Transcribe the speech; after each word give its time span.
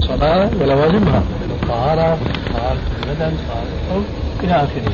صلاة 0.00 0.50
ولوازمها 0.60 1.22
الطهارة 1.50 2.18
طهارة 2.52 2.78
البدن 3.02 3.36
طهارة 3.48 4.04
إلى 4.42 4.52
آخره. 4.52 4.92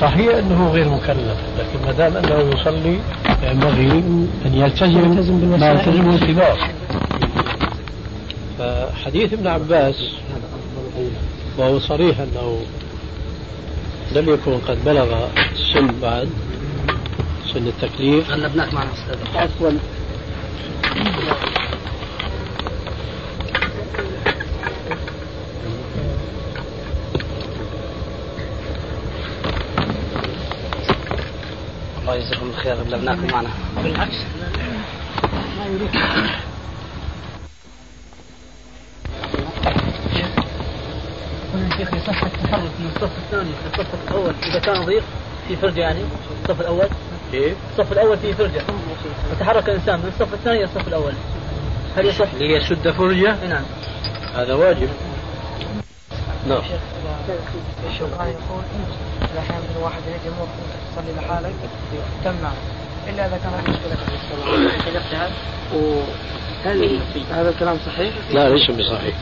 صحيح 0.00 0.34
أنه 0.36 0.70
غير 0.70 0.88
مكلف 0.88 1.36
لكن 1.58 1.86
ما 1.86 1.92
دام 1.92 2.16
أنه 2.16 2.60
يصلي 2.60 2.98
ينبغي 3.42 3.90
أن 4.46 4.54
يلتزم 4.54 5.58
ما 5.60 5.70
يلتزمه 5.70 6.14
اتباعه 6.14 6.70
فحديث 8.58 9.32
ابن 9.32 9.46
عباس 9.46 10.10
وهو 11.58 11.78
صريح 11.78 12.16
أنه 12.20 12.60
لم 14.12 14.28
يكن 14.28 14.58
قد 14.68 14.84
بلغ 14.84 15.26
السن 15.52 16.00
بعد 16.02 16.28
سن 17.54 17.66
التكليف. 17.66 18.30
غلبناك 18.30 18.74
معنا 18.74 18.90
عفوا 19.34 19.70
الله 32.10 32.22
يجزيكم 32.22 32.50
الخير. 32.50 32.74
غلبناكم 32.74 33.32
معنا 33.32 33.50
بالعكس. 33.76 34.16
ما 35.58 35.66
يريد 35.66 35.96
هنا 41.54 41.76
شيخ 41.76 41.94
يصح 41.94 42.24
التحرك 42.24 42.70
من 42.78 42.92
الصف 42.96 43.10
الثاني 43.18 43.50
للصف 43.50 43.94
الأول. 44.08 44.34
إذا 44.42 44.58
كان 44.58 44.86
ضيق 44.86 45.02
في 45.48 45.56
فرجة 45.56 45.80
يعني. 45.80 46.00
الصف 46.42 46.60
الأول. 46.60 46.88
كيف؟ 47.32 47.56
الصف 47.72 47.92
الأول 47.92 48.18
فيه 48.18 48.32
فرجة. 48.32 48.62
وتحرك 49.32 49.68
الإنسان 49.68 50.00
من 50.00 50.12
الصف 50.14 50.34
الثاني 50.34 50.56
إلى 50.56 50.64
الصف 50.64 50.88
الأول. 50.88 51.12
هل 51.96 52.06
يصح؟ 52.06 52.34
ليسد 52.34 52.90
فرجة؟ 52.90 53.42
إي 53.42 53.48
نعم. 53.48 53.64
هذا 54.34 54.54
واجب. 54.54 54.88
نعم. 56.48 56.62
الشوكاني 57.90 58.30
يقول 58.30 58.62
اذا 59.22 59.44
كان 59.48 59.58
من 59.58 59.82
واحد 59.82 60.02
يجي 60.06 60.30
مو 60.38 60.46
تصلي 60.92 61.12
لحالك 61.26 61.54
تمنع 62.24 62.52
إلا 63.08 63.26
إذا 63.26 63.36
كان 63.42 63.52
عندك 63.54 63.68
مشكلة 63.70 63.94
في 63.94 64.12
الصلاة. 64.14 66.02
هل 66.64 66.98
هذا 67.30 67.48
الكلام 67.50 67.76
صحيح؟ 67.86 68.14
لا 68.32 68.48
ليس 68.48 68.70
بصحيح. 68.70 69.14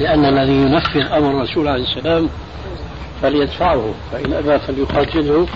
لأن 0.00 0.24
الذي 0.24 0.52
ينفذ 0.52 1.00
أمر 1.12 1.30
الرسول 1.30 1.68
عليه 1.68 1.82
السلام 1.84 2.28
فليدفعه 3.22 3.94
فإن 4.12 4.32
أبى 4.32 4.58
فليقاتله 4.58 5.46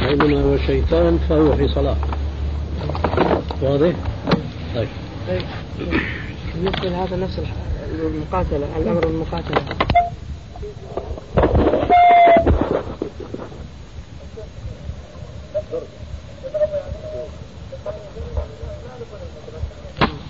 فإنما 0.00 0.42
هو 0.42 0.56
شيطان 0.66 1.18
فهو 1.28 1.56
في 1.56 1.68
صلاة. 1.68 1.96
واضح؟ 3.62 3.92
طيب. 4.74 4.88
بالنسبة 6.54 6.88
لهذا 6.88 7.16
نفس 7.16 7.38
الح- 7.38 7.52
المقاتلة 8.00 8.66
الأمر 8.76 9.00
بالمقاتله 9.06 9.62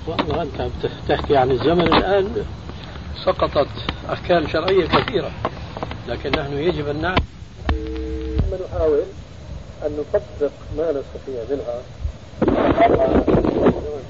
والله 0.06 0.42
أنت 0.42 0.90
تحكي 1.08 1.36
عن 1.36 1.50
الزمن 1.50 1.80
الآن 1.80 2.44
سقطت 3.24 3.68
أحكام 4.12 4.46
شرعية 4.48 4.86
كثيرة 4.86 5.30
لكن 6.08 6.30
نحن 6.30 6.52
يجب 6.52 6.88
أن 6.88 7.00
نعلم 7.02 7.24
ثم 7.70 8.64
نحاول 8.64 9.02
أن 9.86 9.90
نطبق 9.98 10.52
ما 10.76 10.90
نستطيع 10.90 11.42
منها. 11.50 11.80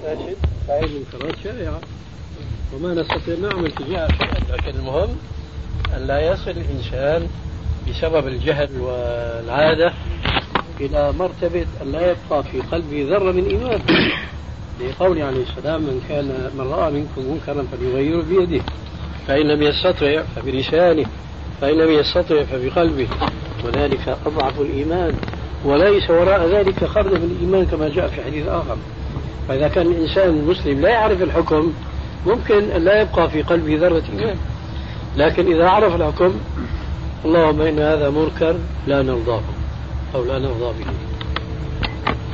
فاسد 0.02 0.36
فعيد 0.68 0.90
انفراد 0.96 1.34
شائعة. 1.44 1.80
وما 2.74 2.94
نستطيع 2.94 3.36
نعمل 3.38 3.72
تجاه 3.72 4.08
لكن 4.52 4.78
المهم 4.78 5.16
أن 5.96 6.06
لا 6.06 6.20
يصل 6.32 6.50
الإنسان 6.50 7.28
بسبب 7.88 8.26
الجهل 8.26 8.80
والعادة 8.80 9.92
إلى 10.80 11.12
مرتبة 11.12 11.66
أن 11.82 11.92
لا 11.92 12.10
يبقى 12.10 12.42
في 12.44 12.60
قلبه 12.60 13.06
ذرة 13.10 13.32
من 13.32 13.44
إيمان. 13.46 13.80
لقوله 14.80 15.24
عليه 15.24 15.42
السلام 15.42 15.80
من 15.80 16.04
كان 16.08 16.50
من 16.58 16.72
رأى 16.72 16.90
منكم 16.92 17.32
منكرا 17.32 17.66
فليغيره 17.72 18.22
بيده 18.22 18.64
فإن 19.26 19.48
لم 19.48 19.62
يستطع 19.62 20.22
فبلسانه 20.36 21.06
فإن 21.60 21.74
لم 21.74 21.90
يستطع 21.90 22.44
فبقلبه. 22.44 23.08
وذلك 23.64 24.18
أضعف 24.26 24.60
الإيمان 24.60 25.14
وليس 25.64 26.10
وراء 26.10 26.48
ذلك 26.48 26.84
خرج 26.84 27.12
من 27.12 27.36
الإيمان 27.36 27.66
كما 27.66 27.88
جاء 27.88 28.08
في 28.08 28.22
حديث 28.22 28.46
آخر. 28.46 28.76
فإذا 29.48 29.68
كان 29.68 29.86
الإنسان 29.86 30.28
المسلم 30.28 30.80
لا 30.80 30.88
يعرف 30.88 31.22
الحكم 31.22 31.72
ممكن 32.26 32.70
أن 32.70 32.84
لا 32.84 33.00
يبقى 33.00 33.30
في 33.30 33.42
قلبه 33.42 33.76
ذرة 33.76 34.02
إيمان 34.18 34.36
لكن 35.16 35.52
إذا 35.52 35.68
عرف 35.68 35.94
الحكم 35.94 36.34
اللهم 37.24 37.60
إن 37.60 37.78
هذا 37.78 38.10
منكر 38.10 38.56
لا 38.86 39.02
نرضاه 39.02 39.42
أو 40.14 40.24
لا 40.24 40.38
نرضى 40.38 40.72
به. 40.78 40.86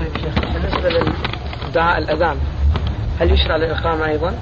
طيب 0.01 0.17
شيخ 0.23 0.35
بالنسبة 0.53 1.13
لدعاء 1.73 1.99
الأذان. 1.99 2.37
هل 3.21 3.31
يشرع 3.33 3.57
الاقامه 3.57 4.07
أيضا؟ 4.07 4.39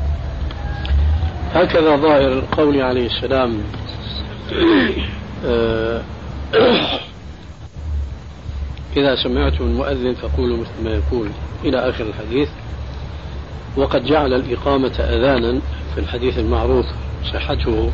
هكذا 1.54 1.96
ظاهر 1.96 2.42
قول 2.56 2.80
عليه 2.82 3.06
السلام 3.06 3.62
آه، 5.46 6.02
إذا 8.96 9.16
سمعتم 9.24 9.64
المؤذن 9.64 10.14
فقولوا 10.14 10.56
مثل 10.56 10.84
ما 10.84 10.90
يقول. 10.90 11.28
إلى 11.64 11.78
آخر 11.88 12.04
الحديث 12.04 12.48
وقد 13.76 14.04
جعل 14.04 14.34
الإقامة 14.34 14.92
أذانا 15.00 15.60
في 15.94 16.00
الحديث 16.00 16.38
المعروف 16.38 16.86
صحته 17.32 17.90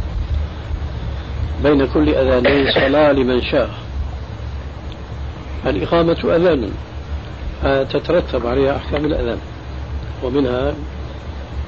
بين 1.63 1.87
كل 1.87 2.09
أذانين 2.09 2.73
صلاة 2.73 3.13
لمن 3.13 3.43
شاء. 3.43 3.71
الإقامة 5.67 6.37
أذان 6.37 6.71
تترتب 7.67 8.47
عليها 8.47 8.77
أحكام 8.77 9.05
الأذان 9.05 9.39
ومنها 10.25 10.75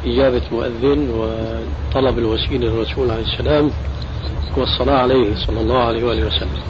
إجابة 0.05 0.43
مؤذن 0.53 1.11
وطلب 1.11 2.19
الوسيلة 2.19 2.67
للرسول 2.67 3.11
عليه 3.11 3.23
السلام 3.23 3.71
والصلاة 4.57 4.99
عليه 4.99 5.47
صلى 5.47 5.61
الله 5.61 5.79
عليه 5.79 6.05
وآله 6.05 6.27
وسلم 6.27 6.63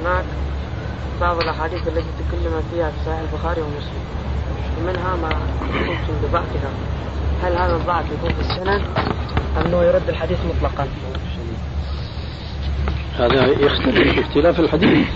هناك 0.00 0.24
بعض 1.20 1.40
الأحاديث 1.42 1.88
التي 1.88 2.06
تكلم 2.18 2.62
فيها 2.72 2.90
في 2.90 2.96
صحيح 3.06 3.20
البخاري 3.32 3.60
ومسلم 3.60 4.04
ومنها 4.78 5.16
ما 5.16 5.28
قلتم 5.72 6.14
بضعفها 6.22 6.70
هل 7.42 7.52
هذا 7.52 7.76
الضعف 7.76 8.04
يكون 8.18 8.30
في 8.30 8.40
السند 8.40 8.82
أم 9.56 9.66
أنه 9.66 9.82
يرد 9.82 10.08
الحديث 10.08 10.38
مطلقا؟ 10.44 10.88
هذا 13.20 13.46
يختلف 13.46 14.18
اختلاف 14.18 14.60
الحديث. 14.60 15.06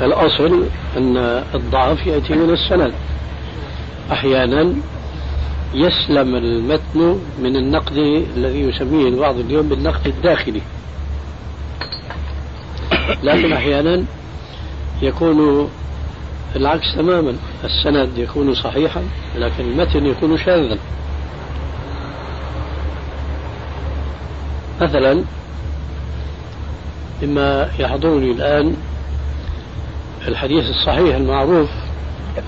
الأصل 0.00 0.64
أن 0.96 1.16
الضعف 1.54 2.06
يأتي 2.06 2.32
من 2.34 2.50
السند. 2.50 2.92
أحيانا 4.12 4.74
يسلم 5.74 6.34
المتن 6.34 7.18
من 7.42 7.56
النقد 7.56 7.96
الذي 8.36 8.60
يسميه 8.60 9.08
البعض 9.08 9.38
اليوم 9.38 9.68
بالنقد 9.68 10.06
الداخلي. 10.06 10.60
لكن 13.22 13.52
أحيانا 13.52 14.04
يكون 15.02 15.68
العكس 16.56 16.94
تماما. 16.94 17.36
السند 17.64 18.18
يكون 18.18 18.54
صحيحا 18.54 19.02
لكن 19.38 19.64
المتن 19.64 20.06
يكون 20.06 20.38
شاذا. 20.38 20.78
مثلا 24.80 25.24
مما 27.22 27.70
يحضرني 27.78 28.30
الآن 28.30 28.76
الحديث 30.28 30.64
الصحيح 30.70 31.16
المعروف 31.16 31.68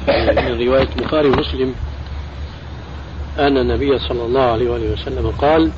من 0.08 0.66
رواية 0.66 0.88
البخاري 0.98 1.28
ومسلم 1.28 1.74
أن 3.38 3.58
النبي 3.58 3.98
صلى 3.98 4.22
الله 4.24 4.42
عليه 4.42 4.70
وآله 4.70 4.92
وسلم 4.92 5.30
قال 5.38 5.70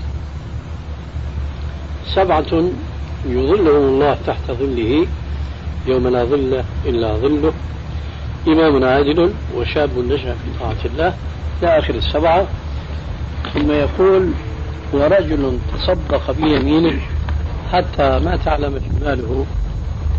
سبعة 2.14 2.70
يظلهم 3.28 3.84
الله 3.88 4.16
تحت 4.26 4.50
ظله 4.50 5.06
يوم 5.86 6.08
لا 6.08 6.24
ظل 6.24 6.62
إلا 6.86 7.14
ظله 7.16 7.52
إمام 8.48 8.84
عادل 8.84 9.32
وشاب 9.56 9.98
نشأ 9.98 10.32
في 10.32 10.58
طاعة 10.60 10.76
الله 10.84 11.14
إلى 11.62 11.78
آخر 11.78 11.94
السبعة 11.94 12.46
ثم 13.54 13.70
يقول 13.72 14.30
ورجل 14.92 15.58
تصدق 15.74 16.30
بيمينه 16.30 17.00
حتى 17.72 18.18
ما 18.18 18.38
تعلم 18.44 18.80
شماله 19.00 19.46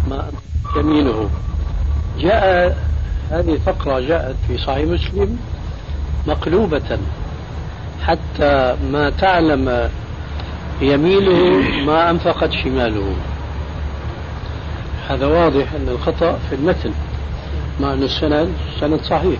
ما 0.09 0.31
يمينه 0.77 1.29
جاء 2.19 2.77
هذه 3.31 3.53
الفقرة 3.53 3.99
جاءت 3.99 4.35
في 4.47 4.57
صحيح 4.57 4.87
مسلم 4.87 5.37
مقلوبة 6.27 6.99
حتى 8.05 8.75
ما 8.91 9.09
تعلم 9.09 9.89
يمينه 10.81 11.61
ما 11.85 12.09
أنفقت 12.09 12.51
شماله. 12.51 13.15
هذا 15.09 15.25
واضح 15.25 15.73
أن 15.73 15.89
الخطأ 15.89 16.39
في 16.49 16.55
المتن 16.55 16.91
مع 17.81 17.93
أن 17.93 18.03
السند 18.03 18.53
سند 18.79 19.01
صحيح. 19.01 19.39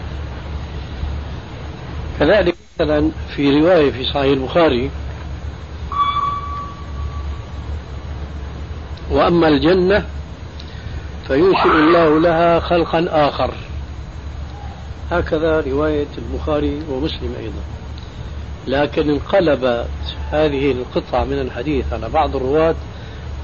كذلك 2.19 2.55
مثلا 2.79 3.11
في 3.35 3.59
رواية 3.59 3.91
في 3.91 4.03
صحيح 4.03 4.31
البخاري 4.31 4.89
وأما 9.11 9.47
الجنة 9.47 10.05
فينشئ 11.27 11.71
الله 11.71 12.19
لها 12.19 12.59
خلقا 12.59 13.05
آخر. 13.09 13.53
هكذا 15.11 15.61
رواية 15.61 16.07
البخاري 16.17 16.81
ومسلم 16.91 17.35
أيضا. 17.39 17.61
لكن 18.67 19.09
انقلبت 19.09 19.87
هذه 20.31 20.71
القطعة 20.71 21.23
من 21.23 21.39
الحديث. 21.39 21.93
على 21.93 22.09
بعض 22.09 22.35
الرواة 22.35 22.75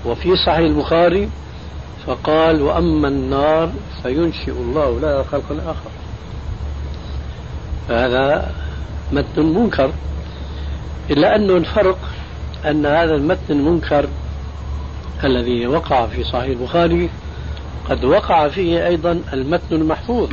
وفي 0.05 0.35
صحيح 0.35 0.57
البخاري 0.57 1.29
فقال 2.07 2.61
وأما 2.61 3.07
النار 3.07 3.71
فينشئ 4.03 4.51
الله 4.51 4.99
لها 4.99 5.23
خلقا 5.23 5.55
آخر. 5.55 5.91
هذا 7.89 8.51
متن 9.11 9.45
منكر 9.45 9.91
إلا 11.09 11.35
أنه 11.35 11.57
الفرق 11.57 11.97
أن 12.65 12.85
هذا 12.85 13.15
المتن 13.15 13.39
المنكر 13.49 14.07
الذي 15.25 15.67
وقع 15.67 16.07
في 16.07 16.23
صحيح 16.23 16.43
البخاري 16.43 17.09
قد 17.89 18.03
وقع 18.05 18.47
فيه 18.47 18.87
أيضا 18.87 19.21
المتن 19.33 19.75
المحفوظ 19.75 20.29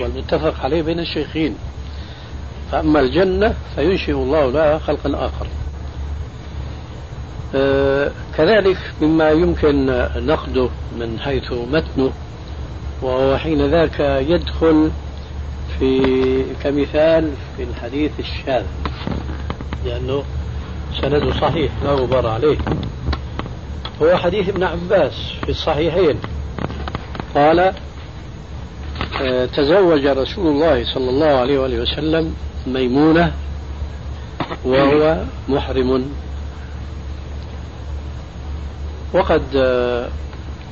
والمتفق 0.00 0.64
عليه 0.64 0.82
بين 0.82 0.98
الشيخين. 1.00 1.56
فأما 2.72 3.00
الجنة 3.00 3.54
فينشئ 3.76 4.12
الله 4.12 4.50
لها 4.50 4.78
خلقا 4.78 5.26
آخر. 5.26 5.46
آه 7.54 8.10
كذلك 8.36 8.78
مما 9.02 9.30
يمكن 9.30 9.86
نقده 10.16 10.68
من 10.98 11.18
حيث 11.24 11.52
متنه 11.52 12.12
وهو 13.02 13.38
حين 13.38 13.66
ذاك 13.66 14.00
يدخل 14.00 14.90
في 15.78 16.44
كمثال 16.62 17.30
في 17.56 17.62
الحديث 17.62 18.10
الشاذ 18.18 18.64
لأنه 19.84 20.22
سنده 21.00 21.32
صحيح 21.40 21.72
لا 21.84 21.90
غبار 21.90 22.26
عليه. 22.26 22.56
هو 24.02 24.16
حديث 24.16 24.48
ابن 24.48 24.62
عباس 24.62 25.12
في 25.44 25.48
الصحيحين. 25.48 26.18
قال 27.34 27.72
آه، 29.22 29.46
تزوج 29.46 30.06
رسول 30.06 30.46
الله 30.46 30.94
صلى 30.94 31.10
الله 31.10 31.26
عليه 31.26 31.58
وآله 31.58 31.82
وسلم 31.82 32.34
ميمونة 32.66 33.32
وهو 34.64 35.24
محرم. 35.48 36.04
وقد 39.12 39.42
آه، 39.56 40.08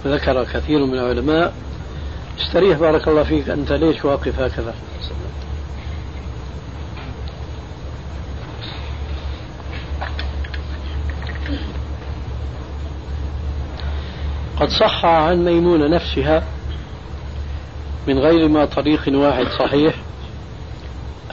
ذكر 0.06 0.44
كثير 0.44 0.86
من 0.86 0.98
العلماء 0.98 1.52
استريح 2.40 2.78
بارك 2.78 3.08
الله 3.08 3.22
فيك 3.22 3.48
أنت 3.48 3.72
ليش 3.72 4.04
واقف 4.04 4.40
هكذا؟ 4.40 4.74
قد 14.62 14.68
صح 14.68 15.04
عن 15.04 15.44
ميمونة 15.44 15.86
نفسها 15.86 16.42
من 18.08 18.18
غير 18.18 18.48
ما 18.48 18.64
طريق 18.64 19.02
واحد 19.08 19.46
صحيح 19.58 19.94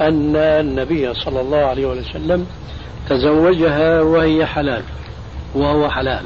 أن 0.01 0.35
النبي 0.35 1.13
صلى 1.13 1.41
الله 1.41 1.57
عليه 1.57 1.85
وسلم 1.85 2.47
تزوجها 3.09 4.01
وهي 4.01 4.45
حلال 4.45 4.83
وهو 5.55 5.89
حلال. 5.89 6.23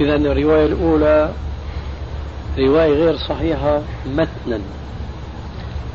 إذا 0.00 0.16
الرواية 0.16 0.66
الأولى 0.66 1.30
رواية 2.58 2.92
غير 2.92 3.16
صحيحة 3.16 3.80
متنا 4.06 4.60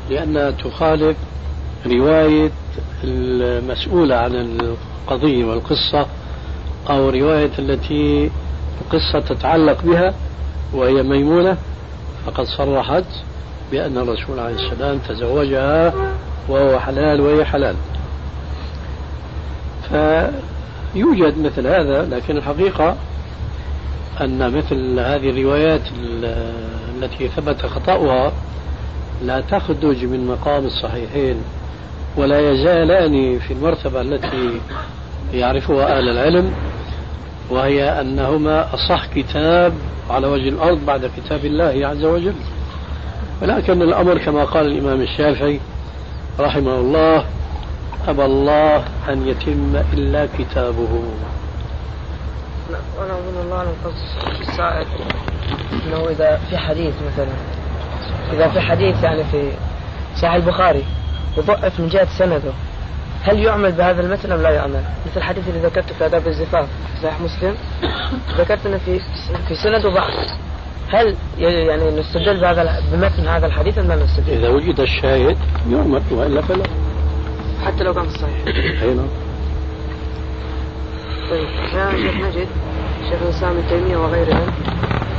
لأنها 0.09 0.51
تخالف 0.51 1.17
رواية 1.85 2.51
المسؤولة 3.03 4.15
عن 4.15 4.35
القضية 4.35 5.45
والقصة 5.45 6.05
أو 6.89 7.09
رواية 7.09 7.51
التي 7.59 8.31
القصة 8.81 9.19
تتعلق 9.19 9.81
بها 9.83 10.13
وهي 10.73 11.03
ميمونة 11.03 11.57
فقد 12.25 12.45
صرحت 12.45 13.05
بأن 13.71 13.97
الرسول 13.97 14.39
عليه 14.39 14.55
السلام 14.55 14.97
تزوجها 14.97 15.93
وهو 16.49 16.79
حلال 16.79 17.21
وهي 17.21 17.45
حلال. 17.45 17.75
فيوجد 19.89 21.37
مثل 21.37 21.67
هذا 21.67 22.05
لكن 22.05 22.37
الحقيقة 22.37 22.95
أن 24.21 24.57
مثل 24.57 24.99
هذه 24.99 25.29
الروايات 25.29 25.81
التي 26.95 27.27
ثبت 27.27 27.65
خطأها 27.65 28.31
لا 29.23 29.41
تخرج 29.41 30.05
من 30.05 30.27
مقام 30.27 30.65
الصحيحين 30.65 31.35
ولا 32.17 32.39
يزالان 32.51 33.39
في 33.39 33.53
المرتبة 33.53 34.01
التي 34.01 34.61
يعرفها 35.33 35.97
أهل 35.97 36.09
العلم. 36.09 36.53
وهي 37.49 38.01
أنهما 38.01 38.73
أصح 38.73 39.05
كتاب 39.05 39.73
على 40.09 40.27
وجه 40.27 40.49
الأرض 40.49 40.85
بعد 40.85 41.11
كتاب 41.17 41.45
الله 41.45 41.87
عز 41.87 42.03
وجل. 42.03 42.35
ولكن 43.41 43.81
الأمر 43.81 44.17
كما 44.17 44.43
قال 44.43 44.65
الإمام 44.65 45.01
الشافعي 45.01 45.59
رحمه 46.39 46.75
الله 46.75 47.25
أبى 48.07 48.25
الله 48.25 48.83
أن 49.09 49.27
يتم 49.27 49.75
إلا 49.93 50.27
كتابه. 50.37 51.03
وأنا 52.99 53.13
أظن 53.13 53.41
الله 53.45 53.73
قصد 53.85 54.41
السائل 54.41 54.87
أنه 55.87 56.09
إذا 56.09 56.39
في 56.49 56.57
حديث 56.57 56.93
مثلا 57.13 57.33
إذا 58.33 58.49
في 58.49 58.61
حديث 58.61 59.03
يعني 59.03 59.23
في 59.23 59.51
صحيح 60.15 60.33
البخاري 60.33 60.83
وضعف 61.37 61.79
من 61.79 61.87
جهة 61.87 62.07
سنده. 62.19 62.51
هل 63.23 63.39
يعمل 63.39 63.71
بهذا 63.71 64.01
المثل 64.01 64.31
أم 64.31 64.41
لا 64.41 64.49
يعمل؟ 64.49 64.83
مثل 65.05 65.17
الحديث 65.17 65.47
اللي 65.47 65.59
ذكرته 65.59 65.95
في 65.97 66.05
آداب 66.05 66.27
الزفاف 66.27 66.65
في 66.65 67.01
صحيح 67.03 67.21
مسلم 67.21 67.55
ذكرت 68.37 68.65
أنه 68.65 68.77
في 68.77 68.99
في 69.47 69.55
سنده 69.55 69.89
ضعف 69.89 70.13
هل 70.93 71.15
يعني 71.37 71.99
نستدل 71.99 72.41
بهذا 72.41 72.81
بمتن 72.91 73.27
هذا 73.27 73.45
الحديث 73.45 73.77
أم 73.77 73.87
لا 73.87 73.95
نستدل؟ 73.95 74.33
إذا 74.33 74.49
وجد 74.49 74.79
الشاهد 74.79 75.37
يعمل 75.71 76.01
وإلا 76.11 76.41
فلا 76.41 76.63
حتى 77.65 77.83
لو 77.83 77.93
كان 77.93 78.03
في 78.03 78.15
الصحيح 78.15 78.47
أي 78.83 78.93
نعم 78.93 79.07
طيب 81.29 81.49
يا 81.73 81.91
شيخ 81.91 82.15
نجد 82.15 82.47
شيخ 83.09 83.21
الإسلام 83.21 83.57
ابن 83.57 83.67
تيمية 83.69 83.97
وغيرهم 83.97 84.51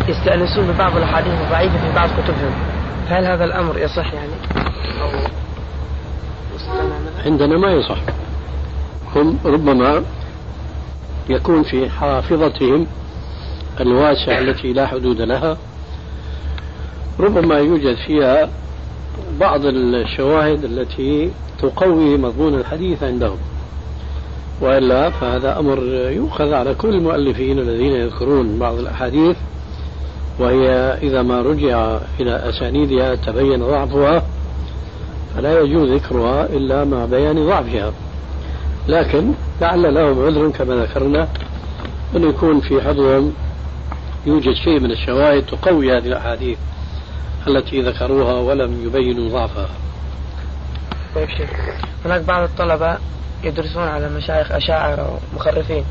يستأنسون 0.09 0.67
ببعض 0.67 0.97
الأحاديث 0.97 1.33
الضعيفة 1.33 1.79
في 1.79 1.95
بعض 1.95 2.09
كتبهم 2.09 2.55
فهل 3.09 3.27
هذا 3.27 3.45
الأمر 3.45 3.79
يصح 3.79 4.13
يعني؟ 4.13 4.33
أو 5.03 5.09
عندنا 7.27 7.59
ما 7.59 7.73
يصح. 7.73 7.99
هم 9.17 9.39
ربما 9.45 10.03
يكون 11.29 11.63
في 11.63 11.91
حافظتهم 11.91 12.87
الواسعة 13.81 14.39
التي 14.39 14.73
لا 14.73 14.87
حدود 14.87 15.21
لها. 15.21 15.57
ربما 17.21 17.59
يوجد 17.59 17.97
فيها 18.07 18.49
بعض 19.41 19.61
الشواهد 19.65 20.65
التي 20.65 21.31
تقوي 21.59 22.17
مضمون 22.17 22.55
الحديث 22.55 23.03
عندهم. 23.03 23.39
وإلا 24.61 25.11
فهذا 25.11 25.59
أمر 25.59 25.79
يؤخذ 26.11 26.53
على 26.53 26.75
كل 26.75 26.89
المؤلفين 26.89 27.59
الذين 27.59 27.93
يذكرون 27.93 28.59
بعض 28.59 28.75
الأحاديث. 28.79 29.37
وهي 30.39 30.69
إذا 31.03 31.23
ما 31.23 31.43
رجع 31.43 31.99
إلى 32.21 32.49
أسانيدها 32.49 33.15
تبين 33.15 33.63
ضعفها. 33.63 34.23
فلا 35.37 35.61
يجوز 35.61 35.91
ذكرها 35.91 36.47
إلا 36.47 36.85
مع 36.85 37.05
بيان 37.05 37.47
ضعفها 37.47 37.93
لكن 38.89 39.33
لعل 39.61 39.95
لهم 39.95 40.27
عذر 40.27 40.51
كما 40.51 40.75
ذكرنا 40.75 41.29
أن 42.17 42.29
يكون 42.29 42.61
في 42.61 42.81
حظهم 42.81 43.33
يوجد 44.27 44.53
شيء 44.53 44.81
من 44.81 44.91
الشواهد 44.91 45.47
تقوي 45.47 45.93
هذه 45.93 46.07
الأحاديث 46.07 46.59
التي 47.47 47.83
ذكروها 47.83 48.33
ولم 48.33 48.87
يبينوا 48.87 49.29
ضعفها 49.29 49.69
طيب 51.15 51.29
شيخ 51.29 51.51
هناك 52.05 52.21
بعض 52.21 52.43
الطلبة 52.43 52.99
يدرسون 53.45 53.83
على 53.83 54.09
مشايخ 54.09 54.53
أشاعرة 54.53 55.19
ومخرفين 55.33 55.85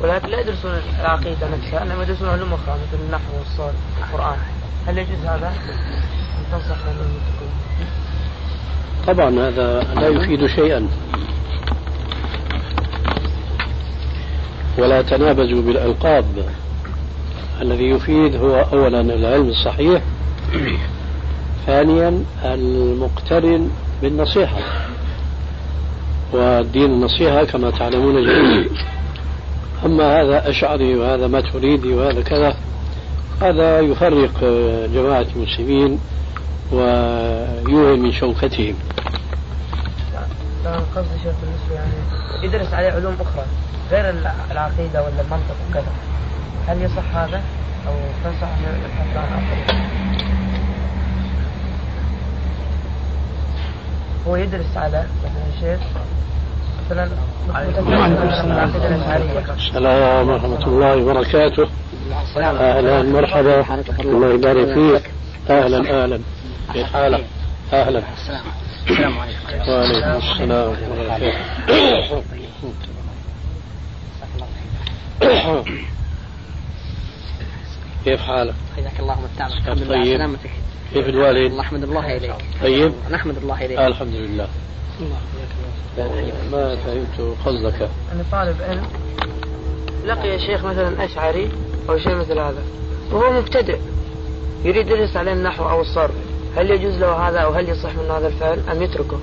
ولكن 0.00 0.28
لا 0.28 0.40
يدرسون 0.40 0.72
العقيدة 1.00 1.48
نفسها 1.48 1.82
إنما 1.82 2.02
يدرسون 2.02 2.28
علوم 2.28 2.52
أخرى 2.52 2.74
مثل 2.74 3.02
النحو 3.04 3.38
والصرف 3.38 3.74
والقرآن 4.00 4.38
هل 4.86 4.98
يجوز 4.98 5.24
هذا؟ 5.24 5.52
تنصح 6.52 6.76
لهم 6.86 7.10
يتركون؟ 7.16 7.59
طبعا 9.12 9.48
هذا 9.48 9.86
لا 9.94 10.08
يفيد 10.08 10.46
شيئا. 10.46 10.88
ولا 14.78 15.02
تنابزوا 15.02 15.62
بالألقاب. 15.62 16.24
الذي 17.62 17.84
يفيد 17.84 18.36
هو 18.36 18.66
أولا 18.72 19.00
العلم 19.00 19.48
الصحيح 19.48 20.02
ثانيا 21.66 22.24
المقترن 22.44 23.70
بالنصيحة. 24.02 24.58
والدين 26.32 26.90
النصيحة 26.90 27.44
كما 27.44 27.70
تعلمون 27.70 28.14
جميعا. 28.14 28.64
أما 29.84 30.22
هذا 30.22 30.50
أشعري 30.50 30.96
وهذا 30.96 31.26
ما 31.26 31.40
تريدي 31.40 31.94
وهذا 31.94 32.22
كذا 32.22 32.56
هذا 33.42 33.80
يفرق 33.80 34.40
جماعة 34.94 35.26
المسلمين 35.36 35.98
ويوهي 36.72 37.96
من 37.96 38.12
شوكتهم 38.12 38.74
لا 40.64 40.70
قصدي 40.96 41.18
شيخ 41.22 41.34
بالنسبة 41.42 41.74
يعني 41.74 41.92
يدرس 42.42 42.72
عليه 42.72 42.92
علوم 42.92 43.16
أخرى 43.20 43.44
غير 43.90 44.14
العقيدة 44.50 45.02
ولا 45.02 45.20
المنطق 45.20 45.56
وكذا. 45.70 45.92
هل 46.68 46.82
يصح 46.82 47.16
هذا؟ 47.16 47.42
أو 47.88 47.92
تنصح 48.24 48.48
أن 48.48 48.62
يبحث 48.84 49.16
عن 49.16 49.42
هو 54.28 54.36
يدرس 54.36 54.76
على 54.76 55.04
مثلا 55.24 55.60
شيخ 55.60 55.80
مثلا 56.86 57.08
السلام 59.56 60.28
ورحمة 60.28 60.66
الله 60.66 60.96
وبركاته. 60.96 61.68
أهلا 62.36 63.02
مرحبا. 63.02 63.64
الله 64.00 64.32
يبارك 64.34 64.74
فيك. 64.74 65.10
أهلا 65.50 66.04
أهلا. 66.04 66.20
كيف 66.72 66.92
حالك؟ 66.92 67.26
أهلا. 67.72 68.02
السلام 68.88 69.18
عليكم 69.18 69.68
وعليكم 69.68 70.10
السلام 70.16 70.68
ورحمة 70.68 70.84
الله. 75.22 75.64
كيف 78.04 78.20
حالك؟ 78.20 78.54
حياك 78.76 79.00
الله 79.00 79.18
ومتعنا 79.18 79.74
طيب. 79.88 80.16
سلامتك. 80.16 80.50
كيف 80.92 81.08
الوالد؟ 81.08 81.52
نحمد 81.52 81.82
الله 81.82 82.16
اليك 82.16 82.34
طيب. 82.62 82.92
نحمد 83.10 83.36
الله 83.36 83.64
اليك 83.64 83.78
الحمد 83.78 84.14
لله. 84.14 84.48
ما 86.52 86.76
فهمت 86.76 87.36
قصدك. 87.46 87.88
أنا 88.12 88.24
طالب 88.32 88.62
علم 88.62 88.86
لقي 90.06 90.38
شيخ 90.38 90.64
مثلا 90.64 91.04
أشعري 91.04 91.50
أو 91.88 91.98
شيء 91.98 92.14
مثل 92.14 92.38
هذا. 92.38 92.62
وهو 93.12 93.32
مبتدئ. 93.32 93.78
يريد 94.64 94.86
يدرس 94.88 95.16
عليه 95.16 95.32
النحو 95.32 95.68
أو 95.70 95.80
الصرف. 95.80 96.14
هل 96.56 96.70
يجوز 96.70 96.98
له 96.98 97.28
هذا 97.28 97.38
أو 97.38 97.52
هل 97.52 97.68
يصح 97.68 97.94
من 97.94 98.10
هذا 98.10 98.26
الفعل 98.26 98.60
أم 98.72 98.82
يتركه؟ 98.82 99.18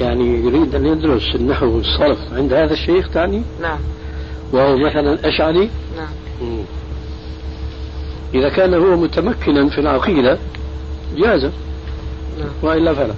يعني 0.00 0.24
يريد 0.24 0.74
أن 0.74 0.86
يدرس 0.86 1.34
النحو 1.34 1.66
والصرف 1.66 2.18
عند 2.32 2.52
هذا 2.52 2.72
الشيخ 2.72 3.10
تعني؟ 3.10 3.42
نعم 3.60 3.78
وهو 4.52 4.76
مثلا 4.76 5.28
أشعري؟ 5.28 5.70
نعم 5.96 6.08
مم. 6.42 6.64
إذا 8.34 8.48
كان 8.48 8.74
هو 8.74 8.96
متمكنا 8.96 9.68
في 9.68 9.78
العقيدة 9.78 10.38
جاز 11.16 11.44
نعم. 11.44 12.48
وإلا 12.62 12.94
فلا 12.94 13.14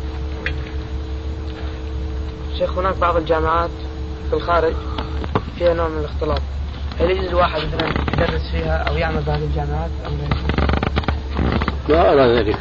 شيخ 2.58 2.78
هناك 2.78 2.96
بعض 2.96 3.16
الجامعات 3.16 3.70
في 4.30 4.36
الخارج 4.36 4.74
فيها 5.58 5.74
نوع 5.74 5.88
من 5.88 5.98
الاختلاط 5.98 6.42
هل 7.00 7.10
يجوز 7.10 7.28
الواحد 7.28 7.60
مثلا 7.60 7.88
يدرس 8.12 8.50
فيها 8.50 8.76
أو 8.76 8.96
يعمل 8.96 9.22
بهذه 9.26 9.44
الجامعات 9.44 9.90
أم 10.06 10.12
لا 11.88 11.94
لا 11.94 12.12
أرى 12.12 12.36
ذلك 12.36 12.58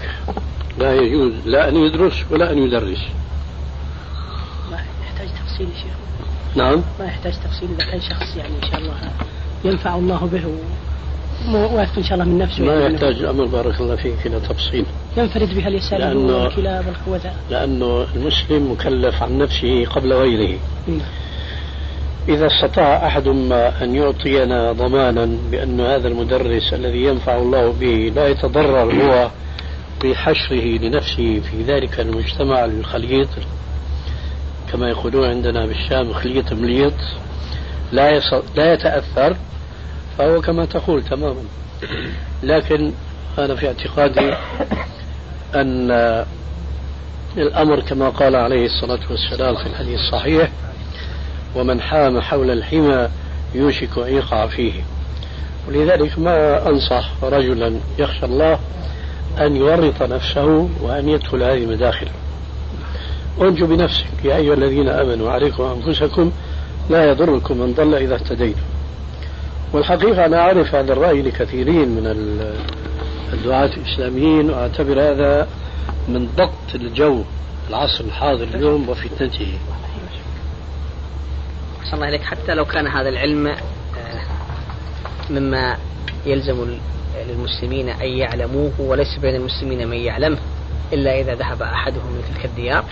لا 0.79 0.93
يجوز 0.93 1.31
لا 1.45 1.69
أن 1.69 1.75
يدرس 1.75 2.23
ولا 2.31 2.51
أن 2.51 2.57
يدرس. 2.57 2.99
ما 4.71 4.77
يحتاج 4.77 5.27
تفصيل 5.27 5.67
شيخ. 5.81 5.93
نعم. 6.55 6.81
ما 6.99 7.05
يحتاج 7.05 7.33
تفصيل 7.33 7.69
إذا 7.79 7.91
كان 7.91 8.01
شخص 8.01 8.35
يعني 8.37 8.53
إن 8.63 8.69
شاء 8.71 8.79
الله 8.79 8.93
ينفع 9.65 9.95
الله 9.95 10.29
به 10.33 10.45
واثق 11.75 11.97
إن 11.97 12.03
شاء 12.03 12.13
الله 12.13 12.25
من 12.25 12.37
نفسه. 12.37 12.63
ما 12.63 12.73
يحتاج 12.85 13.15
الأمر 13.15 13.45
بارك 13.45 13.81
الله 13.81 13.95
فيك 13.95 14.25
إلى 14.25 14.39
تفصيل. 14.39 14.85
ينفرد 15.17 15.55
بها 15.55 15.69
لأنه- 15.69 16.31
والكلاب 16.31 16.87
والخوذة 16.87 17.33
لأنه 17.49 18.05
المسلم 18.15 18.71
مكلف 18.71 19.23
عن 19.23 19.37
نفسه 19.37 19.85
قبل 19.85 20.13
غيره. 20.13 20.59
نعم. 20.87 20.99
إذا 22.29 22.47
استطاع 22.47 23.07
أحد 23.07 23.27
ما 23.27 23.83
أن 23.83 23.95
يعطينا 23.95 24.71
ضمانا 24.71 25.37
بأن 25.51 25.81
هذا 25.81 26.07
المدرس 26.07 26.73
الذي 26.73 27.03
ينفع 27.03 27.37
الله 27.37 27.71
به 27.79 28.11
لا 28.15 28.27
يتضرر 28.27 29.03
هو 29.03 29.29
بحشره 30.03 30.77
لنفسه 30.77 31.41
في 31.51 31.63
ذلك 31.67 31.99
المجتمع 31.99 32.65
الخليط 32.65 33.29
كما 34.71 34.89
يقولون 34.89 35.29
عندنا 35.29 35.65
بالشام 35.65 36.13
خليط 36.13 36.53
مليط 36.53 36.93
لا. 37.91 38.21
لا 38.55 38.73
يتأثر 38.73 39.35
فهو 40.17 40.41
كما 40.41 40.65
تقول 40.65 41.03
تماما 41.03 41.41
لكن 42.43 42.91
أنا 43.39 43.55
في 43.55 43.67
اعتقادي 43.67 44.33
أن 45.55 45.91
الأمر 47.37 47.79
كما 47.79 48.09
قال 48.09 48.35
عليه 48.35 48.65
الصلاة 48.65 48.99
والسلام 49.11 49.55
في 49.55 49.65
الحديث 49.67 49.99
الصحيح 49.99 50.51
ومن 51.55 51.81
حام 51.81 52.21
حول 52.21 52.51
الحمى 52.51 53.09
يوشك 53.55 53.97
أن 53.97 54.13
يقع 54.13 54.47
فيه 54.47 54.73
ولذلك 55.67 56.19
ما 56.19 56.67
أنصح 56.69 57.11
رجلا 57.23 57.79
يخشى 57.99 58.25
الله 58.25 58.59
أن 59.39 59.55
يورط 59.55 60.03
نفسه 60.03 60.69
وأن 60.81 61.09
يدخل 61.09 61.43
هذه 61.43 61.63
المداخل. 61.63 62.07
أنجو 63.41 63.67
بنفسك 63.67 64.05
يا 64.23 64.35
أيها 64.37 64.53
الذين 64.53 64.89
آمنوا 64.89 65.31
عليكم 65.31 65.63
أنفسكم 65.63 66.31
لا 66.89 67.05
يضركم 67.11 67.57
من 67.57 67.73
ضل 67.73 67.95
إذا 67.95 68.15
اهتديتم. 68.15 68.61
والحقيقة 69.73 70.25
أنا 70.25 70.39
أعرف 70.39 70.75
هذا 70.75 70.93
الرأي 70.93 71.21
لكثيرين 71.21 71.89
من 71.89 72.07
ال- 72.07 72.55
الدعاة 73.33 73.69
الإسلاميين 73.77 74.49
وأعتبر 74.49 75.01
هذا 75.01 75.47
من 76.07 76.29
ضبط 76.37 76.75
الجو 76.75 77.21
العصر 77.69 78.03
الحاضر 78.03 78.43
اليوم 78.43 78.89
وفتنته 78.89 79.47
الله 81.93 82.09
إليك. 82.09 82.21
حتى 82.23 82.53
لو 82.53 82.65
كان 82.65 82.87
هذا 82.87 83.09
العلم 83.09 83.47
آه، 83.47 83.57
مما 85.29 85.77
يلزم 86.25 86.77
للمسلمين 87.23 87.89
أن 87.89 88.07
يعلموه 88.07 88.71
وليس 88.79 89.17
بين 89.17 89.35
المسلمين 89.35 89.87
من 89.87 89.97
يعلمه 89.97 90.37
إلا 90.93 91.19
إذا 91.19 91.35
ذهب 91.35 91.61
أحدهم 91.61 92.05
من 92.05 92.21
تلك 92.33 92.45
الديار. 92.45 92.85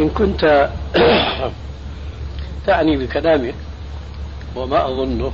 إن 0.00 0.08
كنت 0.08 0.70
تعني 2.66 2.96
بكلامك 2.96 3.54
وما 4.56 4.86
أظنه 4.88 5.32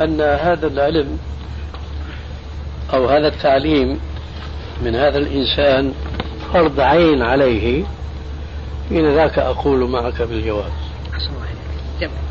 أن 0.00 0.20
هذا 0.20 0.66
العلم 0.66 1.18
أو 2.94 3.06
هذا 3.06 3.28
التعليم 3.28 4.00
من 4.84 4.94
هذا 4.94 5.18
الإنسان 5.18 5.94
فرض 6.52 6.80
عين 6.80 7.22
عليه 7.22 7.84
حين 8.88 9.14
ذاك 9.14 9.38
أقول 9.38 9.90
معك 9.90 10.22
بالجواز 10.22 10.72
أحسن 11.12 11.26
الله 11.26 11.44
إليك 11.44 12.00
جميل 12.00 12.22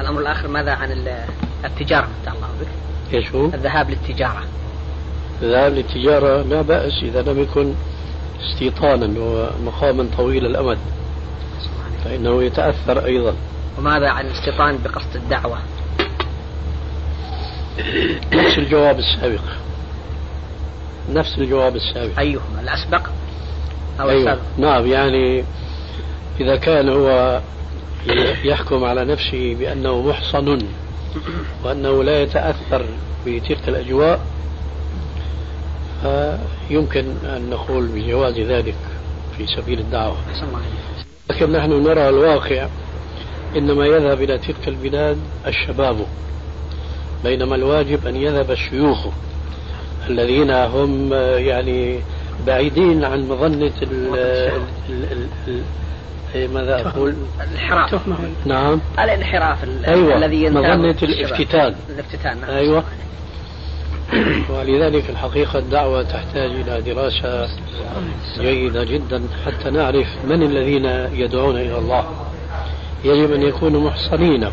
الأمر 0.00 0.20
الآخر 0.20 0.48
ماذا 0.48 0.72
عن 0.72 0.92
ال- 0.92 1.24
التجارة 1.64 2.08
متى 2.22 2.30
الله؟ 2.36 2.48
بك 2.60 3.14
إيش 3.14 3.32
هو؟ 3.34 3.44
الذهاب 3.46 3.90
للتجارة. 3.90 4.44
الذهاب 5.42 5.72
للتجارة 5.72 6.42
لا 6.42 6.62
بأس 6.62 6.92
إذا 7.02 7.22
لم 7.22 7.42
يكن 7.42 7.74
استيطانا 8.40 9.20
ومقاما 9.20 10.08
طويل 10.16 10.46
الأمد. 10.46 10.78
فإنه 12.04 12.42
يتأثر 12.42 13.04
أيضا. 13.04 13.34
وماذا 13.78 14.08
عن 14.08 14.26
الاستيطان 14.26 14.78
بقصد 14.84 15.16
الدعوة؟ 15.16 15.58
نفس 18.32 18.58
الجواب 18.58 18.98
السابق. 18.98 19.42
نفس 21.12 21.38
الجواب 21.38 21.76
السابق. 21.76 22.18
أيهما 22.18 22.60
الأسبق 22.60 23.06
أو 24.00 24.10
أيوة. 24.10 24.20
السابق؟ 24.22 24.40
نعم 24.58 24.86
يعني 24.86 25.44
إذا 26.40 26.56
كان 26.56 26.88
هو 26.88 27.40
يحكم 28.44 28.84
على 28.84 29.04
نفسه 29.04 29.54
بأنه 29.60 30.02
محصن 30.02 30.58
وأنه 31.64 32.04
لا 32.04 32.22
يتأثر 32.22 32.84
بتلك 33.26 33.68
الأجواء 33.68 34.20
فيمكن 36.68 37.04
أن 37.24 37.50
نقول 37.50 37.86
بجواز 37.86 38.38
ذلك 38.40 38.74
في 39.38 39.46
سبيل 39.46 39.78
الدعوة. 39.78 40.16
لكن 41.30 41.52
نحن 41.52 41.70
نرى 41.82 42.08
الواقع 42.08 42.66
إنما 43.56 43.86
يذهب 43.86 44.22
إلى 44.22 44.38
تلك 44.38 44.68
البلاد 44.68 45.18
الشباب 45.46 45.96
بينما 47.24 47.54
الواجب 47.56 48.06
أن 48.06 48.16
يذهب 48.16 48.50
الشيوخ 48.50 49.06
الذين 50.10 50.50
هم 50.50 51.12
يعني 51.36 51.98
بعيدين 52.46 53.04
عن 53.04 53.28
مظنة 53.28 53.72
إيه 56.34 56.48
ماذا 56.48 56.88
أقول؟ 56.88 57.14
الانحراف. 57.40 58.08
نعم. 58.46 58.80
الانحراف 58.98 59.64
ال- 59.64 59.84
أيوة 59.86 60.16
الذي 60.16 60.50
مظنة. 60.50 60.90
الافتتان. 61.02 61.74
الافتتان 61.90 62.40
نعم. 62.40 62.50
أيوة. 62.50 62.84
ولذلك 64.58 65.10
الحقيقة 65.10 65.58
الدعوة 65.58 66.02
تحتاج 66.02 66.50
إلى 66.50 66.80
دراسة 66.80 67.48
جيدة 68.40 68.84
جدا 68.84 69.22
حتى 69.46 69.70
نعرف 69.70 70.06
من 70.24 70.42
الذين 70.42 70.84
يدعون 71.12 71.56
إلى 71.56 71.78
الله. 71.78 72.04
يجب 73.04 73.32
أن 73.32 73.42
يكونوا 73.42 73.80
محصنين 73.80 74.48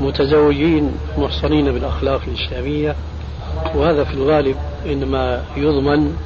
متزوجين 0.00 0.92
محصنين 1.18 1.72
بالأخلاق 1.72 2.20
الإسلامية. 2.28 2.94
وهذا 3.74 4.04
في 4.04 4.14
الغالب 4.14 4.56
إنما 4.86 5.42
يضمن 5.56 6.16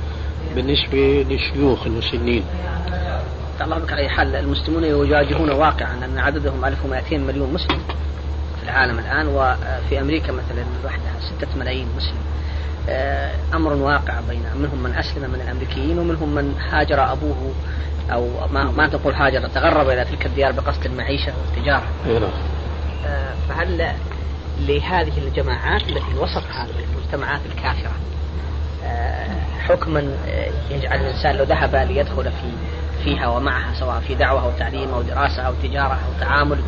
بالنسبة 0.54 1.26
للشيوخ 1.30 1.86
المسنين. 1.86 2.42
الله 3.64 3.78
بك 3.78 3.92
على 3.92 4.08
حال 4.08 4.36
المسلمون 4.36 4.84
يواجهون 4.84 5.50
واقعا 5.50 6.04
أن 6.04 6.18
عددهم 6.18 6.64
1200 6.64 7.18
مليون 7.18 7.52
مسلم 7.52 7.78
في 8.58 8.64
العالم 8.64 8.98
الآن 8.98 9.26
وفي 9.26 10.00
أمريكا 10.00 10.32
مثلا 10.32 10.64
وحدها 10.84 11.12
6 11.38 11.58
ملايين 11.58 11.88
مسلم 11.96 12.18
آه، 12.88 13.32
أمر 13.54 13.72
واقع 13.72 14.20
بين 14.28 14.42
منهم 14.56 14.82
من 14.82 14.94
أسلم 14.94 15.30
من 15.30 15.40
الأمريكيين 15.40 15.98
ومنهم 15.98 16.34
من 16.34 16.54
هاجر 16.70 17.12
أبوه 17.12 17.52
أو 18.12 18.28
ما, 18.52 18.70
ما 18.70 18.88
تقول 18.88 19.14
هاجر 19.14 19.48
تغرب 19.48 19.88
إلى 19.88 20.04
تلك 20.04 20.26
الديار 20.26 20.52
بقصد 20.52 20.86
المعيشة 20.86 21.32
والتجارة 21.38 21.86
أي 22.06 22.18
نعم. 22.18 22.30
آه، 23.06 23.34
فهل 23.48 23.94
لهذه 24.60 25.18
الجماعات 25.18 25.82
التي 25.82 26.18
وسط 26.18 26.44
هذه 26.52 26.84
المجتمعات 26.92 27.40
الكافرة 27.46 27.92
آه، 28.84 29.26
حكما 29.60 30.16
يجعل 30.70 31.00
الإنسان 31.00 31.36
لو 31.36 31.44
ذهب 31.44 31.74
ليدخل 31.76 32.24
في 32.24 32.52
فيها 33.04 33.28
ومعها 33.28 33.74
سواء 33.80 34.00
في 34.00 34.14
دعوة 34.14 34.44
أو 34.44 34.50
تعليم 34.58 34.90
أو 34.94 35.02
دراسة 35.02 35.42
أو 35.42 35.52
تجارة 35.62 35.94
أو 35.94 36.20
تعامل 36.20 36.58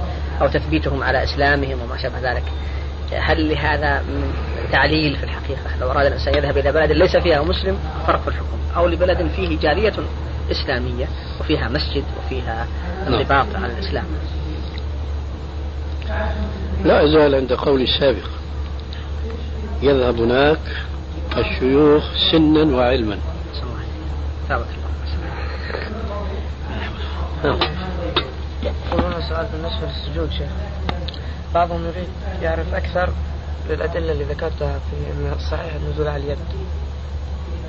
أو 0.40 0.48
تثبيتهم 0.48 1.02
على 1.02 1.24
إسلامهم 1.24 1.82
وما 1.82 1.96
شابه 1.96 2.32
ذلك. 2.32 2.44
هل 3.12 3.48
لهذا 3.48 4.02
من 4.02 4.34
تعليل 4.72 5.16
في 5.16 5.24
الحقيقة؟ 5.24 5.76
لو 5.80 5.90
أراد 5.90 6.06
الإنسان 6.06 6.34
يذهب 6.34 6.58
إلى 6.58 6.72
بلد 6.72 6.92
ليس 6.92 7.16
فيها 7.16 7.42
مسلم 7.42 7.78
فرق 8.06 8.22
في 8.22 8.28
الحكم. 8.28 8.58
أو 8.76 8.86
لبلد 8.86 9.30
فيه 9.36 9.58
جالية 9.58 9.92
إسلامية 10.50 11.08
وفيها 11.40 11.68
مسجد 11.68 12.04
وفيها 12.18 12.66
انضباط 13.08 13.46
على 13.54 13.72
الإسلام. 13.72 14.04
لا 16.84 17.04
أزال 17.04 17.34
عند 17.34 17.52
قولي 17.52 17.84
السابق. 17.84 18.28
يذهب 19.82 20.20
هناك 20.20 20.58
الشيوخ 21.36 22.04
سنا 22.32 22.76
وعلما. 22.76 23.18
ثابت 24.48 24.66
الله. 24.68 26.03
نعم. 27.44 27.58
هنا 28.92 29.28
سؤال 29.28 29.46
بالنسبة 29.52 29.86
للسجود 29.86 30.30
شيخ. 30.30 30.48
بعضهم 31.54 31.84
يريد 31.86 32.08
يعرف 32.42 32.74
أكثر 32.74 33.12
للأدلة 33.70 34.12
اللي 34.12 34.24
ذكرتها 34.24 34.78
في 34.78 34.96
أن 35.12 35.32
الصحيح 35.36 35.74
النزول 35.74 36.08
على 36.08 36.22
اليد 36.24 36.38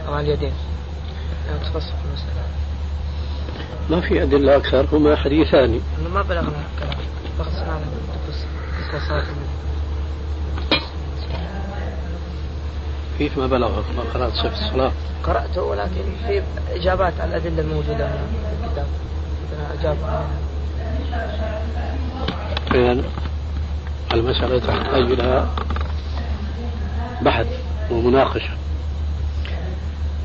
أو 0.07 0.13
على 0.13 0.27
اليدين. 0.27 0.53
يعني 1.47 1.59
تفصل 1.59 1.93
في 1.93 2.05
المسألة. 2.05 2.45
ما 3.89 4.01
في 4.01 4.23
أدلة 4.23 4.55
أكثر؟ 4.55 4.85
هما 4.93 5.15
حديثان. 5.15 5.81
ما 6.13 6.21
بلغنا 6.21 6.63
كلام. 6.79 6.97
بخصنا 7.39 7.73
على 7.73 7.83
التفصيل 7.83 8.49
مثل 8.79 9.07
صلاة 9.07 9.23
النبي. 9.23 9.55
كيف 13.17 13.37
ما 13.37 13.47
بلغ؟ 13.47 13.69
ما 13.69 14.03
قرأت 14.13 14.33
صفة 14.33 14.67
الصلاة. 14.67 14.91
قرأته 15.23 15.61
ولكن 15.61 16.03
في 16.27 16.43
إجابات 16.69 17.13
على 17.19 17.37
الأدلة 17.37 17.61
الموجودة 17.61 18.07
هنا 18.07 18.85
في 19.75 19.91
الكتاب 19.91 19.97
إذا 22.73 23.03
المسألة 24.13 24.59
تحتاج 24.59 25.11
إلى 25.11 25.47
بحث 27.21 27.47
ومناقشة. 27.91 28.49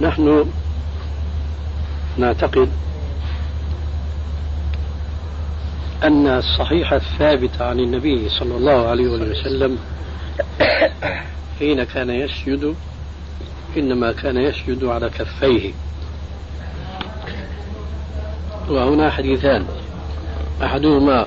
نحن 0.00 0.50
نعتقد 2.18 2.68
أن 6.02 6.26
الصحيح 6.26 6.92
الثابت 6.92 7.62
عن 7.62 7.80
النبي 7.80 8.28
صلى 8.28 8.56
الله 8.56 8.88
عليه 8.88 9.06
وسلم 9.06 9.78
حين 11.58 11.84
كان 11.84 12.10
يسجد 12.10 12.74
إنما 13.76 14.12
كان 14.12 14.36
يسجد 14.36 14.84
على 14.84 15.10
كفيه. 15.10 15.72
وهنا 18.70 19.10
حديثان. 19.10 19.66
أحدهما 20.62 21.26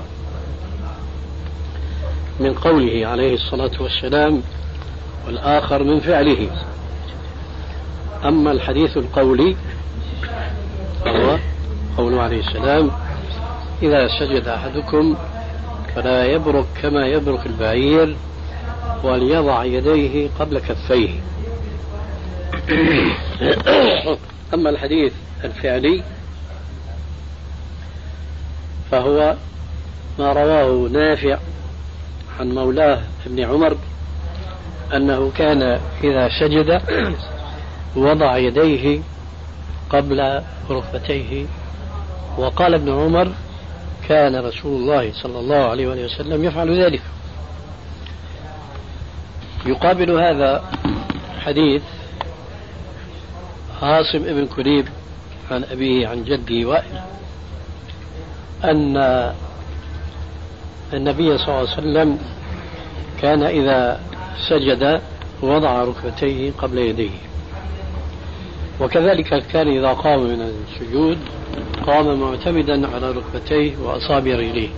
من 2.40 2.54
قوله 2.54 3.06
عليه 3.06 3.34
الصلاة 3.34 3.70
والسلام 3.80 4.42
والآخر 5.26 5.82
من 5.82 6.00
فعله. 6.00 6.50
أما 8.24 8.50
الحديث 8.50 8.96
القولي 8.96 9.56
فهو 11.04 11.38
قوله 11.96 12.22
عليه 12.22 12.40
السلام 12.40 12.90
إذا 13.82 14.08
سجد 14.08 14.48
أحدكم 14.48 15.16
فلا 15.94 16.24
يبرك 16.24 16.66
كما 16.82 17.06
يبرك 17.06 17.46
البعير 17.46 18.16
وليضع 19.02 19.64
يديه 19.64 20.28
قبل 20.38 20.58
كفيه. 20.58 21.20
أما 24.54 24.70
الحديث 24.70 25.12
الفعلي 25.44 26.02
فهو 28.94 29.34
ما 30.18 30.32
رواه 30.32 30.88
نافع 30.88 31.38
عن 32.40 32.54
مولاه 32.54 33.00
ابن 33.26 33.40
عمر 33.44 33.76
أنه 34.94 35.32
كان 35.38 35.62
إذا 36.04 36.28
سجد 36.40 36.80
وضع 37.96 38.36
يديه 38.36 39.00
قبل 39.90 40.42
ركبتيه 40.70 41.46
وقال 42.38 42.74
ابن 42.74 42.92
عمر 42.92 43.32
كان 44.08 44.36
رسول 44.36 44.80
الله 44.82 45.12
صلى 45.22 45.38
الله 45.38 45.70
عليه 45.70 45.86
وسلم 45.86 46.44
يفعل 46.44 46.84
ذلك. 46.84 47.02
يقابل 49.66 50.10
هذا 50.10 50.64
حديث 51.40 51.82
عاصم 53.82 54.24
ابن 54.24 54.46
كليب 54.46 54.88
عن 55.50 55.64
أبيه 55.64 56.08
عن 56.08 56.24
جده 56.24 56.68
وائل 56.68 57.00
أن 58.64 58.96
النبي 60.92 61.38
صلى 61.38 61.48
الله 61.48 61.58
عليه 61.58 61.72
وسلم 61.72 62.18
كان 63.22 63.42
إذا 63.42 64.00
سجد 64.48 65.00
وضع 65.42 65.84
ركبتيه 65.84 66.52
قبل 66.58 66.78
يديه. 66.78 67.10
وكذلك 68.80 69.46
كان 69.46 69.68
إذا 69.68 69.92
قام 69.92 70.22
من 70.22 70.40
السجود 70.40 71.18
قام 71.86 72.20
معتمدا 72.20 72.88
على 72.94 73.10
ركبتيه 73.10 73.76
وأصابع 73.82 74.36
رجليه. 74.36 74.68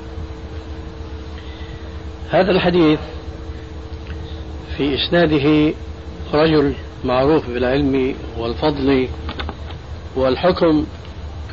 هذا 2.30 2.50
الحديث 2.50 2.98
في 4.76 4.94
إسناده 4.94 5.74
رجل 6.34 6.74
معروف 7.04 7.50
بالعلم 7.50 8.14
والفضل 8.38 9.08
والحكم 10.16 10.86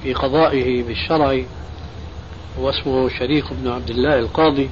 في 0.04 0.14
قضائه 0.14 0.84
بالشرع 0.84 1.44
واسمه 2.60 3.10
شريك 3.10 3.46
بن 3.52 3.72
عبد 3.72 3.90
الله 3.90 4.20
القاضي 4.20 4.70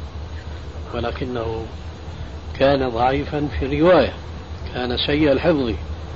ولكنه 0.93 1.65
كان 2.59 2.89
ضعيفا 2.89 3.47
في 3.59 3.65
الرواية 3.65 4.13
كان 4.73 4.97
سيء 4.97 5.31
الحفظ. 5.31 5.73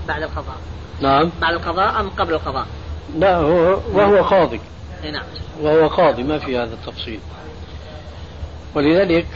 بعد 0.08 0.23
القضاء. 0.23 0.56
نعم. 1.01 1.32
بعد 1.41 1.54
القضاء 1.54 1.99
أم 1.99 2.10
قبل 2.10 2.34
القضاء؟ 2.34 2.67
لا 3.17 3.36
هو 3.38 3.80
وهو 3.93 4.23
قاضي. 4.23 4.62
نعم. 5.12 5.23
وهو 5.62 5.88
قاضي 5.88 6.23
ما 6.23 6.39
في 6.39 6.58
هذا 6.58 6.73
التفصيل. 6.73 7.19
ولذلك 8.75 9.28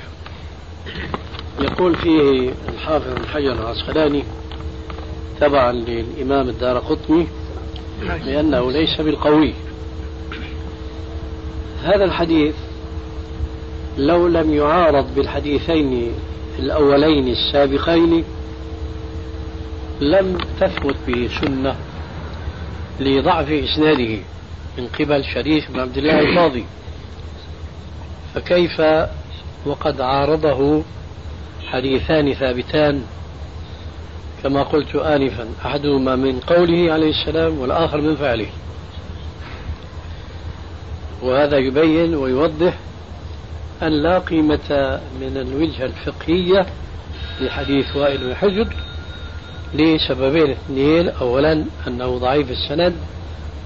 يقول 1.59 1.95
فيه 1.95 2.51
الحافظ 2.69 3.13
بن 3.13 3.27
حجر 3.27 3.53
العسقلاني 3.53 4.23
تبعا 5.39 5.71
للإمام 5.71 6.49
الدار 6.49 6.79
قطني 6.79 7.27
لأنه 8.25 8.71
ليس 8.71 9.01
بالقوي. 9.01 9.53
هذا 11.83 12.05
الحديث 12.05 12.55
لو 13.97 14.27
لم 14.27 14.53
يعارض 14.53 15.15
بالحديثين 15.15 16.11
الأولين 16.59 17.27
السابقين 17.27 18.23
لم 20.01 20.37
تثبت 20.59 20.95
به 21.07 21.29
سنة 21.41 21.75
لضعف 22.99 23.51
إسناده 23.51 24.17
من 24.77 24.87
قبل 24.99 25.23
شريك 25.23 25.71
بن 25.71 25.79
عبد 25.79 25.97
الله 25.97 26.19
القاضي. 26.19 26.65
فكيف 28.35 28.81
وقد 29.65 30.01
عارضه 30.01 30.83
حديثان 31.67 32.33
ثابتان؟ 32.33 33.03
كما 34.43 34.63
قلت 34.63 34.95
آنفا 34.95 35.47
أحدهما 35.65 36.15
من 36.15 36.39
قوله 36.39 36.93
عليه 36.93 37.09
السلام 37.09 37.59
والآخر 37.59 38.01
من 38.01 38.15
فعله. 38.15 38.47
وهذا 41.21 41.57
يبين 41.57 42.15
ويوضح 42.15 42.73
أن 43.83 44.03
لا 44.03 44.19
قيمة 44.19 44.99
من 45.21 45.37
الوجهة 45.37 45.85
الفقهية 45.85 46.65
لحديث 47.41 47.95
وائل 47.95 48.17
بن 48.17 48.35
حجر 48.35 48.67
لسببين 49.73 50.51
اثنين 50.51 51.09
أولا 51.09 51.65
أنه 51.87 52.17
ضعيف 52.17 52.51
السند 52.51 52.95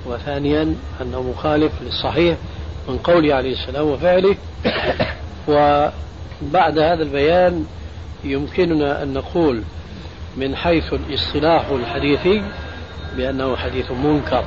وثانيا 0.06 0.76
أنه 1.02 1.22
مخالف 1.22 1.72
للصحيح 1.82 2.38
من 2.88 2.98
قوله 2.98 3.36
عليه 3.36 3.54
السلام 3.54 3.88
وفعله. 3.88 4.36
وبعد 5.48 6.80
هذا 6.80 7.04
البيان 7.04 7.66
يمكننا 8.24 9.04
أن 9.04 9.14
نقول 9.14 9.64
من 10.38 10.56
حيث 10.56 10.94
الاصطلاح 10.94 11.70
الحديثي 11.70 12.44
بأنه 13.18 13.56
حديث 13.56 13.92
منكر. 13.92 14.44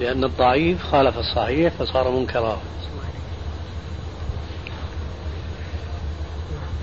لأن 0.00 0.24
الضعيف 0.24 0.82
خالف 0.82 1.18
الصحيح 1.18 1.72
فصار 1.72 2.10
منكرا. 2.10 2.60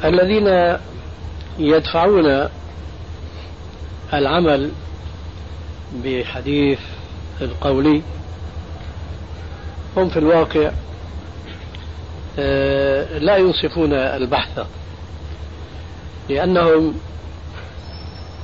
الذين 0.03 0.77
يدفعون 1.59 2.49
العمل 4.13 4.71
بحديث 6.03 6.79
القولي 7.41 8.01
هم 9.97 10.09
في 10.09 10.19
الواقع 10.19 10.71
آه، 12.39 13.17
لا 13.17 13.37
ينصفون 13.37 13.93
البحث 13.93 14.65
لأنهم 16.29 16.93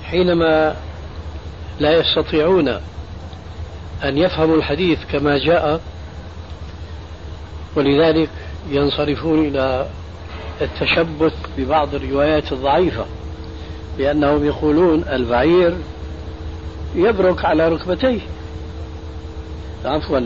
حينما 0.03 0.75
لا 1.79 1.91
يستطيعون 1.91 2.79
أن 4.03 4.17
يفهموا 4.17 4.55
الحديث 4.55 4.99
كما 5.11 5.37
جاء 5.37 5.81
ولذلك 7.75 8.29
ينصرفون 8.69 9.47
إلى 9.47 9.87
التشبث 10.61 11.33
ببعض 11.57 11.95
الروايات 11.95 12.51
الضعيفة 12.51 13.05
لأنهم 13.97 14.45
يقولون 14.45 15.03
البعير 15.11 15.77
يبرك 16.95 17.45
على 17.45 17.69
ركبتيه. 17.69 18.19
عفوا 19.85 20.19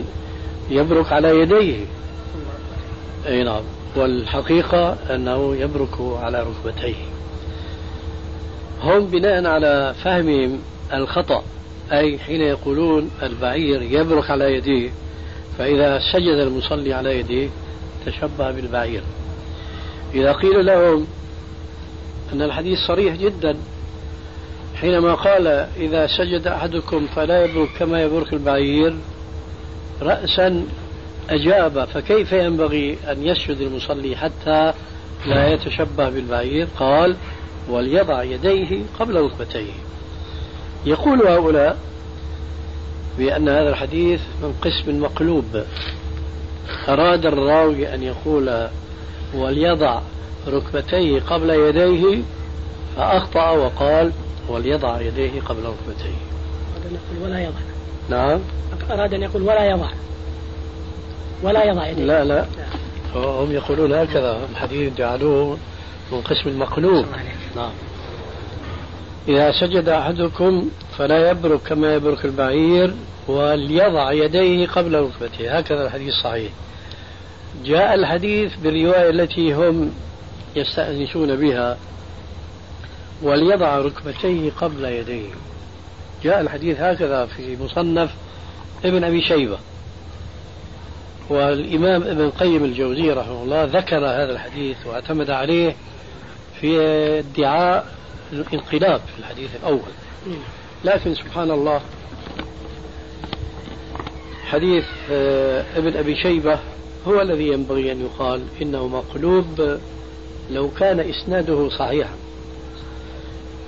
يبرك 0.70 1.12
على 1.12 1.28
يديه. 1.28 1.76
أي 3.26 3.44
نعم 3.44 3.62
والحقيقة 3.96 4.96
أنه 5.10 5.56
يبرك 5.56 6.00
على 6.22 6.42
ركبتيه. 6.42 6.94
هم 8.82 9.06
بناء 9.06 9.46
على 9.46 9.94
فهمهم 10.04 10.58
الخطأ. 10.92 11.42
أي 11.92 12.18
حين 12.18 12.40
يقولون 12.40 13.10
البعير 13.22 13.82
يبرك 13.82 14.30
على 14.30 14.54
يديه 14.54 14.90
فإذا 15.58 16.00
سجد 16.12 16.38
المصلي 16.38 16.92
على 16.92 17.18
يديه 17.18 17.48
تشبه 18.06 18.50
بالبعير. 18.50 19.02
إذا 20.14 20.32
قيل 20.32 20.66
لهم 20.66 21.06
أن 22.32 22.42
الحديث 22.42 22.78
صريح 22.88 23.16
جدا 23.16 23.56
حينما 24.80 25.14
قال 25.14 25.46
إذا 25.76 26.06
سجد 26.06 26.46
أحدكم 26.46 27.06
فلا 27.06 27.44
يبرك 27.44 27.68
كما 27.78 28.02
يبرك 28.02 28.32
البعير 28.32 28.94
رأسا 30.02 30.66
أجاب 31.30 31.84
فكيف 31.84 32.32
ينبغي 32.32 32.98
أن 33.10 33.26
يسجد 33.26 33.60
المصلي 33.60 34.16
حتى 34.16 34.72
لا 35.26 35.48
يتشبه 35.48 36.10
بالبعير؟ 36.10 36.68
قال 36.78 37.16
وليضع 37.68 38.22
يديه 38.22 38.82
قبل 38.98 39.16
ركبتيه. 39.16 39.72
يقول 40.86 41.26
هؤلاء 41.26 41.78
بأن 43.18 43.48
هذا 43.48 43.68
الحديث 43.68 44.20
من 44.42 44.54
قسم 44.62 45.02
مقلوب 45.02 45.64
أراد 46.88 47.26
الراوي 47.26 47.94
أن 47.94 48.02
يقول 48.02 48.68
وليضع 49.34 50.00
ركبتيه 50.48 51.20
قبل 51.20 51.50
يديه 51.50 52.22
فأخطأ 52.96 53.50
وقال 53.50 54.12
وليضع 54.48 55.00
يديه 55.00 55.40
قبل 55.40 55.62
ركبتيه. 55.62 56.16
أراد 56.76 56.86
أن 56.86 56.94
يقول 56.94 57.30
ولا 57.30 57.40
يضع. 57.40 57.60
نعم. 58.10 58.40
أراد 58.90 59.14
أن 59.14 59.22
يقول 59.22 59.42
ولا 59.42 59.70
يضع. 59.70 59.88
ولا 61.42 61.64
يضع 61.64 61.86
يديه. 61.86 62.04
لا 62.04 62.24
لا. 62.24 62.46
هم 63.14 63.52
يقولون 63.52 63.92
هكذا 63.92 64.40
الحديث 64.52 64.96
جعلوه 64.96 65.58
من 66.12 66.20
قسم 66.20 66.48
المقلوب 66.48 67.06
نعم. 67.56 67.70
إذا 69.28 69.52
سجد 69.52 69.88
أحدكم 69.88 70.70
فلا 70.98 71.30
يبرك 71.30 71.60
كما 71.60 71.94
يبرك 71.94 72.24
البعير 72.24 72.94
وليضع 73.28 74.12
يديه 74.12 74.66
قبل 74.66 74.94
ركبته. 75.00 75.58
هكذا 75.58 75.86
الحديث 75.86 76.14
صحيح. 76.14 76.52
جاء 77.64 77.94
الحديث 77.94 78.56
بالرواية 78.56 79.10
التي 79.10 79.54
هم 79.54 79.92
يستأنسون 80.56 81.36
بها. 81.36 81.78
وليضع 83.22 83.78
ركبتيه 83.78 84.50
قبل 84.50 84.84
يديه. 84.84 85.30
جاء 86.24 86.40
الحديث 86.40 86.80
هكذا 86.80 87.26
في 87.26 87.56
مصنف 87.60 88.10
ابن 88.84 89.04
أبي 89.04 89.22
شيبة. 89.22 89.58
والإمام 91.30 92.02
ابن 92.02 92.30
قيم 92.30 92.64
الجوزي 92.64 93.10
رحمه 93.10 93.42
الله 93.42 93.64
ذكر 93.64 93.98
هذا 93.98 94.32
الحديث 94.32 94.76
واعتمد 94.86 95.30
عليه 95.30 95.74
في 96.60 96.78
ادعاء 97.18 97.86
الانقلاب 98.32 99.00
في 99.00 99.18
الحديث 99.18 99.50
الأول. 99.56 99.92
لكن 100.84 101.14
سبحان 101.14 101.50
الله 101.50 101.80
حديث 104.44 104.84
آه، 105.10 105.64
ابن 105.76 105.96
أبي 105.96 106.16
شيبة 106.16 106.58
هو 107.08 107.20
الذي 107.20 107.48
ينبغي 107.48 107.92
أن 107.92 108.00
يقال 108.00 108.42
إنه 108.62 108.88
مقلوب 108.88 109.78
لو 110.50 110.70
كان 110.70 111.00
إسناده 111.00 111.68
صحيحا 111.68 112.14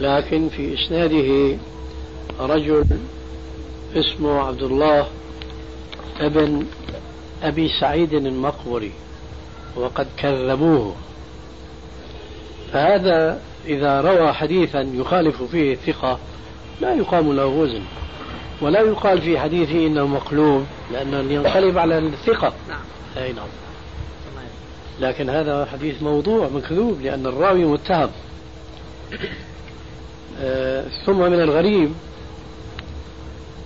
لكن 0.01 0.49
في 0.49 0.75
إسناده 0.75 1.59
رجل 2.41 2.85
اسمه 3.97 4.41
عبد 4.41 4.63
الله 4.63 5.07
ابن 6.21 6.67
أبي 7.43 7.69
سعيد 7.81 8.13
المقبري 8.13 8.93
وقد 9.77 10.07
كذبوه. 10.17 10.95
فهذا 12.73 13.41
إذا 13.67 14.01
روى 14.01 14.33
حديثا 14.33 14.81
يخالف 14.81 15.43
فيه 15.43 15.73
الثقة 15.73 16.19
لا 16.81 16.95
يقام 16.95 17.33
له 17.33 17.47
وزن. 17.47 17.83
ولا 18.61 18.81
يقال 18.81 19.23
في 19.23 19.39
حديثه 19.39 19.87
إنه 19.87 20.07
مقلوب 20.07 20.65
لأنه 20.93 21.33
ينقلب 21.33 21.79
على 21.79 21.99
الثقة. 21.99 22.53
نعم. 22.69 22.81
أي 23.17 23.33
نعم. 23.33 23.47
لكن 25.01 25.31
هذا 25.31 25.69
حديث 25.73 26.03
موضوع 26.03 26.49
مكذوب 26.49 27.01
لأن 27.03 27.27
الراوي 27.27 27.65
متهم. 27.65 28.11
آه 30.41 30.85
ثم 31.07 31.19
من 31.19 31.41
الغريب 31.41 31.93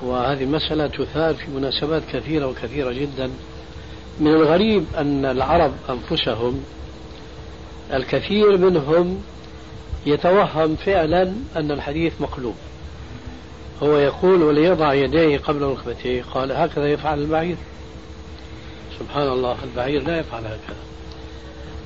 وهذه 0.02 0.44
مسألة 0.44 0.86
تثار 0.86 1.34
في 1.34 1.50
مناسبات 1.50 2.02
كثيرة 2.12 2.46
وكثيرة 2.46 2.92
جدا. 2.92 3.30
من 4.20 4.34
الغريب 4.34 4.84
أن 4.98 5.24
العرب 5.24 5.72
أنفسهم 5.90 6.64
الكثير 7.92 8.56
منهم 8.56 9.22
يتوهم 10.06 10.76
فعلا 10.76 11.32
أن 11.56 11.70
الحديث 11.70 12.12
مقلوب. 12.20 12.54
هو 13.82 13.96
يقول 13.96 14.42
وليضع 14.42 14.94
يديه 14.94 15.38
قبل 15.38 15.62
ركبتيه 15.62 16.22
قال 16.22 16.52
هكذا 16.52 16.88
يفعل 16.88 17.18
البعير. 17.18 17.56
سبحان 18.98 19.28
الله 19.28 19.56
البعير 19.64 20.02
لا 20.02 20.18
يفعل 20.18 20.44
هكذا. 20.44 20.76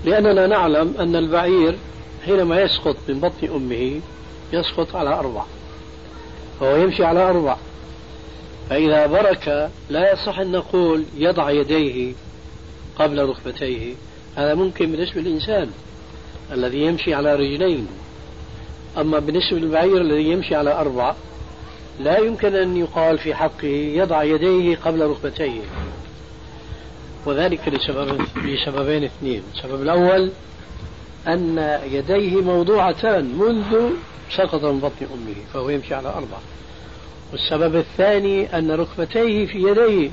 لأننا 0.04 0.46
نعلم 0.46 0.94
أن 0.98 1.16
البعير 1.16 1.76
حينما 2.24 2.60
يسقط 2.60 2.96
من 3.08 3.20
بطن 3.20 3.48
أمه 3.54 4.00
يسقط 4.52 4.96
على 4.96 5.10
أربع 5.10 5.42
فهو 6.60 6.76
يمشي 6.76 7.04
على 7.04 7.30
أربع. 7.30 7.56
فإذا 8.70 9.06
برك 9.06 9.70
لا 9.90 10.12
يصح 10.12 10.38
أن 10.38 10.52
نقول 10.52 11.04
يضع 11.16 11.50
يديه 11.50 12.12
قبل 12.98 13.28
ركبتيه. 13.28 13.94
هذا 14.36 14.54
ممكن 14.54 14.92
بالنسبة 14.92 15.20
للإنسان. 15.20 15.70
الذي 16.52 16.78
يمشي 16.78 17.14
على 17.14 17.34
رجلين. 17.34 17.86
أما 18.98 19.18
بالنسبة 19.18 19.58
للبعير 19.58 20.00
الذي 20.00 20.30
يمشي 20.30 20.54
على 20.54 20.72
أربع 20.72 21.14
لا 22.00 22.18
يمكن 22.18 22.54
أن 22.54 22.76
يقال 22.76 23.18
في 23.18 23.34
حقه 23.34 23.66
يضع 23.68 24.22
يديه 24.22 24.76
قبل 24.76 25.06
ركبتيه. 25.06 25.60
وذلك 27.26 27.68
لسبب 27.68 28.20
لسببين 28.44 29.04
اثنين. 29.04 29.42
السبب 29.54 29.82
الأول 29.82 30.30
أن 31.26 31.78
يديه 31.90 32.40
موضوعتان 32.40 33.24
منذ 33.38 33.90
سقط 34.36 34.64
من 34.64 34.80
بطن 34.80 35.06
أمه 35.14 35.34
فهو 35.54 35.70
يمشي 35.70 35.94
على 35.94 36.08
أربع. 36.08 36.38
والسبب 37.32 37.76
الثاني 37.76 38.58
أن 38.58 38.70
ركبتيه 38.70 39.46
في 39.46 39.58
يديه 39.58 40.10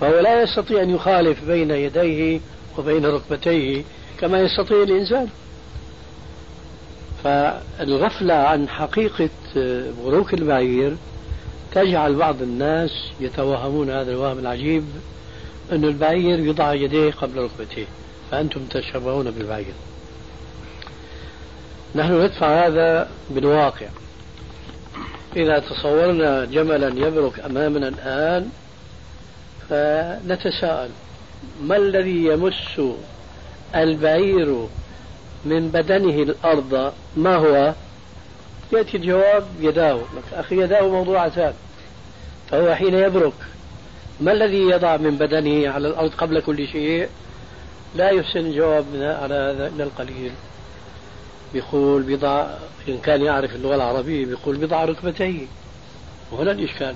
فهو 0.00 0.20
لا 0.20 0.42
يستطيع 0.42 0.82
أن 0.82 0.90
يخالف 0.90 1.44
بين 1.44 1.70
يديه 1.70 2.40
وبين 2.78 3.06
ركبتيه. 3.06 3.82
كما 4.22 4.40
يستطيع 4.40 4.82
الإنسان. 4.82 5.28
فالغفلة 7.24 8.34
عن 8.34 8.68
حقيقة 8.68 9.30
بروك 10.04 10.34
البعير 10.34 10.96
تجعل 11.72 12.14
بعض 12.14 12.42
الناس 12.42 12.90
يتوهمون 13.20 13.90
هذا 13.90 14.10
الوهم 14.10 14.38
العجيب 14.38 14.84
أن 15.72 15.84
البعير 15.84 16.38
يضع 16.38 16.74
يديه 16.74 17.10
قبل 17.10 17.38
ركبتيه 17.38 17.86
فأنتم 18.30 18.60
تشبهون 18.70 19.30
بالبعير. 19.30 19.74
نحن 21.94 22.22
ندفع 22.22 22.66
هذا 22.66 23.10
بالواقع. 23.30 23.86
إذا 25.36 25.58
تصورنا 25.58 26.44
جملا 26.44 27.06
يبرك 27.06 27.40
أمامنا 27.40 27.88
الآن 27.88 28.50
فنتساءل 29.68 30.90
ما 31.62 31.76
الذي 31.76 32.24
يمس 32.24 32.80
البعير 33.76 34.66
من 35.44 35.68
بدنه 35.68 36.22
الأرض 36.22 36.92
ما 37.16 37.36
هو؟ 37.36 37.74
يأتي 38.72 38.96
الجواب 38.96 39.46
يداه. 39.60 40.00
أخي 40.32 40.62
يداه 40.62 40.88
موضوعتان 40.88 41.52
فهو 42.50 42.74
حين 42.74 42.94
يبرك. 42.94 43.32
ما 44.20 44.32
الذي 44.32 44.58
يضع 44.58 44.96
من 44.96 45.16
بدنه 45.16 45.70
على 45.70 45.88
الأرض 45.88 46.10
قبل 46.10 46.40
كل 46.40 46.68
شيء؟ 46.68 47.08
لا 47.96 48.10
يحسن 48.10 48.40
الجواب 48.40 48.84
على 48.94 49.34
هذا 49.34 49.66
إلا 49.66 49.84
القليل. 49.84 50.32
بيقول 51.52 52.02
بضع 52.02 52.46
إن 52.88 52.98
كان 52.98 53.22
يعرف 53.22 53.54
اللغة 53.54 53.74
العربية 53.74 54.26
بيقول 54.26 54.56
بضع 54.56 54.84
ركبتيه. 54.84 55.46
وهنا 56.32 56.50
الإشكال. 56.50 56.94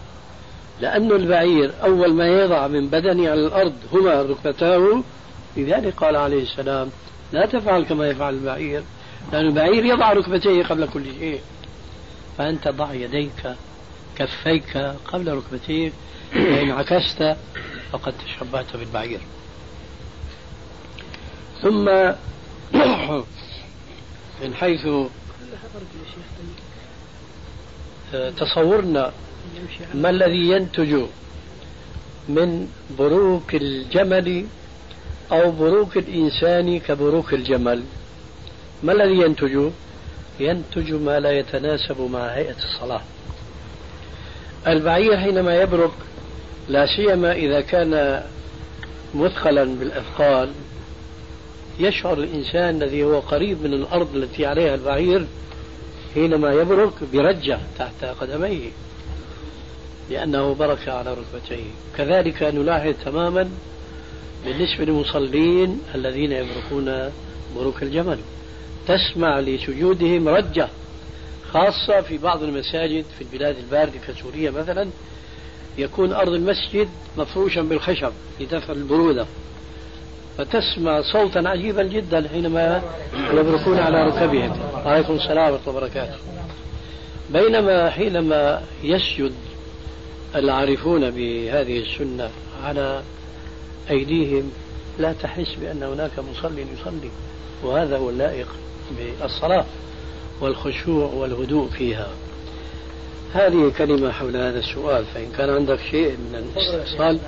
لأن 0.81 1.12
البعير 1.12 1.73
أول 1.85 2.15
ما 2.15 2.29
يضع 2.29 2.67
من 2.67 2.87
بدنه 2.87 3.31
على 3.31 3.47
الأرض 3.47 3.75
هما 3.93 4.23
ركبتاه 4.23 5.03
لذلك 5.57 5.95
قال 5.95 6.16
عليه 6.16 6.42
السلام 6.42 6.90
لا 7.33 7.47
تفعل 7.47 7.85
كما 7.85 8.09
يفعل 8.09 8.35
البعير 8.35 8.83
لأن 9.33 9.47
البعير 9.47 9.85
يضع 9.85 10.12
ركبتيه 10.12 10.62
قبل 10.64 10.88
كل 10.88 11.05
شيء. 11.05 11.40
فأنت 12.38 12.69
ضع 12.69 12.92
يديك 12.92 13.55
كفيك 14.16 14.77
قبل 15.05 15.33
ركبتيك 15.33 15.92
فإن 16.33 16.71
عكست 16.71 17.37
فقد 17.92 18.14
تشبهت 18.25 18.77
بالبعير. 18.77 19.21
ثم 21.62 21.85
من 24.42 24.55
حيث 24.55 24.87
تصورنا 28.12 29.12
ما 29.95 30.11
الذي 30.11 30.51
ينتج 30.51 31.05
من 32.29 32.69
بروك 32.99 33.55
الجمل 33.55 34.47
أو 35.33 35.51
بروك 35.51 35.97
الإنسان 35.97 36.79
كبروك 36.79 37.35
الجمل. 37.35 37.83
ما 38.83 38.93
الذي 38.93 39.21
ينتج؟ 39.23 39.71
ينتج 40.41 40.93
ما 40.93 41.21
لا 41.21 41.31
يتناسب 41.31 42.01
مع 42.01 42.27
هيئة 42.27 42.57
الصلاة. 42.57 43.03
البعير 44.67 45.17
حينما 45.17 45.57
يبرك 45.57 45.91
لا 46.69 46.87
سيما 46.87 47.33
إذا 47.33 47.61
كان 47.61 48.23
مثقلا 49.15 49.65
بالأثقال 49.65 50.51
يشعر 51.79 52.19
الإنسان 52.19 52.83
الذي 52.83 53.05
هو 53.05 53.21
قريب 53.21 53.62
من 53.62 53.73
الأرض 53.73 54.17
التي 54.17 54.47
عليها 54.47 54.75
البعير 54.75 55.27
حينما 56.15 56.53
يبرك 56.53 56.93
برجة 57.12 57.59
تحت 57.79 58.05
قدميه 58.21 58.71
لأنه 60.11 60.55
برك 60.55 60.89
على 60.89 61.15
ركبتيه. 61.15 61.65
كذلك 61.97 62.43
نلاحظ 62.43 62.95
تماما 63.05 63.51
بالنسبة 64.47 64.85
للمصلين 64.85 65.81
الذين 65.95 66.33
يبركون 66.33 67.13
بروك 67.57 67.83
الجمل 67.83 68.19
تسمع 68.89 69.41
لسجودهم 69.41 70.29
رجة 70.29 70.69
خاصة 71.53 72.01
في 72.01 72.19
بعض 72.19 72.43
المساجد 72.43 73.05
في 73.19 73.25
البلاد 73.25 73.57
الباردة 73.57 73.99
كسوريا 74.09 74.51
مثلا. 74.51 74.89
يكون 75.79 76.13
أرض 76.13 76.33
المسجد 76.33 76.89
مفروشا 77.19 77.63
بالخشب 77.63 78.13
لدفع 78.41 78.73
البرودة. 78.73 79.27
فتسمع 80.39 81.03
صوتا 81.13 81.39
عجيبا 81.39 81.83
جدا 81.83 82.29
حينما 82.29 82.83
يبركون 83.33 83.79
على 83.79 84.07
ركبهم. 84.07 84.53
عليكم 84.85 85.15
السلام 85.15 85.53
ورحمة 85.53 85.69
الله 85.69 85.79
وبركاته. 85.79 86.17
بينما 87.31 87.91
حينما 87.91 88.63
يسجد 88.83 89.33
العارفون 90.35 91.11
بهذه 91.11 91.79
السنة 91.79 92.31
على 92.65 93.03
أيديهم 93.90 94.53
لا 94.99 95.12
تحس 95.12 95.55
بأن 95.61 95.83
هناك 95.83 96.11
مصلي 96.18 96.62
يصلي 96.81 97.11
وهذا 97.62 97.99
هو 97.99 98.11
اللائق 98.11 98.49
بالصلاة 98.99 99.64
والخشوع 100.40 101.12
والهدوء 101.12 101.68
فيها. 101.68 102.09
هذه 103.35 103.72
كلمة 103.79 104.12
حول 104.12 104.37
هذا 104.37 104.59
السؤال 104.59 105.05
فإن 105.14 105.33
كان 105.38 105.51
عندك 105.51 105.79
شيء 105.90 106.11
من 106.11 106.35
الاستفصال 106.35 107.20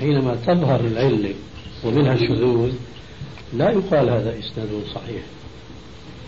حينما 0.00 0.34
تظهر 0.46 0.80
العلة 0.80 1.34
ومنها 1.84 2.14
الشذوذ 2.14 2.72
لا 3.52 3.70
يقال 3.70 4.10
هذا 4.10 4.38
إسناد 4.38 4.82
صحيح. 4.94 5.22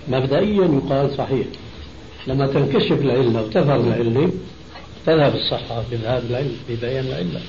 مبدئيا 0.09 0.65
يقال 0.65 1.17
صحيح. 1.17 1.47
لما 2.27 2.47
تنكشف 2.47 2.93
العلة 2.93 3.43
وتظهر 3.43 3.81
العلة 3.81 4.31
تذهب 5.07 5.35
الصحة 5.35 5.83
بذهاب 5.91 6.23
العلم 6.31 6.57
ببيان 6.69 7.05
العلة. 7.05 7.41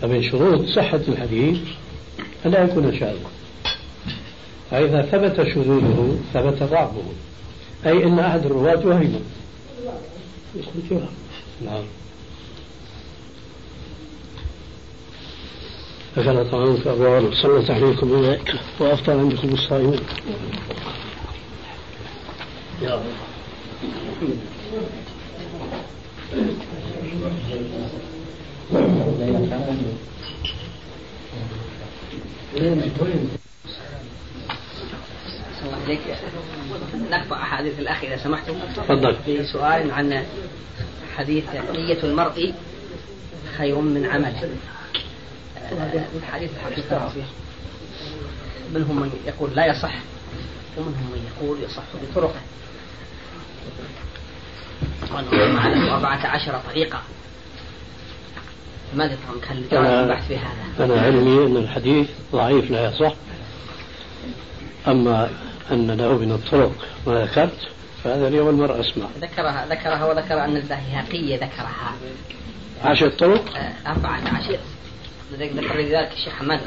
فمن 0.00 0.22
شروط 0.22 0.66
صحة 0.66 1.00
الحديث 1.08 1.58
أن 2.46 2.50
لا 2.50 2.64
يكون 2.64 2.98
شاذا. 2.98 3.30
فإذا 4.70 5.02
ثبت 5.02 5.48
شذوذه 5.48 6.18
ثبت 6.34 6.62
ضعفه. 6.62 7.02
أي 7.86 8.04
أن 8.04 8.18
أحد 8.18 8.46
الرواة 8.46 8.86
وهم 8.86 9.20
نعم. 11.64 11.84
أكل 16.16 16.50
طعامك 16.50 16.86
أبواب 16.86 17.34
صلت 17.34 17.70
عليكم 17.70 18.12
الملائكة 18.12 18.58
وأفطر 18.80 19.12
عندكم 19.12 19.48
الصائمون 19.48 20.00
يا 22.82 22.94
رب 22.94 23.02
نقطع 37.10 37.42
أحاديث 37.42 37.78
الأخ 37.78 38.04
إذا 38.04 38.16
سمحتم. 38.16 38.54
تفضل. 38.76 39.16
بسؤال 39.28 39.90
عن 39.90 40.24
حديث 41.16 41.44
نية 41.74 41.98
المرء 42.02 42.54
خير 43.58 43.78
من 43.80 44.06
عمله. 44.06 44.50
الحديث 46.16 46.50
الحقيقة 46.56 47.12
منهم 48.74 49.00
من 49.00 49.10
يقول 49.26 49.50
لا 49.54 49.66
يصح 49.66 49.94
ومنهم 50.76 51.10
من 51.12 51.30
يقول 51.32 51.62
يصح 51.62 51.82
بطرقه. 52.02 52.40
وأنه 55.14 55.60
على 55.60 55.90
أربعة 55.90 56.26
عشر 56.26 56.60
طريقة. 56.70 57.02
ماذا 58.94 59.16
تظن 59.16 59.40
هل 59.48 59.86
البحث 59.86 60.26
في 60.28 60.36
هذا؟ 60.36 60.84
أنا 60.84 61.00
علمي 61.00 61.46
أن 61.46 61.56
الحديث 61.56 62.08
ضعيف 62.32 62.70
لا 62.70 62.88
يصح. 62.88 63.14
أما 64.88 65.30
أن 65.70 65.90
له 65.90 66.18
من 66.18 66.32
الطرق 66.32 66.72
ما 67.06 67.24
ذكرت 67.24 67.68
فهذا 68.04 68.28
اليوم 68.28 68.48
المرء 68.48 68.80
أسمع. 68.80 69.06
ذكرها 69.20 69.66
ذكرها 69.70 70.04
وذكر 70.04 70.44
أن 70.44 70.56
البيهقي 70.56 71.36
ذكرها. 71.36 71.94
عشر 72.84 73.08
طرق؟ 73.08 73.56
آه، 73.56 73.90
أربعة 73.90 74.20
عشر. 74.36 74.58
ذكر 75.32 75.76
لذلك 75.76 76.12
الشيخ 76.12 76.32
حماد 76.32 76.60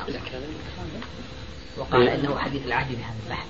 وقال 1.78 2.08
إيه. 2.08 2.16
إنه 2.16 2.38
حديث 2.38 2.66
العهد 2.66 2.92
بهذا 2.92 3.16
البحث 3.26 3.48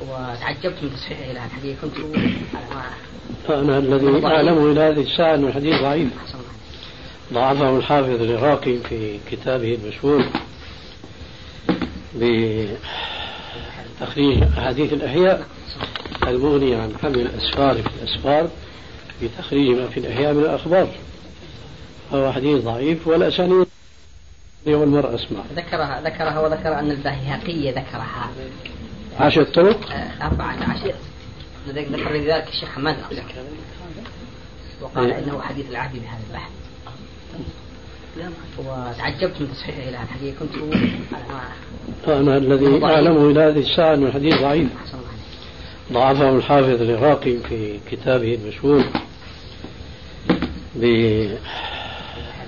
وتعجبت 0.00 0.82
من 0.82 0.90
تصحيحه 0.96 1.30
إلى 1.30 1.44
الحديث. 1.44 1.80
كنت 1.80 1.94
أنا 3.50 3.78
الذي 3.78 4.26
أعلمه 4.26 4.72
إلى 4.72 4.80
هذه 4.80 5.00
الساعة 5.00 5.34
أن 5.34 5.44
الحديث 5.44 5.80
ضعيف. 5.82 6.08
ضعفه 7.32 7.76
الحافظ 7.76 8.22
العراقي 8.22 8.78
في 8.78 9.18
كتابه 9.30 9.74
المشهور 9.74 10.24
بتخريج 14.00 14.42
أحاديث 14.42 14.92
الإحياء 14.92 15.46
المغني 16.26 16.74
عن 16.74 16.94
حمل 17.02 17.20
الأسفار 17.20 17.74
في 17.74 17.88
الأسفار 18.02 18.50
بتخريج 19.22 19.76
ما 19.78 19.88
في 19.88 20.00
الإحياء 20.00 20.32
من 20.34 20.40
الأخبار. 20.42 20.88
هو 22.12 22.32
حديث 22.32 22.64
ضعيف 22.64 23.06
والأسانيد 23.06 23.66
يوم 24.66 24.82
المرء 24.82 25.14
أسمع 25.14 25.40
ذكرها 25.56 26.00
ذكرها 26.04 26.40
وذكر 26.40 26.78
أن 26.78 26.90
البيهقي 26.90 27.70
ذكرها. 27.70 28.30
عشر 29.20 29.44
طرق؟ 29.44 29.90
آه، 29.90 30.26
أربعة 30.26 30.56
عشر. 30.70 30.94
ذكر 31.68 32.12
لذلك 32.12 32.48
الشيخ 32.48 32.68
حماد. 32.68 32.96
وقال 34.82 35.12
إيه. 35.12 35.18
إنه 35.18 35.40
حديث 35.40 35.70
العهد 35.70 35.92
بهذا 35.92 36.20
البحث. 36.30 36.50
وتعجبت 38.58 39.40
من 39.40 39.52
تصحيحه 39.52 39.88
إلى 39.88 40.02
الحديث 40.02 40.34
كنت 40.38 40.52
على 42.08 42.20
أنا 42.20 42.36
الذي 42.36 42.84
أعلمه 42.84 43.30
إلى 43.30 43.40
هذه 43.40 43.58
الساعة 43.58 43.94
أن 43.94 44.06
الحديث 44.06 44.40
ضعيف. 44.40 44.68
ضعفه 45.92 46.36
الحافظ 46.36 46.82
العراقي 46.82 47.38
في 47.48 47.78
كتابه 47.90 48.34
المشهور 48.34 48.84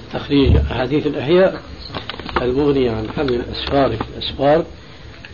بتخريج 0.08 0.56
أحاديث 0.56 1.06
الإحياء 1.06 1.62
المغني 2.42 2.88
عن 2.88 3.08
حمل 3.16 3.34
الأسفار 3.34 3.96
في 3.96 4.04
الأسفار 4.14 4.64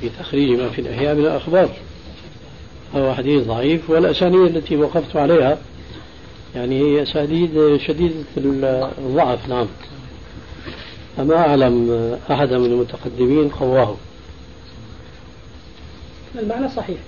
بتخريج 0.04 0.60
ما 0.60 0.68
في 0.68 0.80
الإحياء 0.80 1.14
من 1.14 1.20
الأخبار. 1.20 1.68
هو 2.96 3.14
حديث 3.14 3.46
ضعيف 3.46 3.90
والأسانيد 3.90 4.56
التي 4.56 4.76
وقفت 4.76 5.16
عليها 5.16 5.58
يعني 6.54 6.80
هي 6.80 7.02
أسانيد 7.02 7.80
شديدة 7.87 8.14
الضعف 8.98 9.48
نعم. 9.48 9.66
فما 11.16 11.37
أعلم 11.37 11.90
أحدا 12.30 12.58
من 12.58 12.66
المتقدمين 12.66 13.48
قواه. 13.48 13.96
المعنى 16.38 16.68
صحيح. 16.68 16.98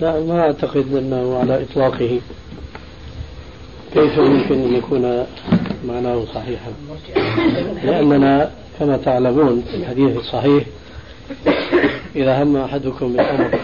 لا 0.00 0.20
ما 0.20 0.40
أعتقد 0.40 0.94
أنه 0.94 1.38
على 1.38 1.62
إطلاقه. 1.62 2.20
كيف 3.94 4.18
يمكن 4.18 4.54
أن 4.54 4.74
يكون 4.74 5.26
معناه 5.86 6.24
صحيحا؟ 6.34 6.72
لأننا 7.84 8.50
كما 8.78 8.96
تعلمون 8.96 9.62
في 9.70 9.76
الحديث 9.76 10.16
الصحيح 10.16 10.64
إذا 12.16 12.42
هم 12.42 12.56
أحدكم 12.56 13.12
بالأمر 13.12 13.58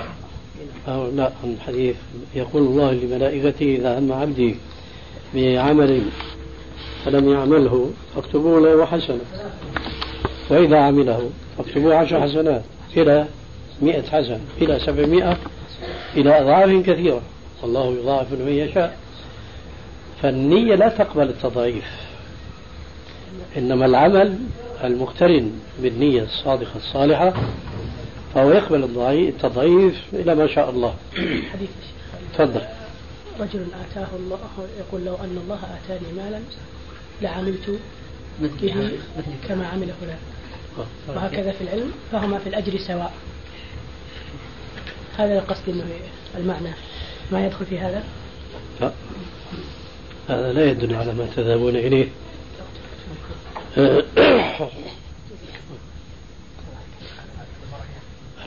أو 0.89 1.11
لا 1.11 1.31
الحديث 1.45 1.97
يقول 2.35 2.63
الله 2.63 2.93
لملائكته 2.93 3.77
إذا 3.77 3.99
هم 3.99 4.13
عبدي 4.13 4.57
بعمل 5.35 6.03
فلم 7.05 7.33
يعمله 7.33 7.91
فاكتبوا 8.15 8.61
له 8.61 8.87
حسنة. 8.87 9.21
وإذا 10.51 10.79
عمله 10.79 11.31
فاكتبوا 11.59 11.95
عشر 11.95 12.21
حسنات 12.21 12.63
إلى 12.97 13.27
مئة 13.83 14.03
حسنة 14.03 14.41
إلى 14.63 14.79
سبعمائة 14.87 15.37
إلى 16.17 16.41
أضعاف 16.41 16.87
كثيرة. 16.87 17.21
والله 17.63 17.97
يضاعف 18.03 18.33
لمن 18.33 18.53
يشاء. 18.53 18.97
فالنية 20.27 20.75
لا 20.75 20.89
تقبل 20.89 21.29
التضعيف. 21.29 21.85
إنما 23.57 23.87
العمل 23.87 24.39
المقترن 24.85 25.53
بالنية 25.79 26.23
الصادقة 26.23 26.77
الصالحة 26.77 27.35
فهو 28.35 28.51
يقبل 28.51 28.85
التضعيف 29.29 30.03
إلى 30.13 30.35
ما 30.35 30.47
شاء 30.47 30.71
الله. 30.71 30.95
حديث 31.53 31.71
تفضل. 32.35 32.61
رجل 33.41 33.67
آتاه 33.91 34.09
الله 34.17 34.39
يقول 34.79 35.05
لو 35.05 35.15
أن 35.15 35.39
الله 35.45 35.59
آتاني 35.85 36.13
مالا 36.13 36.41
لعملت 37.23 37.79
به 38.41 38.91
كما 39.49 39.67
عمل 39.67 39.89
فلان. 40.01 40.19
وهكذا 41.09 41.53
في 41.53 41.61
العلم 41.65 41.93
فهما 42.13 42.39
في 42.39 42.49
الأجر 42.49 42.79
سواء. 42.79 43.13
هذا 45.19 45.39
القصد 45.39 45.69
أنه 45.69 45.85
المعنى. 46.37 46.71
ما 47.33 47.47
يدخل 47.47 47.67
في 47.67 47.79
هذا؟ 47.79 48.05
لا. 48.81 48.93
هذا 50.29 50.53
لا 50.53 50.71
يدل 50.71 50.95
على 50.95 51.15
ما 51.15 51.27
تذهبون 51.37 51.77
إليه. 51.77 52.09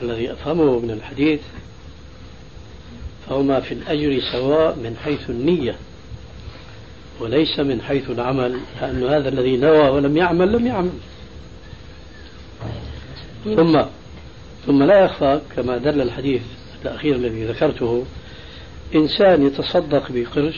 الذي 0.02 0.32
أفهمه 0.32 0.78
من 0.78 0.90
الحديث 0.90 1.40
فهما 3.28 3.60
في 3.60 3.74
الأجر 3.74 4.20
سواء 4.32 4.76
من 4.76 4.96
حيث 5.04 5.30
النية 5.30 5.76
وليس 7.20 7.60
من 7.60 7.82
حيث 7.82 8.10
العمل 8.10 8.60
لأن 8.80 9.04
هذا 9.04 9.28
الذي 9.28 9.56
نوى 9.56 9.88
ولم 9.88 10.16
يعمل 10.16 10.52
لم 10.52 10.66
يعمل. 10.66 10.92
ثم 13.44 13.82
ثم 14.66 14.82
لا 14.82 15.04
يخفى 15.04 15.40
كما 15.56 15.78
دل 15.78 16.00
الحديث 16.00 16.42
الأخير 16.82 17.14
الذي 17.16 17.44
ذكرته 17.44 18.04
إنسان 18.94 19.46
يتصدق 19.46 20.12
بقرش 20.12 20.56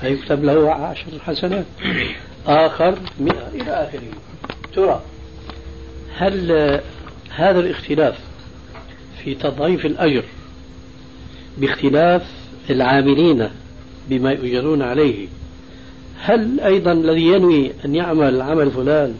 فيكتب 0.00 0.44
له 0.44 0.72
عشر 0.72 1.06
حسنات. 1.26 1.64
آخر 2.46 2.98
مئة 3.20 3.48
إلى 3.54 3.70
آخره. 3.70 4.02
ترى 4.74 5.02
هل 6.16 6.52
هذا 7.30 7.60
الاختلاف 7.60 8.18
في 9.24 9.34
تضعيف 9.34 9.86
الأجر 9.86 10.24
باختلاف 11.58 12.22
العاملين 12.70 13.48
بما 14.08 14.32
يؤجرون 14.32 14.82
عليه 14.82 15.28
هل 16.20 16.60
أيضا 16.60 16.92
الذي 16.92 17.26
ينوي 17.26 17.72
أن 17.84 17.94
يعمل 17.94 18.42
عمل 18.42 18.70
فلان 18.70 19.14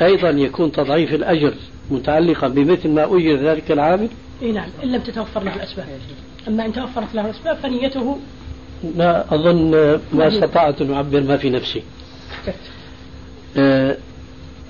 أيضا 0.00 0.30
يكون 0.30 0.72
تضعيف 0.72 1.14
الأجر 1.14 1.54
متعلقا 1.90 2.48
بمثل 2.48 2.88
ما 2.88 3.04
أجر 3.04 3.36
ذلك 3.36 3.72
العامل؟ 3.72 4.08
اي 4.42 4.52
نعم 4.52 4.68
إن 4.84 4.92
لم 4.92 5.00
تتوفر 5.00 5.42
له 5.42 5.56
الأسباب. 5.56 5.86
أما 6.48 6.66
إن 6.66 6.72
توفرت 6.72 7.14
له 7.14 7.24
الأسباب 7.24 7.56
فنيته 7.56 8.18
لا 8.96 9.34
أظن 9.34 9.70
ما 10.12 10.28
استطعت 10.28 10.80
أن 10.80 10.92
أعبر 10.92 11.20
ما 11.20 11.36
في 11.36 11.50
نفسي. 11.50 11.82
آه 13.56 13.96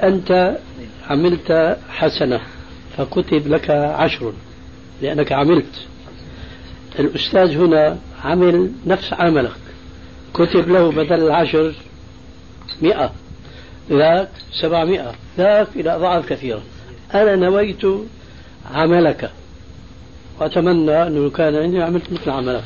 أنت 0.03 0.59
عملت 1.11 1.79
حسنة 1.89 2.41
فكتب 2.97 3.49
لك 3.49 3.71
عشر 3.71 4.33
لأنك 5.03 5.33
عملت. 5.33 5.87
الأستاذ 6.99 7.57
هنا 7.57 7.99
عمل 8.25 8.73
نفس 8.87 9.13
عملك. 9.13 9.53
كتب 10.35 10.69
له 10.69 10.93
بدل 10.93 11.27
العشر 11.27 11.75
مئة 12.83 13.13
ذاك 13.91 14.29
سبعمائة 14.53 15.13
ذاك 15.39 15.69
إلى 15.77 15.95
أضعاف 15.95 16.29
كثيرة. 16.29 16.63
أنا 17.15 17.37
نويت 17.37 17.83
عملك 18.75 19.31
وأتمنى 20.41 21.03
أنه 21.07 21.31
كان 21.31 21.57
عندي 21.57 21.83
عملت 21.83 22.13
مثل 22.13 22.31
عملك. 22.31 22.65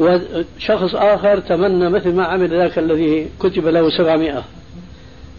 وشخص 0.00 0.94
آخر 0.94 1.38
تمنى 1.38 1.88
مثل 1.88 2.12
ما 2.14 2.24
عمل 2.24 2.50
ذاك 2.50 2.78
الذي 2.78 3.28
كتب 3.40 3.66
له 3.66 3.90
سبعمائة. 3.98 4.44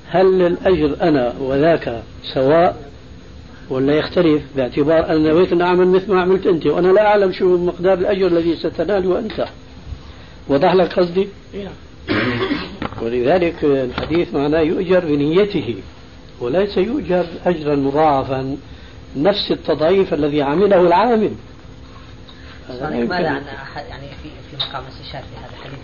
هل 0.10 0.42
الأجر 0.42 0.96
أنا 1.02 1.34
وذاك 1.40 2.04
سواء 2.34 2.88
ولا 3.70 3.94
يختلف 3.94 4.42
باعتبار 4.56 5.12
أن 5.12 5.24
نويت 5.24 5.54
أن 5.54 5.62
أعمل 5.62 5.88
مثل 5.88 6.14
ما 6.14 6.22
عملت 6.22 6.48
أنت؟ 6.48 6.66
وأنا 6.66 6.88
لا 6.88 7.08
أعلم 7.08 7.32
شو 7.32 7.58
مقدار 7.58 7.94
الأجر 7.94 8.28
الذي 8.28 8.56
ستناله 8.56 9.20
أنت. 9.20 9.46
وضح 10.48 10.74
لك 10.74 10.94
قصدي؟ 10.94 11.28
نعم. 11.54 12.18
ولذلك 13.02 13.64
الحديث 13.64 14.34
معناه 14.34 14.60
يؤجر 14.60 15.06
بنيته 15.06 15.76
وليس 16.42 16.78
يؤجر 16.78 17.26
أجرا 17.46 17.76
مضاعفا. 17.76 18.58
نفس 19.18 19.52
التضعيف 19.52 20.14
الذي 20.14 20.42
عمله 20.42 20.82
العامل. 20.82 21.32
ماذا 22.70 23.30
عن 23.30 23.44
يعني 23.90 24.08
في 24.24 24.30
في 24.52 24.58
مقام 24.58 24.84
الاستشهاد 24.84 25.24
في 25.24 25.38
هذا 25.38 25.52
الحديث؟ 25.54 25.80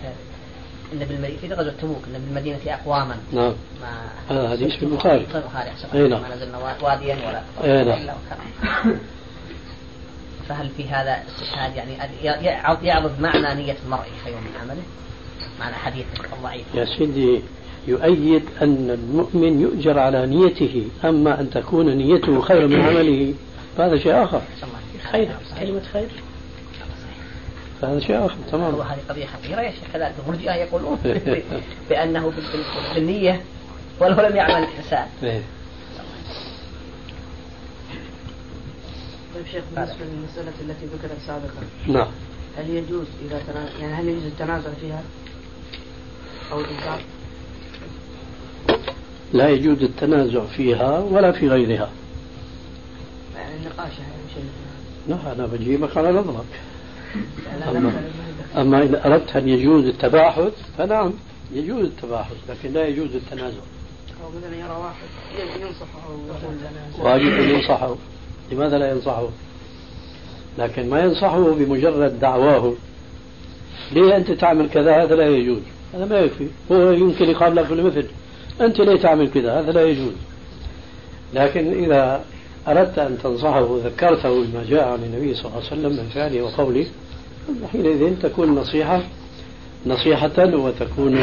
إن 0.92 0.98
بالمدينة 0.98 1.38
في 1.40 1.52
غزوة 1.52 1.72
تبوك 1.82 2.02
إن 2.06 2.22
بالمدينة 2.24 2.58
أقواما. 2.66 3.16
نعم. 3.32 3.52
هذا 4.30 4.48
حديث 4.50 4.74
في 4.76 4.82
البخاري 4.82 5.26
البخاري 5.34 5.70
أي 5.94 6.08
نعم. 6.08 6.22
ما 6.22 6.34
نزلنا 6.36 6.58
واديا 6.82 7.16
ولا 7.16 7.42
أي 7.64 7.84
نعم. 7.84 8.16
فهل 10.48 10.68
في 10.76 10.88
هذا 10.88 11.22
استشهاد؟ 11.28 11.76
يعني 11.76 11.96
يعرض 12.82 13.20
معنى 13.20 13.62
نية 13.62 13.76
المرء 13.84 14.06
خير 14.24 14.34
من 14.34 14.50
عمله؟ 14.62 14.82
معنى 15.60 15.74
حديث 15.74 16.04
الضعيف 16.34 16.64
يا 16.74 16.84
سيدي 16.84 17.42
يؤيد 17.88 18.42
أن 18.62 18.90
المؤمن 18.90 19.60
يؤجر 19.60 19.98
على 19.98 20.26
نيته 20.26 20.88
أما 21.04 21.40
أن 21.40 21.50
تكون 21.50 21.96
نيته 21.96 22.40
خير 22.40 22.66
من 22.68 22.80
عمله 22.80 23.34
فهذا 23.76 23.98
شيء 23.98 24.24
آخر. 24.24 24.42
خير 25.12 25.28
كلمة 25.60 25.82
خير. 25.92 26.08
هذا 27.84 28.00
شيء 28.00 28.26
آخر 28.26 28.36
تمام. 28.52 28.74
هذه 28.80 28.98
قضية 29.08 29.26
خطيرة 29.26 29.60
يا 29.60 29.70
شيخ 29.70 29.92
كذلك 29.92 30.14
المرجئة 30.26 30.54
يقولون 30.54 30.98
بأنه 31.90 32.32
بالنية 32.94 33.40
ولو 34.00 34.28
لم 34.28 34.36
يعمل 34.36 34.64
الإنسان 34.64 35.06
إيه. 35.22 35.42
طيب 39.34 39.46
شيخ 39.52 39.64
بالنسبة 39.74 40.04
للمسألة 40.04 40.52
التي 40.60 40.86
ذكرت 40.86 41.18
سابقا 41.26 41.62
نعم. 41.86 42.08
هل 42.58 42.70
يجوز 42.70 43.06
إذا 43.26 43.42
تنا... 43.46 43.80
يعني 43.80 43.92
هل 43.92 44.08
يجوز 44.08 44.24
التنازع 44.24 44.70
فيها؟ 44.80 45.02
أو 46.52 46.60
الإنكار؟ 46.60 47.00
لا 49.32 49.48
يجوز 49.48 49.82
التنازع 49.82 50.44
فيها 50.44 50.98
ولا 50.98 51.32
في 51.32 51.48
غيرها. 51.48 51.90
يعني 53.36 53.54
النقاش 53.56 53.92
شيء. 54.34 54.44
لا 55.08 55.32
أنا 55.32 55.46
بجيبك 55.46 55.96
على 55.96 56.12
نظرك. 56.12 56.60
أما, 57.68 57.92
أما 58.56 58.82
إذا 58.82 59.06
أردت 59.06 59.36
أن 59.36 59.48
يجوز 59.48 59.84
التباحث 59.84 60.52
فنعم 60.78 61.12
يجوز 61.52 61.84
التباحث 61.84 62.36
لكن 62.48 62.72
لا 62.72 62.86
يجوز 62.86 63.14
التنازع. 63.14 63.56
أو 64.24 64.28
مثلا 64.38 64.56
يرى 64.56 64.76
واحد. 64.80 65.06
ينصحه. 65.60 66.10
واجب 66.98 67.26
أن 67.26 67.50
ينصحه. 67.50 67.96
لماذا 68.52 68.78
لا 68.78 68.90
ينصحه؟ 68.90 69.28
لكن 70.58 70.90
ما 70.90 71.00
ينصحه 71.00 71.54
بمجرد 71.54 72.20
دعواه 72.20 72.74
ليه 73.92 74.16
أنت 74.16 74.30
تعمل 74.30 74.68
كذا؟ 74.68 75.02
هذا 75.02 75.14
لا 75.14 75.28
يجوز. 75.28 75.62
هذا 75.94 76.04
ما 76.04 76.18
يكفي. 76.18 76.46
هو 76.72 76.90
يمكن 76.90 77.24
يقال 77.24 77.56
لك 77.56 77.66
بالمثل 77.66 78.06
أنت 78.60 78.80
ليه 78.80 79.00
تعمل 79.02 79.30
كذا؟ 79.30 79.60
هذا 79.60 79.72
لا 79.72 79.82
يجوز. 79.82 80.12
لكن 81.34 81.84
إذا 81.84 82.24
أردت 82.68 82.98
أن 82.98 83.18
تنصحه 83.22 83.64
وذكرته 83.64 84.44
بما 84.44 84.64
جاء 84.68 84.88
عن 84.88 85.04
النبي 85.04 85.34
صلى 85.34 85.44
الله 85.44 85.56
عليه 85.56 85.66
وسلم 85.66 85.92
من 85.92 86.10
فعله 86.14 86.42
وقوله 86.42 86.86
حينئذ 87.72 88.18
تكون 88.22 88.54
نصيحة 88.54 89.02
نصيحة 89.86 90.38
وتكون 90.38 91.16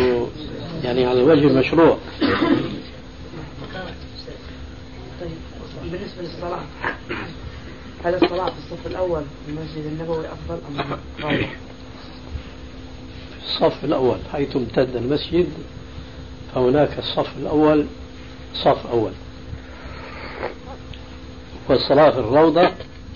يعني 0.83 1.05
على 1.05 1.21
الوجه 1.21 1.47
المشروع 1.47 1.97
بالنسبة 5.91 6.21
للصلاة 6.21 6.61
هل 8.05 8.15
الصلاة 8.15 8.45
في 8.45 8.57
الصف 8.57 8.87
الأول 8.87 9.21
في 9.45 9.51
المسجد 9.51 9.85
النبوي 9.85 10.25
أفضل 10.25 10.59
أم 10.69 10.97
غيره؟ 11.25 11.49
الصف 13.45 13.85
الأول 13.85 14.17
حيث 14.31 14.55
امتد 14.55 14.95
المسجد 14.95 15.47
فهناك 16.55 16.99
الصف 16.99 17.37
الأول 17.37 17.85
صف 18.53 18.87
أول. 18.87 19.11
والصلاة 21.69 22.09
في 22.11 22.19
الروضة 22.19 22.71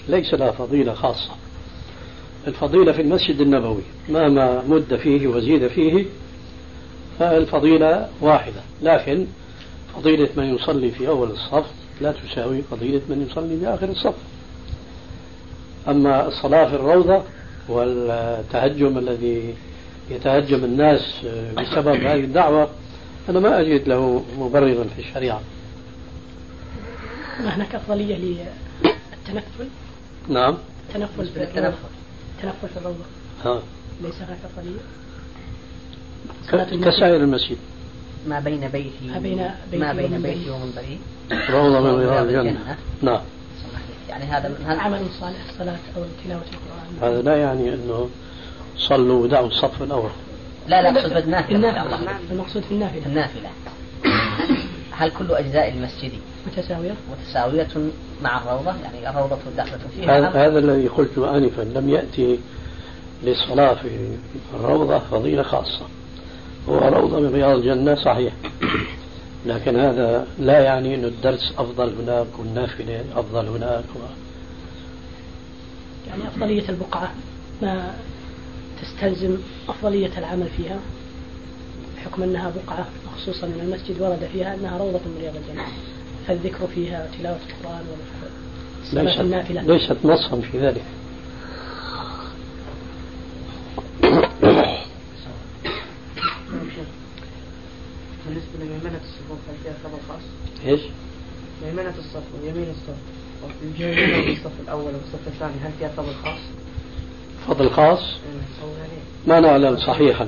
ليس 0.07 0.33
لها 0.33 0.51
فضيلة 0.51 0.93
خاصة. 0.93 1.31
الفضيلة 2.47 2.91
في 2.91 3.01
المسجد 3.01 3.41
النبوي 3.41 3.81
مهما 4.09 4.63
مد 4.67 4.95
فيه 4.95 5.27
وزيد 5.27 5.67
فيه 5.67 6.05
فالفضيلة 7.19 8.09
واحدة 8.21 8.61
لكن 8.81 9.25
فضيلة 9.95 10.29
من 10.37 10.55
يصلي 10.55 10.91
في 10.91 11.07
أول 11.07 11.31
الصف 11.31 11.65
لا 12.01 12.11
تساوي 12.11 12.61
فضيلة 12.61 13.01
من 13.09 13.27
يصلي 13.29 13.59
في 13.59 13.67
آخر 13.67 13.89
الصف. 13.89 14.15
أما 15.87 16.27
الصلاة 16.27 16.69
في 16.69 16.75
الروضة 16.75 17.23
والتهجم 17.69 18.97
الذي 18.97 19.53
يتهجم 20.09 20.63
الناس 20.63 21.25
بسبب 21.57 22.03
هذه 22.03 22.19
الدعوة 22.19 22.69
أنا 23.29 23.39
ما 23.39 23.59
أجد 23.59 23.87
له 23.87 24.23
مبررا 24.39 24.83
في 24.83 24.99
الشريعة. 24.99 25.41
هناك 27.39 27.75
أفضلية 27.75 28.15
للتنفل؟ 28.15 29.67
نعم. 30.29 30.57
التنفل 30.89 31.25
في 31.25 31.43
التنفل 31.43 32.04
في 32.41 32.77
الروضة 32.77 33.03
ها. 33.45 33.61
ليس 34.01 34.15
هناك 34.15 34.37
أفضلية 34.45 34.79
كسائر 36.85 37.15
المسجد. 37.15 37.57
ما 38.27 38.39
بين 38.39 38.67
بيتي 38.67 39.07
ما 39.07 39.19
بين 39.19 39.49
بيتي 39.71 39.83
ما 39.83 39.93
بين. 39.93 40.21
بيتي 40.21 40.49
ومنبري 40.49 40.99
روضة 41.49 41.79
من 41.79 41.99
رياض 41.99 42.27
الجنة. 42.27 42.77
نعم. 43.01 43.21
يعني 44.09 44.23
هذا 44.23 44.57
هذا 44.65 44.81
عمل 44.81 45.05
صالح 45.19 45.37
الصلاة 45.49 45.77
أو 45.97 46.03
تلاوة 46.23 46.41
القرآن. 46.41 47.11
هذا 47.11 47.21
لا 47.21 47.37
يعني 47.37 47.73
أنه 47.73 48.09
صلوا 48.77 49.23
ودعوا 49.23 49.47
الصف 49.47 49.83
الأول. 49.83 50.09
لا 50.67 50.81
لا 50.81 50.89
أقصد 50.89 51.13
بالنافلة. 51.13 51.55
النافلة. 51.55 52.19
المقصود 52.31 52.63
في 52.63 52.71
النافلة. 52.71 53.05
النافلة. 53.05 53.49
هل 54.91 55.11
كل 55.11 55.31
أجزاء 55.31 55.69
المسجد 55.69 56.11
متساوية؟ 56.47 56.95
متساوية 57.11 57.67
مع 58.21 58.41
الروضة 58.41 58.73
يعني 58.83 59.09
الروضة 59.09 59.37
داخله 59.57 59.79
فيها. 59.95 60.47
هذا 60.47 60.59
الذي 60.59 60.87
قلته 60.87 61.37
آنفا 61.37 61.61
لم 61.61 61.89
يأتي 61.89 62.39
للصلاة 63.23 63.73
في 63.73 63.89
الروضة 64.53 64.99
فضيلة 64.99 65.43
خاصة. 65.43 65.85
هو 66.69 66.77
روضة 66.77 67.19
من 67.19 67.33
رياض 67.33 67.57
الجنة 67.57 67.95
صحيح. 67.95 68.33
لكن 69.45 69.79
هذا 69.79 70.27
لا 70.39 70.59
يعني 70.59 70.95
أن 70.95 71.05
الدرس 71.05 71.53
أفضل 71.57 71.93
هناك 72.01 72.27
والنافلة 72.39 73.03
أفضل 73.15 73.47
هناك. 73.47 73.83
و... 73.95 73.99
يعني 76.07 76.27
أفضلية 76.27 76.69
البقعة 76.69 77.11
ما 77.61 77.93
تستلزم 78.81 79.37
أفضلية 79.69 80.17
العمل 80.17 80.47
فيها؟ 80.57 80.79
بحكم 81.97 82.23
أنها 82.23 82.51
بقعة 82.55 82.87
مخصوصة 83.07 83.47
من 83.47 83.59
المسجد 83.63 84.01
ورد 84.01 84.29
فيها 84.33 84.55
أنها 84.55 84.77
روضة 84.77 84.99
من 85.05 85.17
رياض 85.21 85.35
الجنة. 85.35 85.65
فالذكر 86.27 86.67
فيها 86.67 87.07
وتلاوة 87.09 87.39
القرآن 87.49 87.81
والصلاة 88.81 89.03
ليست, 89.03 89.19
النافلة. 89.19 89.61
ليست 89.61 89.97
نصا 90.03 90.41
في 90.51 90.59
ذلك. 90.59 90.83
بالنسبة 98.25 98.55
لميمنة 98.59 98.99
الصفوف 99.03 99.39
هل 99.49 99.55
فيها 99.63 99.73
خبر 99.83 99.97
خاص؟ 100.09 100.21
إيش؟ 100.65 100.81
ميمنة 101.65 101.93
الصف 101.99 102.23
ويمين 102.43 102.69
الصف. 102.69 102.97
وفي 103.43 104.31
الصف 104.31 104.51
الأول 104.63 104.85
والصف 104.85 105.27
الثاني 105.27 105.53
هل 105.63 105.71
فيها 105.79 105.89
فضل 105.89 106.13
خاص؟ 106.23 106.39
فضل 107.47 107.69
خاص؟ 107.69 107.99
إيه، 107.99 109.27
ما 109.27 109.39
نعلم 109.39 109.77
صحيحا. 109.77 110.27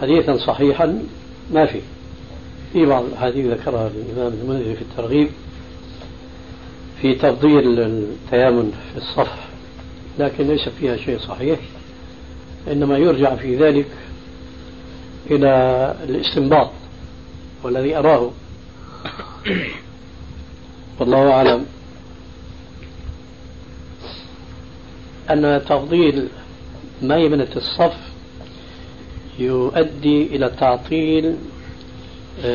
حديثا 0.00 0.36
صحيحا 0.36 1.04
ما 1.52 1.66
في. 1.66 1.80
في 2.72 2.86
بعض 2.86 3.04
الأحاديث 3.04 3.46
ذكرها 3.46 3.86
الإمام 3.88 4.32
المنذري 4.42 4.74
في 4.74 4.82
الترغيب 4.82 5.28
في 7.00 7.14
تفضيل 7.14 7.80
التيامن 7.80 8.72
في 8.92 8.98
الصف 8.98 9.32
لكن 10.18 10.48
ليس 10.48 10.68
فيها 10.68 10.96
شيء 10.96 11.18
صحيح 11.18 11.58
إنما 12.72 12.98
يرجع 12.98 13.34
في 13.34 13.56
ذلك 13.56 13.86
إلى 15.30 15.94
الاستنباط 16.08 16.70
والذي 17.62 17.96
أراه. 17.96 18.30
والله 21.00 21.30
أعلم 21.30 21.66
أن 25.30 25.62
تفضيل 25.68 26.28
ميمنة 27.02 27.48
الصف 27.56 27.96
يؤدي 29.38 30.26
إلى 30.26 30.48
تعطيل 30.48 31.36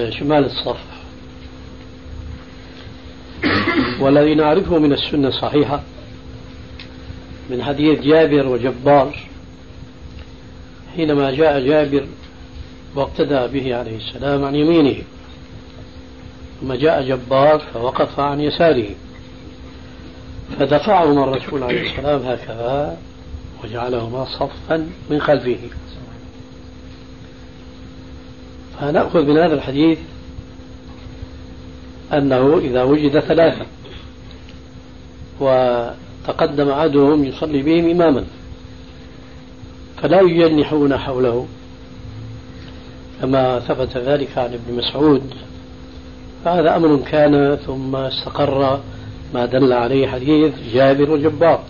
شمال 0.09 0.45
الصف 0.45 0.83
والذي 3.99 4.35
نعرفه 4.35 4.77
من 4.79 4.93
السنة 4.93 5.27
الصحيحة 5.27 5.81
من 7.49 7.63
حديث 7.63 7.99
جابر 7.99 8.47
وجبار 8.47 9.19
حينما 10.95 11.31
جاء 11.31 11.59
جابر 11.59 12.07
واقتدى 12.95 13.47
به 13.59 13.75
عليه 13.75 13.97
السلام 13.97 14.45
عن 14.45 14.55
يمينه 14.55 15.01
ثم 16.61 16.73
جاء 16.73 17.01
جبار 17.01 17.59
فوقف 17.73 18.19
عن 18.19 18.41
يساره 18.41 18.89
فدفعهما 20.59 21.23
الرسول 21.23 21.63
عليه 21.63 21.91
السلام 21.91 22.21
هكذا 22.21 22.97
وجعلهما 23.63 24.25
صفا 24.25 24.89
من 25.09 25.21
خلفه. 25.21 25.57
فنأخذ 28.79 29.25
من 29.25 29.37
هذا 29.37 29.53
الحديث 29.53 29.99
أنه 32.13 32.57
إذا 32.57 32.83
وجد 32.83 33.19
ثلاثة 33.19 33.65
وتقدم 35.39 36.69
أحدهم 36.69 37.23
يصلي 37.23 37.61
بهم 37.61 37.89
إماما 37.89 38.23
فلا 40.01 40.21
يجنحون 40.21 40.97
حوله 40.97 41.47
كما 43.21 43.59
ثبت 43.59 43.97
ذلك 43.97 44.37
عن 44.37 44.53
ابن 44.53 44.77
مسعود 44.77 45.33
فهذا 46.45 46.75
أمر 46.75 46.97
كان 47.11 47.55
ثم 47.55 47.95
استقر 47.95 48.79
ما 49.33 49.45
دل 49.45 49.73
عليه 49.73 50.07
حديث 50.07 50.53
جابر 50.73 51.11
وجبار 51.11 51.63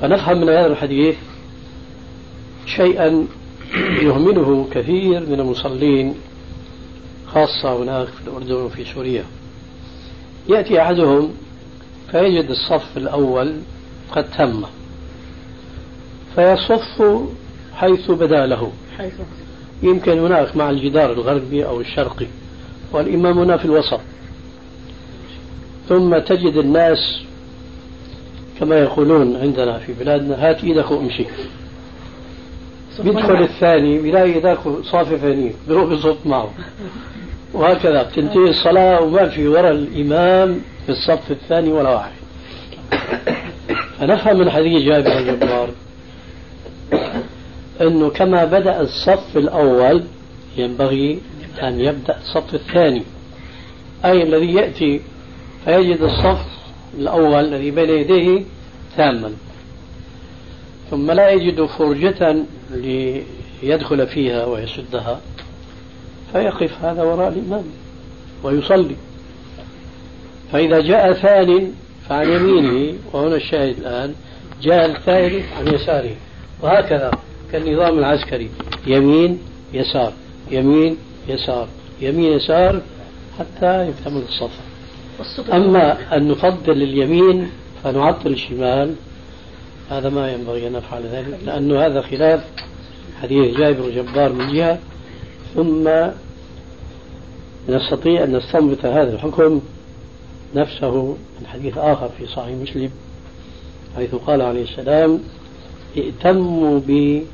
فنفهم 0.00 0.40
من 0.40 0.48
هذا 0.48 0.66
الحديث 0.66 1.16
شيئا 2.66 3.26
يهمله 4.02 4.68
كثير 4.70 5.20
من 5.20 5.40
المصلين 5.40 6.14
خاصة 7.26 7.82
هناك 7.82 8.08
في 8.08 8.28
الأردن 8.28 8.52
وفي 8.52 8.84
سوريا. 8.94 9.24
يأتي 10.48 10.82
أحدهم 10.82 11.30
فيجد 12.10 12.50
الصف 12.50 12.96
الأول 12.96 13.54
قد 14.12 14.30
تم 14.30 14.64
فيصف 16.34 17.22
حيث 17.74 18.10
بدا 18.10 18.46
له. 18.46 18.72
حيث. 18.98 19.12
يمكن 19.82 20.18
هناك 20.18 20.56
مع 20.56 20.70
الجدار 20.70 21.12
الغربي 21.12 21.66
أو 21.66 21.80
الشرقي 21.80 22.26
والإمام 22.92 23.38
هنا 23.38 23.56
في 23.56 23.64
الوسط. 23.64 24.00
ثم 25.88 26.18
تجد 26.18 26.56
الناس 26.56 27.22
كما 28.60 28.78
يقولون 28.78 29.36
عندنا 29.36 29.78
في 29.78 29.92
بلادنا 29.92 30.50
هات 30.50 30.64
إيدك 30.64 30.90
وامشي. 30.90 31.26
بيدخل 33.00 33.42
الثاني 33.42 33.98
بيلاقي 33.98 34.40
ذاك 34.40 34.58
صافي 34.82 35.18
ثاني 35.18 35.52
بيروح 35.68 35.92
يصف 35.92 36.26
معه. 36.26 36.50
وهكذا 37.52 38.02
بتنتهي 38.02 38.50
الصلاة 38.50 39.00
وما 39.00 39.28
في 39.28 39.48
وراء 39.48 39.70
الإمام 39.72 40.60
في 40.86 40.92
الصف 40.92 41.30
الثاني 41.30 41.72
ولا 41.72 41.90
واحد. 41.90 42.12
فنفهم 43.98 44.38
من 44.38 44.50
حديث 44.50 44.82
جابر 44.82 45.18
الجبار 45.18 45.70
أنه 47.80 48.10
كما 48.10 48.44
بدأ 48.44 48.80
الصف 48.80 49.36
الأول 49.36 50.02
ينبغي 50.56 51.18
أن 51.62 51.80
يبدأ 51.80 52.16
الصف 52.16 52.54
الثاني. 52.54 53.02
أي 54.04 54.22
الذي 54.22 54.54
يأتي 54.54 55.00
فيجد 55.64 56.02
الصف 56.02 56.46
الأول 56.98 57.44
الذي 57.44 57.70
بين 57.70 57.90
يديه 57.90 58.42
تاما. 58.96 59.32
ثم 60.90 61.10
لا 61.10 61.30
يجد 61.30 61.64
فرجة 61.64 62.36
يدخل 63.62 64.06
فيها 64.06 64.44
ويسدها 64.44 65.20
فيقف 66.32 66.84
هذا 66.84 67.02
وراء 67.02 67.28
الإمام 67.28 67.64
ويصلي. 68.42 68.96
فإذا 70.52 70.80
جاء 70.80 71.12
ثان 71.12 71.72
فعن 72.08 72.28
يمينه 72.28 72.94
وهنا 73.12 73.36
الشاهد 73.36 73.78
الآن 73.78 74.14
جاء 74.62 74.86
الثالث 74.86 75.44
عن 75.58 75.74
يساره. 75.74 76.16
وهكذا 76.62 77.10
كالنظام 77.52 77.98
العسكري 77.98 78.50
يمين 78.86 79.38
يسار 79.72 80.12
يمين 80.50 80.96
يسار 81.28 81.68
يمين 82.00 82.32
يسار 82.32 82.82
حتى 83.38 83.88
يكتمل 83.88 84.22
الصف. 84.28 84.50
أما 85.52 86.16
أن 86.16 86.28
نفضل 86.28 86.82
اليمين 86.82 87.50
فنعطل 87.84 88.30
الشمال 88.30 88.94
هذا 89.90 90.08
ما 90.08 90.32
ينبغي 90.32 90.66
أن 90.66 90.72
نفعل 90.72 91.02
ذلك 91.02 91.38
لأن 91.46 91.76
هذا 91.76 92.00
خلاف 92.00 92.44
حديث 93.22 93.56
جابر 93.56 93.90
جبار 93.90 94.32
من 94.32 94.52
جهة 94.52 94.78
ثم 95.54 95.90
نستطيع 97.68 98.24
أن 98.24 98.36
نستنبط 98.36 98.84
هذا 98.84 99.14
الحكم 99.14 99.60
نفسه 100.54 101.16
من 101.40 101.46
حديث 101.46 101.78
آخر 101.78 102.08
في 102.18 102.26
صحيح 102.26 102.56
مسلم 102.62 102.90
حيث 103.96 104.14
قال 104.14 104.42
عليه 104.42 104.62
السلام 104.62 105.20
ائتموا 105.96 106.80
بي 106.80 107.26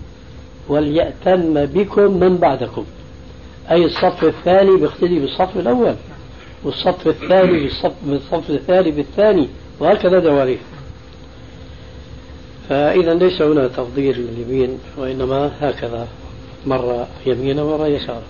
وليأتم 0.68 1.64
بكم 1.64 2.20
من 2.20 2.36
بعدكم. 2.36 2.84
أي 3.70 3.84
الصف 3.84 4.24
الثاني 4.24 4.76
بيقتدي 4.76 5.18
بالصف 5.18 5.56
الأول 5.56 5.94
والصف 6.64 7.08
الثاني 7.08 7.52
بالصف, 7.62 7.92
بالصف 8.06 8.50
الثاني 8.50 8.90
بالثاني 8.90 9.48
وهكذا 9.80 10.18
دواليه 10.18 10.58
فإذا 12.70 13.14
ليس 13.14 13.42
هنا 13.42 13.68
تفضيل 13.68 14.18
لليمين 14.18 14.78
وإنما 14.96 15.52
هكذا 15.60 16.08
مرة 16.66 17.08
يمينا 17.26 17.62
ومرة 17.62 17.86
يسارا 17.86 18.22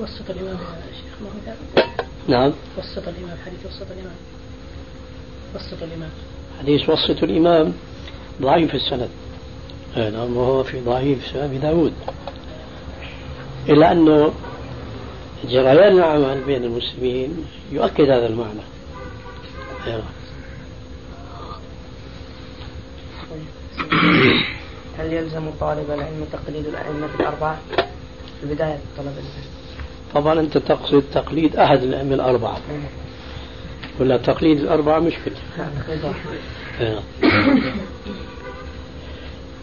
وسط 0.00 0.30
الإمام 0.30 0.56
يا 0.56 0.92
شيخ 0.96 1.14
نعم. 2.28 2.52
وسط 2.78 3.08
الإمام 3.08 3.36
حديث 3.46 3.66
وسط 3.66 3.86
الإمام. 3.90 4.16
وسط 5.54 5.82
الإمام. 5.82 6.10
حديث 6.60 6.90
وسط 6.90 7.22
الإمام 7.22 7.72
ضعيف 8.42 8.74
السند. 8.74 9.08
نعم 9.96 10.36
وهو 10.36 10.62
في 10.62 10.80
ضعيف 10.80 11.26
سنن 11.26 11.60
داود. 11.60 11.92
إلا 13.68 13.92
أنه 13.92 14.32
جريان 15.44 15.96
العمل 15.96 16.40
بين 16.46 16.64
المسلمين 16.64 17.44
يؤكد 17.72 18.10
هذا 18.10 18.26
المعنى 18.26 18.60
نعم. 19.86 20.02
هل 24.98 25.12
يلزم 25.12 25.50
طالب 25.60 25.90
العلم 25.90 26.26
تقليد 26.32 26.66
الأئمة 26.66 27.08
الأربعة؟ 27.20 27.58
في 28.40 28.46
بداية 28.54 28.78
طلب 28.98 29.06
العلم؟ 29.06 29.46
طبعا 30.14 30.40
أنت 30.40 30.58
تقصد 30.58 31.04
تقليد 31.14 31.56
أحد 31.56 31.82
الأئمة 31.82 32.14
الأربعة. 32.14 32.58
ولا 34.00 34.16
تقليد 34.16 34.60
الأربعة 34.60 34.98
مشكلة 34.98 35.34
نعم. 36.80 37.02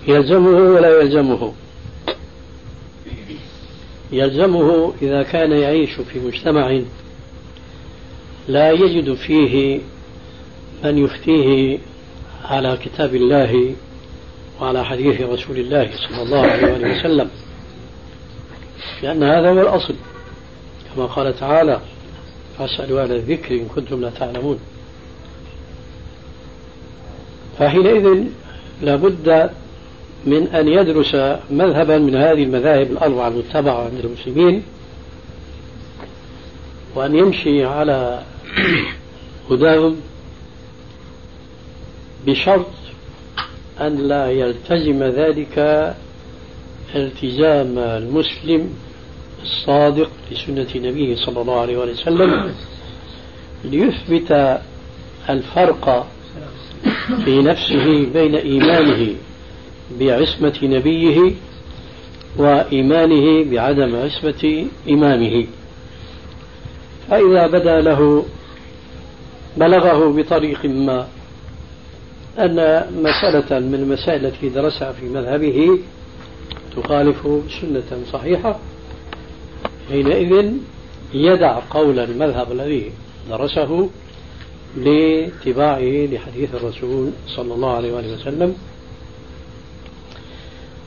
يلزمه 0.07 0.49
ولا 0.49 1.01
يلزمه؟ 1.01 1.53
يلزمه 4.11 4.93
إذا 5.01 5.23
كان 5.23 5.51
يعيش 5.51 5.91
في 5.91 6.19
مجتمع 6.19 6.81
لا 8.47 8.71
يجد 8.71 9.13
فيه 9.13 9.79
من 10.83 10.97
يفتيه 10.97 11.79
على 12.45 12.77
كتاب 12.77 13.15
الله 13.15 13.75
وعلى 14.61 14.85
حديث 14.85 15.21
رسول 15.21 15.57
الله 15.57 15.89
صلى 16.09 16.21
الله 16.21 16.41
عليه 16.41 16.99
وسلم 16.99 17.29
لأن 19.03 19.23
هذا 19.23 19.49
هو 19.49 19.61
الأصل. 19.61 19.95
كما 20.95 21.05
قال 21.05 21.39
تعالى 21.39 21.81
فاسألوا 22.57 23.03
أهل 23.03 23.11
الذكر 23.11 23.55
إن 23.55 23.65
كنتم 23.65 24.01
لا 24.01 24.09
تعلمون. 24.09 24.59
فحينئذ 27.59 28.23
لابد 28.81 29.49
من 30.25 30.47
أن 30.47 30.67
يدرس 30.67 31.15
مذهبا 31.51 31.97
من 31.97 32.15
هذه 32.15 32.43
المذاهب 32.43 32.91
الأربعة 32.91 33.27
المتبعة 33.27 33.83
عند 33.83 34.05
المسلمين 34.05 34.63
وأن 36.95 37.15
يمشي 37.15 37.65
على 37.65 38.23
هداهم 39.51 39.95
بشرط 42.25 42.67
أن 43.81 44.07
لا 44.07 44.31
يلتزم 44.31 45.03
ذلك 45.03 45.57
التزام 46.95 47.77
المسلم 47.77 48.69
الصادق 49.43 50.09
لسنة 50.31 50.67
نبيه 50.75 51.15
صلى 51.15 51.41
الله 51.41 51.59
عليه 51.59 51.77
وسلم 51.77 52.53
ليثبت 53.63 54.59
الفرق 55.29 56.07
في 57.25 57.41
نفسه 57.41 58.05
بين 58.13 58.35
إيمانه 58.35 59.15
بعصمة 59.99 60.59
نبيه 60.63 61.31
وإيمانه 62.37 63.51
بعدم 63.51 63.95
عصمة 63.95 64.65
إمامه. 64.89 65.45
فإذا 67.09 67.47
بدا 67.47 67.81
له 67.81 68.25
بلغه 69.57 70.11
بطريق 70.21 70.65
ما 70.65 71.07
أن 72.39 72.85
مسألة 73.03 73.59
من 73.59 73.75
المسائل 73.75 74.25
التي 74.25 74.49
درسها 74.49 74.91
في 74.91 75.05
مذهبه 75.05 75.79
تخالف 76.75 77.27
سنة 77.61 78.03
صحيحة. 78.11 78.59
حينئذ 79.89 80.51
يدع 81.13 81.59
قول 81.69 81.99
المذهب 81.99 82.51
الذي 82.51 82.91
درسه 83.29 83.89
لاتباعه 84.77 86.07
لحديث 86.11 86.55
الرسول 86.55 87.11
صلى 87.27 87.53
الله 87.53 87.71
عليه 87.75 87.93
وآله 87.93 88.13
وسلم. 88.13 88.55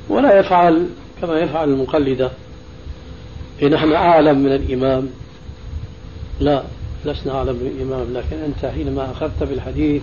ولا 0.09 0.39
يفعل 0.39 0.89
كما 1.21 1.39
يفعل 1.39 1.69
المقلدة 1.69 2.31
نحن 3.63 3.93
أعلم 3.93 4.39
من 4.39 4.53
الإمام. 4.53 5.09
لا 6.41 6.63
لسنا 7.05 7.33
أعلم 7.33 7.57
من 7.57 7.67
الإمام 7.67 8.13
لكن 8.13 8.37
أنت 8.37 8.73
حينما 8.73 9.11
أخذت 9.11 9.43
بالحديث 9.43 10.03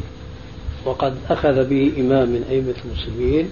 وقد 0.86 1.16
أخذ 1.30 1.70
به 1.70 1.92
إمام 1.98 2.30
من 2.30 2.44
أئمة 2.50 2.74
المسلمين. 2.86 3.50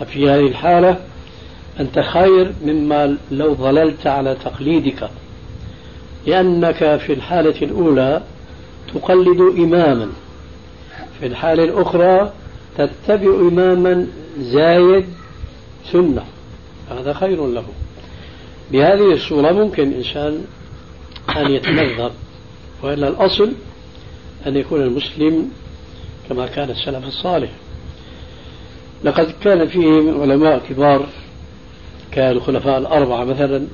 ففي 0.00 0.30
هذه 0.30 0.46
الحالة 0.46 0.98
أنت 1.80 1.98
خير 1.98 2.52
مما 2.64 3.16
لو 3.30 3.54
ظللت 3.54 4.06
على 4.06 4.36
تقليدك 4.44 5.10
لأنك 6.26 6.96
في 6.96 7.12
الحالة 7.12 7.62
الأولى 7.62 8.22
تقلد 8.94 9.40
إماما 9.58 10.08
في 11.20 11.26
الحالة 11.26 11.64
الأخرى 11.64 12.32
تتبع 12.78 13.34
إماما 13.34 14.06
زايد 14.38 15.06
سنة 15.92 16.24
هذا 16.90 17.12
خير 17.12 17.46
له. 17.46 17.64
بهذه 18.72 19.12
الصورة 19.12 19.52
ممكن 19.52 19.82
الإنسان 19.82 20.44
أن 21.36 21.50
يتمذهب 21.50 22.12
وإلا 22.82 23.08
الأصل 23.08 23.52
أن 24.46 24.56
يكون 24.56 24.82
المسلم 24.82 25.50
كما 26.28 26.46
كان 26.46 26.70
السلف 26.70 27.06
الصالح. 27.06 27.50
لقد 29.04 29.34
كان 29.44 29.66
فيهم 29.66 30.20
علماء 30.20 30.58
كبار 30.68 31.06
كالخلفاء 32.12 32.78
الأربعة 32.78 33.24
مثلا 33.24 33.66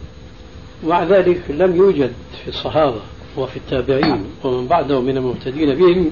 ومع 0.84 1.04
ذلك 1.04 1.40
لم 1.50 1.76
يوجد 1.76 2.12
في 2.42 2.48
الصحابة 2.48 3.00
وفي 3.36 3.56
التابعين 3.56 4.24
ومن 4.44 4.66
بعدهم 4.66 5.04
من 5.04 5.16
المهتدين 5.16 5.74
بهم 5.74 6.10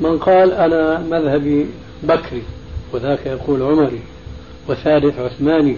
من 0.00 0.18
قال 0.18 0.52
أنا 0.52 0.98
مذهبي 0.98 1.66
بكري 2.02 2.42
وذاك 2.92 3.26
يقول 3.26 3.62
عمري 3.62 4.00
وثالث 4.68 5.18
عثماني 5.18 5.76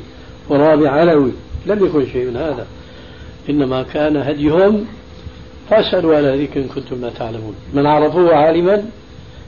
ورابع 0.49 0.91
علوي. 0.91 1.33
لم 1.67 1.87
يكن 1.87 2.07
شيء 2.07 2.27
من 2.27 2.37
هذا. 2.37 2.67
إنما 3.51 3.83
كان 3.83 4.17
هديهم 4.17 4.87
فاسألوا 5.71 6.17
على 6.17 6.35
إن 6.57 6.65
كنتم 6.65 7.01
لا 7.01 7.11
تعلمون. 7.11 7.55
من 7.75 7.87
عرفوه 7.87 8.35
عالما 8.35 8.85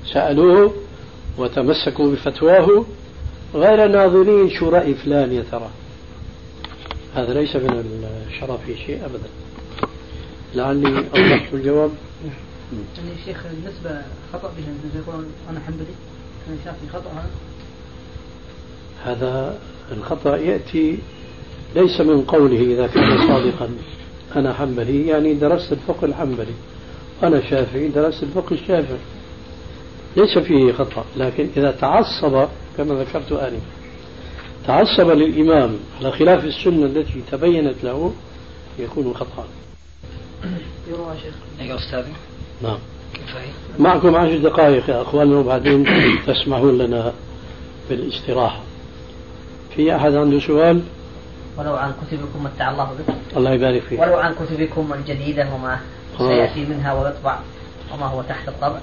سألوه 0.06 0.74
وتمسكوا 1.38 2.12
بفتواه 2.12 2.84
غير 3.54 3.88
ناظرين 3.88 4.50
شو 4.50 4.68
رأي 4.68 4.94
فلان 4.94 5.32
يا 5.32 5.44
ترى. 5.50 5.70
هذا 7.14 7.34
ليس 7.34 7.56
من 7.56 8.04
الشرف 8.28 8.64
في 8.66 8.76
شيء 8.86 9.04
أبدا. 9.04 9.28
لعلي 10.54 10.98
أوضحت 10.98 11.54
الجواب. 11.54 11.90
يعني 12.74 13.16
شيخ 13.24 13.46
بالنسبة 13.46 14.02
خطأ 14.32 14.52
يقولون 14.94 15.26
أنا 15.50 15.60
حنبلي 15.60 15.94
أنا 16.48 16.56
شافي 16.64 16.88
خطأ 16.92 17.10
هذا. 17.10 17.30
هذا 19.04 19.58
الخطأ 19.92 20.36
يأتي 20.36 20.98
ليس 21.76 22.00
من 22.00 22.22
قوله 22.22 22.60
إذا 22.74 22.86
كان 22.86 23.28
صادقا 23.28 23.68
أنا 24.36 24.52
حنبلي 24.54 25.06
يعني 25.06 25.34
درست 25.34 25.72
الفقه 25.72 26.04
الحنبلي. 26.04 26.54
أنا 27.22 27.50
شافعي 27.50 27.88
درست 27.88 28.22
الفقه 28.22 28.54
الشافعي. 28.54 28.98
ليس 30.16 30.38
فيه 30.38 30.72
خطأ 30.72 31.04
لكن 31.16 31.48
إذا 31.56 31.70
تعصب 31.70 32.48
كما 32.76 32.94
ذكرت 32.94 33.32
آنفا 33.32 33.60
تعصب 34.66 35.10
للإمام 35.10 35.76
على 36.00 36.12
خلاف 36.12 36.44
السنة 36.44 36.86
التي 36.86 37.22
تبينت 37.32 37.84
له 37.84 38.12
يكون 38.78 39.14
خطأ. 39.14 39.44
يروى 40.90 41.14
شيخ. 41.22 41.34
أيها 41.60 41.76
أستاذي 41.76 42.12
نعم. 42.62 42.78
معكم 43.78 44.16
عشر 44.16 44.38
دقائق 44.38 44.90
يا 44.90 45.02
أخواننا 45.02 45.38
وبعدين 45.38 45.86
تسمحون 46.26 46.78
لنا 46.78 47.12
بالاستراحة. 47.90 48.60
في 49.76 49.96
أحد 49.96 50.14
عنده 50.14 50.40
سؤال؟ 50.40 50.82
ولو 51.58 51.76
عن 51.76 51.92
كتبكم 51.92 52.44
متع 52.44 52.70
الله 52.70 52.84
بكم 52.84 53.18
الله 53.36 53.50
يبارك 53.50 53.82
فيك. 53.82 54.00
ولو 54.00 54.16
عن 54.16 54.34
كتبكم 54.34 54.92
الجديدة 54.92 55.54
وما 55.54 55.80
آه. 56.20 56.28
سيأتي 56.28 56.64
منها 56.64 56.92
ويطبع 56.92 57.38
وما 57.94 58.06
هو 58.06 58.22
تحت 58.22 58.48
الطبع. 58.48 58.80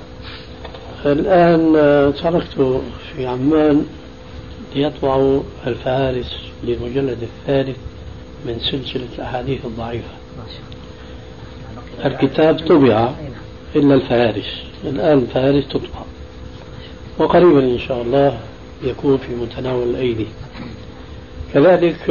الآن 1.05 1.73
تركت 2.13 2.81
في 3.15 3.25
عمان 3.25 3.85
ليطبعوا 4.75 5.43
الفهارس 5.67 6.35
للمجلد 6.63 7.17
الثالث 7.23 7.77
من 8.45 8.59
سلسلة 8.59 9.07
الأحاديث 9.15 9.65
الضعيفة. 9.65 10.09
الكتاب 12.05 12.59
طبع. 12.59 13.11
إلا 13.75 13.95
الفهارس 13.95 14.63
الآن 14.83 15.17
الفهارس 15.17 15.67
تطبع. 15.67 16.01
وقريبا 17.19 17.59
إن 17.59 17.79
شاء 17.79 18.01
الله 18.01 18.39
يكون 18.83 19.17
في 19.17 19.35
متناول 19.35 19.89
الأيدي. 19.89 20.27
كذلك 21.53 22.09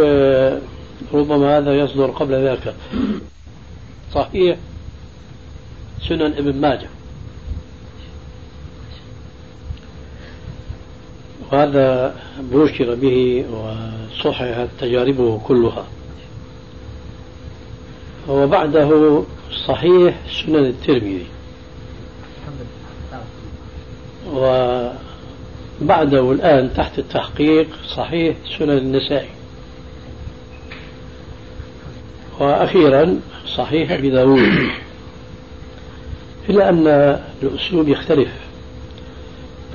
ربما 1.14 1.58
هذا 1.58 1.74
يصدر 1.74 2.10
قبل 2.10 2.44
ذاك. 2.44 2.74
صحيح 4.14 4.56
سنن 6.08 6.32
ابن 6.32 6.60
ماجه. 6.60 6.88
وهذا 11.52 12.16
بشر 12.52 12.94
به 12.94 13.44
وصححت 13.50 14.68
تجاربه 14.80 15.38
كلها. 15.38 15.84
وبعده 18.28 19.22
صحيح 19.66 20.16
سنن 20.42 20.56
الترمذي. 20.56 21.26
وبعده 24.34 26.32
الآن 26.32 26.70
تحت 26.76 26.98
التحقيق 26.98 27.66
صحيح 27.96 28.36
سنن 28.58 28.78
النسائي. 28.78 29.28
وأخيرا 32.40 33.20
صحيح 33.56 33.90
أبي 33.90 34.10
داود. 34.10 34.70
إلا 36.48 36.68
أن 36.68 36.86
الأسلوب 37.42 37.88
يختلف. 37.88 38.28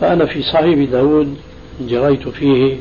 فأنا 0.01 0.25
في 0.25 0.41
صحيح 0.41 0.89
داود 0.89 1.37
جريت 1.87 2.27
فيه 2.27 2.77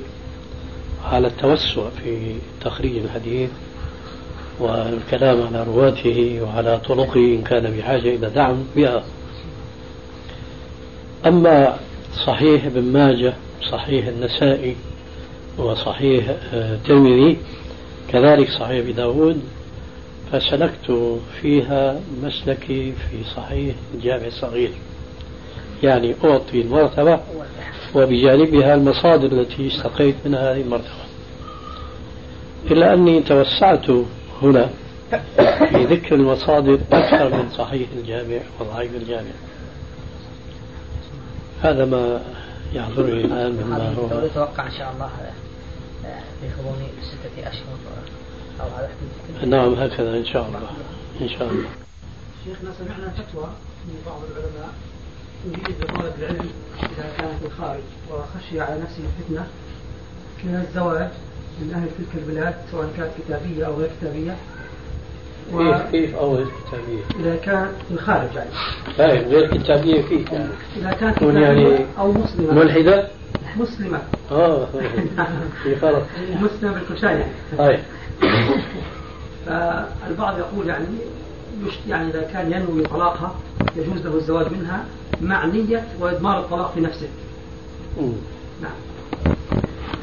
على 1.04 1.26
التوسع 1.26 1.88
في 1.88 2.34
تخريج 2.60 2.96
الحديث 2.96 3.50
والكلام 4.60 5.46
على 5.46 5.64
رواته 5.64 6.40
وعلى 6.42 6.80
طرقه 6.88 7.16
إن 7.16 7.42
كان 7.42 7.76
بحاجة 7.76 8.14
إلى 8.14 8.30
دعم 8.30 8.64
بها. 8.76 9.04
أما 11.26 11.78
صحيح 12.26 12.64
ابن 12.64 12.82
ماجه 12.82 13.34
صحيح 13.70 14.06
النسائي 14.06 14.76
وصحيح 15.58 16.28
آه، 16.52 16.74
الترمذي 16.74 17.36
كذلك 18.08 18.48
صحيح 18.50 18.78
أبي 18.78 18.92
داود 18.92 19.40
فسلكت 20.32 21.18
فيها 21.42 22.00
مسلكي 22.22 22.92
في 22.92 23.24
صحيح 23.36 23.74
الجامع 23.94 24.26
الصغير. 24.26 24.70
يعني 25.82 26.14
أعطي 26.24 26.60
المرتبة 26.60 27.20
وبجانبها 27.94 28.74
المصادر 28.74 29.40
التي 29.40 29.66
استقيت 29.66 30.14
منها 30.24 30.52
هذه 30.52 30.60
المرتبة. 30.60 31.04
إلا 32.70 32.94
أني 32.94 33.22
توسعت 33.22 33.90
هنا 34.42 34.70
في 35.70 35.84
ذكر 35.84 36.14
المصادر 36.14 36.78
أكثر 36.92 37.28
من 37.36 37.50
صحيح 37.50 37.88
الجامع 37.96 38.40
وضعيف 38.60 38.94
الجامع. 38.94 39.30
هذا 41.62 41.84
ما 41.84 42.20
يحضرني 42.72 43.24
الآن 43.24 43.52
مما 43.52 43.94
هو. 43.94 44.24
يتوقع 44.24 44.66
إن 44.66 44.72
شاء 44.78 44.92
الله 44.94 45.06
آه، 45.06 46.20
في 46.40 46.46
غضون 46.58 46.78
ستة 47.02 47.48
أشهر 47.48 47.64
أو 48.60 48.66
على 48.78 48.88
حدود 48.88 49.48
نعم 49.48 49.74
هكذا 49.74 50.16
إن 50.16 50.24
شاء 50.24 50.46
الله. 50.46 50.60
إن 51.20 51.28
شاء 51.28 51.48
الله. 51.48 51.68
شيخنا 52.44 52.70
سمعنا 52.78 53.12
فتوى 53.12 53.48
من 53.88 54.02
بعض 54.06 54.20
العلماء 54.30 54.70
يجيز 55.46 55.80
لطالب 55.82 56.12
العلم 56.18 56.50
إذا 56.82 57.06
كان 57.18 57.28
في 57.40 57.46
الخارج 57.46 57.80
وخشي 58.10 58.60
على 58.60 58.80
نفسه 58.82 58.98
الفتنة. 59.18 59.46
من 60.44 60.54
الزواج 60.68 61.08
من 61.60 61.72
أهل 61.74 61.88
تلك 61.98 62.22
البلاد 62.22 62.54
سواء 62.70 62.88
كانت 62.96 63.10
كتابية 63.26 63.66
أو 63.66 63.74
غير 63.74 63.90
كتابية. 64.00 64.36
كيف 65.52 65.90
كيف 65.90 66.14
أول 66.16 66.46
كتابية؟ 66.66 67.02
واذا 67.18 67.36
كان 67.36 67.68
في 67.88 67.94
الخارج 67.94 68.34
يعني. 68.34 68.50
فاهم 68.96 69.28
غير 69.28 69.56
كتابية 69.58 70.02
كيف 70.02 70.32
يعني؟ 70.32 70.48
إذا 70.76 70.92
كانت 70.92 71.22
يعني 71.22 71.86
أو 71.98 72.12
مسلمة. 72.12 72.54
ملحدة؟ 72.54 73.08
مسلمة. 73.56 73.98
آه 74.30 74.66
في 75.62 75.76
فرق. 75.76 76.06
مسلمة 76.40 76.72
بالكشايه 76.72 77.10
يعني. 77.18 77.32
طيب. 77.58 77.80
فالبعض 79.46 80.38
يقول 80.38 80.68
يعني 80.68 80.84
يعني 81.88 82.10
إذا 82.10 82.22
كان 82.22 82.52
ينوي 82.52 82.82
طلاقها 82.82 83.34
يجوز 83.76 84.06
له 84.06 84.14
الزواج 84.14 84.46
منها 84.52 84.84
مع 85.20 85.46
نية 85.46 85.84
وإضمار 86.00 86.38
الطلاق 86.38 86.74
في 86.74 86.80
نفسه. 86.80 87.08
مم. 88.00 88.12
نعم. 88.62 88.72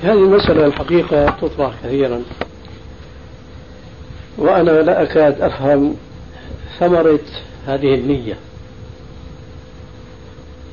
هذه 0.04 0.24
المسألة 0.24 0.66
الحقيقة 0.66 1.30
تطرح 1.30 1.74
كثيرا 1.84 2.22
وأنا 4.38 4.72
لا 4.72 5.04
أكاد 5.04 5.42
أفهم 5.42 5.96
ثمرة 6.80 7.20
هذه 7.68 7.96
النية 7.96 8.38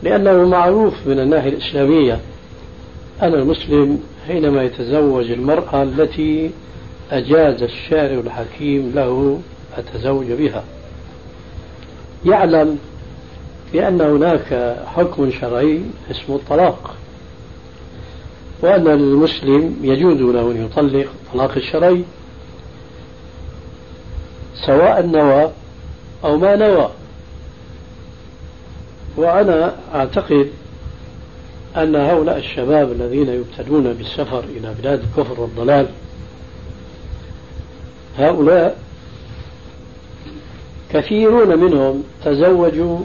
لأنه 0.02 0.48
معروف 0.48 0.94
من 1.06 1.20
الناحية 1.20 1.48
الإسلامية 1.48 2.20
أن 3.22 3.34
المسلم 3.34 4.00
حينما 4.26 4.62
يتزوج 4.62 5.30
المرأة 5.30 5.82
التي 5.82 6.50
أجاز 7.10 7.62
الشارع 7.62 8.20
الحكيم 8.20 8.92
له 8.94 9.40
التزوج 9.78 10.32
بها. 10.32 10.64
يعلم 12.24 12.78
بأن 13.72 14.00
هناك 14.00 14.76
حكم 14.86 15.30
شرعي 15.30 15.80
اسمه 16.10 16.36
الطلاق 16.36 16.94
وأن 18.62 18.86
المسلم 18.88 19.76
يجوز 19.82 20.20
له 20.20 20.50
أن 20.50 20.64
يطلق 20.64 21.06
الطلاق 21.26 21.56
الشرعي 21.56 22.04
سواء 24.66 25.06
نوى 25.06 25.50
أو 26.24 26.36
ما 26.36 26.56
نوى. 26.56 26.90
وأنا 29.16 29.76
أعتقد 29.94 30.48
أن 31.76 31.96
هؤلاء 31.96 32.38
الشباب 32.38 32.92
الذين 32.92 33.28
يبتلون 33.28 33.92
بالسفر 33.92 34.44
إلى 34.44 34.74
بلاد 34.82 35.00
الكفر 35.00 35.40
والضلال 35.40 35.88
هؤلاء 38.18 38.83
كثيرون 40.94 41.58
منهم 41.58 42.02
تزوجوا 42.24 42.98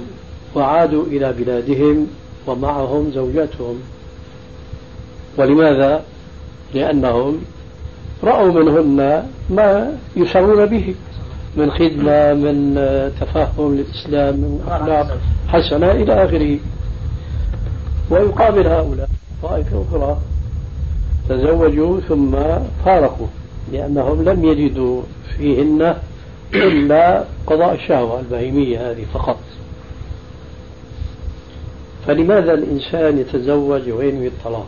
وعادوا 0.55 1.03
إلى 1.05 1.33
بلادهم 1.33 2.07
ومعهم 2.47 3.11
زوجاتهم 3.11 3.79
ولماذا؟ 5.37 6.03
لأنهم 6.73 7.37
رأوا 8.23 8.51
منهن 8.51 9.23
ما 9.49 9.97
يسرون 10.15 10.65
به 10.65 10.95
من 11.57 11.71
خدمة 11.71 12.33
من 12.33 12.75
تفهم 13.21 13.75
للإسلام 13.75 14.35
من 14.35 14.61
أخلاق 14.67 15.17
حسنة 15.47 15.91
إلى 15.91 16.25
آخره 16.25 16.57
ويقابل 18.11 18.67
هؤلاء 18.67 19.09
طائفة 19.43 19.83
أخرى 19.89 20.17
تزوجوا 21.29 21.99
ثم 21.99 22.31
فارقوا 22.85 23.27
لأنهم 23.73 24.23
لم 24.23 24.45
يجدوا 24.45 25.01
فيهن 25.37 25.95
إلا 26.53 27.23
قضاء 27.47 27.73
الشهوة 27.73 28.19
البهيمية 28.19 28.91
هذه 28.91 29.05
فقط. 29.13 29.39
فلماذا 32.07 32.53
الإنسان 32.53 33.17
يتزوج 33.17 33.89
وينوي 33.89 34.27
الطلاق؟ 34.27 34.67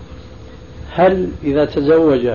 هل 0.92 1.30
إذا 1.44 1.66
تزوج 1.66 2.30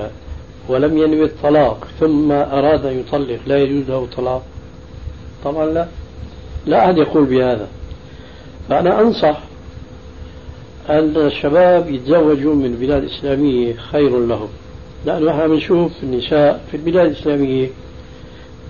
ولم 0.68 0.99
ينوي 0.99 1.24
الطلاق 1.24 1.86
ثم 2.01 2.32
أراد 2.32 2.86
أن 2.86 3.01
يطلق 3.01 3.38
لا 3.47 3.59
يجوز 3.59 3.90
له 3.90 4.05
الطلاق 4.05 4.42
طبعا 5.44 5.66
لا. 5.66 5.86
لا 6.66 6.84
أحد 6.84 6.99
يقول 6.99 7.24
بهذا. 7.24 7.68
فأنا 8.68 9.01
أنصح 9.01 9.40
أن 10.90 11.16
الشباب 11.16 11.90
يتزوجوا 11.90 12.55
من 12.55 12.76
بلاد 12.76 13.05
إسلامية 13.05 13.74
خير 13.74 14.26
لهم. 14.26 14.49
لأنه 15.07 15.30
إحنا 15.30 15.47
بنشوف 15.47 15.92
النساء 16.03 16.64
في 16.70 16.76
البلاد 16.76 17.07
الإسلامية 17.07 17.68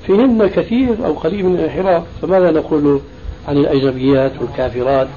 فيهن 0.07 0.47
كثير 0.47 1.07
أو 1.07 1.13
قليل 1.13 1.47
من 1.47 1.55
الانحراف 1.55 2.03
فماذا 2.23 2.51
نقول 2.51 3.01
عن 3.49 3.57
الأجنبيات 3.57 4.33
والكافرات 4.41 5.09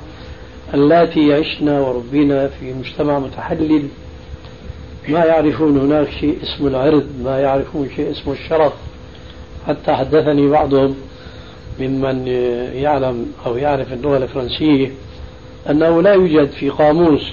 اللاتي 0.73 1.33
عشنا 1.33 1.79
وربينا 1.79 2.47
في 2.47 2.73
مجتمع 2.73 3.19
متحلل؟ 3.19 3.87
ما 5.09 5.25
يعرفون 5.25 5.77
هناك 5.77 6.09
شيء 6.19 6.37
اسمه 6.43 6.67
العرض 6.67 7.07
ما 7.23 7.39
يعرفون 7.39 7.89
شيء 7.95 8.11
اسمه 8.11 8.33
الشرف. 8.33 8.73
حتى 9.67 9.93
حدثني 9.93 10.47
بعضهم 10.47 10.95
ممن 11.79 12.27
يعلم 12.73 13.25
أو 13.45 13.57
يعرف 13.57 13.93
اللغة 13.93 14.17
الفرنسية 14.17 14.91
أنه 15.69 16.01
لا 16.01 16.13
يوجد 16.13 16.49
في 16.49 16.69
قاموس 16.69 17.31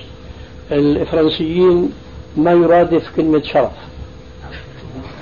الفرنسيين 0.72 1.92
ما 2.36 2.52
يرادف 2.52 3.16
كلمة 3.16 3.42
شرف. 3.42 3.72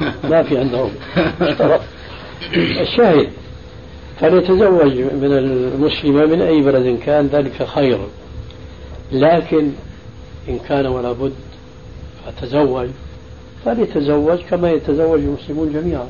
ما 0.30 0.42
في 0.42 0.58
عندهم 0.58 0.90
شرف. 1.58 1.80
الشاهد 2.56 3.28
فليتزوج 4.20 4.92
من 4.98 5.32
المسلمة 5.32 6.26
من 6.26 6.42
أي 6.42 6.60
بلد 6.60 6.98
كان 7.06 7.26
ذلك 7.26 7.62
خير. 7.62 7.98
لكن 9.12 9.70
إن 10.48 10.58
كان 10.68 10.86
ولا 10.86 11.12
بد 11.12 11.32
فتزوج. 12.26 12.88
فليتزوج 13.64 14.38
كما 14.50 14.70
يتزوج 14.70 15.20
المسلمون 15.20 15.72
جميعا. 15.72 16.06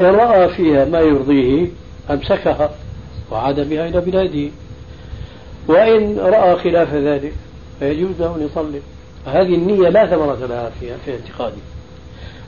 إن 0.00 0.04
رأى 0.04 0.48
فيها 0.48 0.84
ما 0.84 1.00
يرضيه 1.00 1.66
أمسكها 2.10 2.70
وعاد 3.32 3.68
بها 3.68 3.88
إلى 3.88 4.00
بلاده. 4.00 4.50
وإن 5.68 6.18
رأى 6.18 6.56
خلاف 6.56 6.94
ذلك 6.94 7.32
فيجوز 7.80 8.10
له 8.20 8.36
أن 8.36 8.44
يطلق 8.44 8.82
هذه 9.26 9.54
النية 9.54 9.88
لا 9.88 10.06
ثمرة 10.06 10.46
لها 10.46 10.70
فيها 10.80 10.96
في 11.04 11.10
اعتقادي 11.10 11.60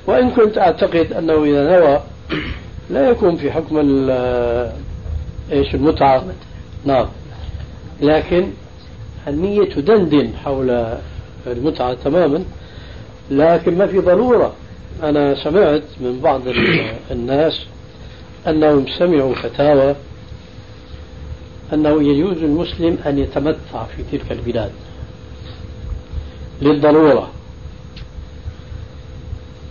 وإن 0.07 0.31
كنت 0.31 0.59
أعتقد 0.59 1.13
أنه 1.13 1.45
إذا 1.45 1.79
نوى 1.79 2.01
لا 2.91 3.11
يكون 3.11 3.37
في 3.37 3.53
حكم 3.53 3.77
إيش 5.53 5.75
المتعة. 5.75 6.25
نعم. 6.85 7.07
لكن 8.01 8.51
النية 9.29 9.65
تدندن 9.65 10.31
حول 10.45 10.97
المتعة 11.47 11.95
تماما. 11.95 12.45
لكن 13.31 13.79
ما 13.79 13.87
في 13.87 13.99
ضرورة. 13.99 14.53
أنا 15.03 15.35
سمعت 15.35 15.83
من 16.01 16.21
بعض 16.21 16.41
الناس 17.11 17.67
أنهم 18.47 18.87
سمعوا 18.99 19.35
فتاوى 19.35 19.95
أنه 21.73 22.03
يجوز 22.03 22.43
المسلم 22.43 22.99
أن 23.07 23.19
يتمتع 23.19 23.85
في 23.97 24.03
تلك 24.13 24.33
البلاد. 24.33 24.71
للضرورة. 26.63 27.31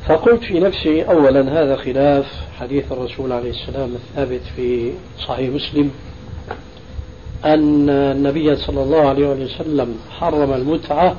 فقلت 0.08 0.44
في 0.44 0.60
نفسي 0.60 1.04
أولا 1.04 1.62
هذا 1.62 1.76
خلاف 1.76 2.26
حديث 2.60 2.92
الرسول 2.92 3.32
عليه 3.32 3.50
السلام 3.50 3.96
الثابت 3.96 4.42
في 4.56 4.92
صحيح 5.28 5.50
مسلم 5.50 5.92
أن 7.46 7.90
النبي 7.90 8.56
صلى 8.56 8.84
الله 8.84 9.10
عليه 9.10 9.28
وسلم 9.28 9.96
حرم 10.10 10.54
المتعة 10.54 11.16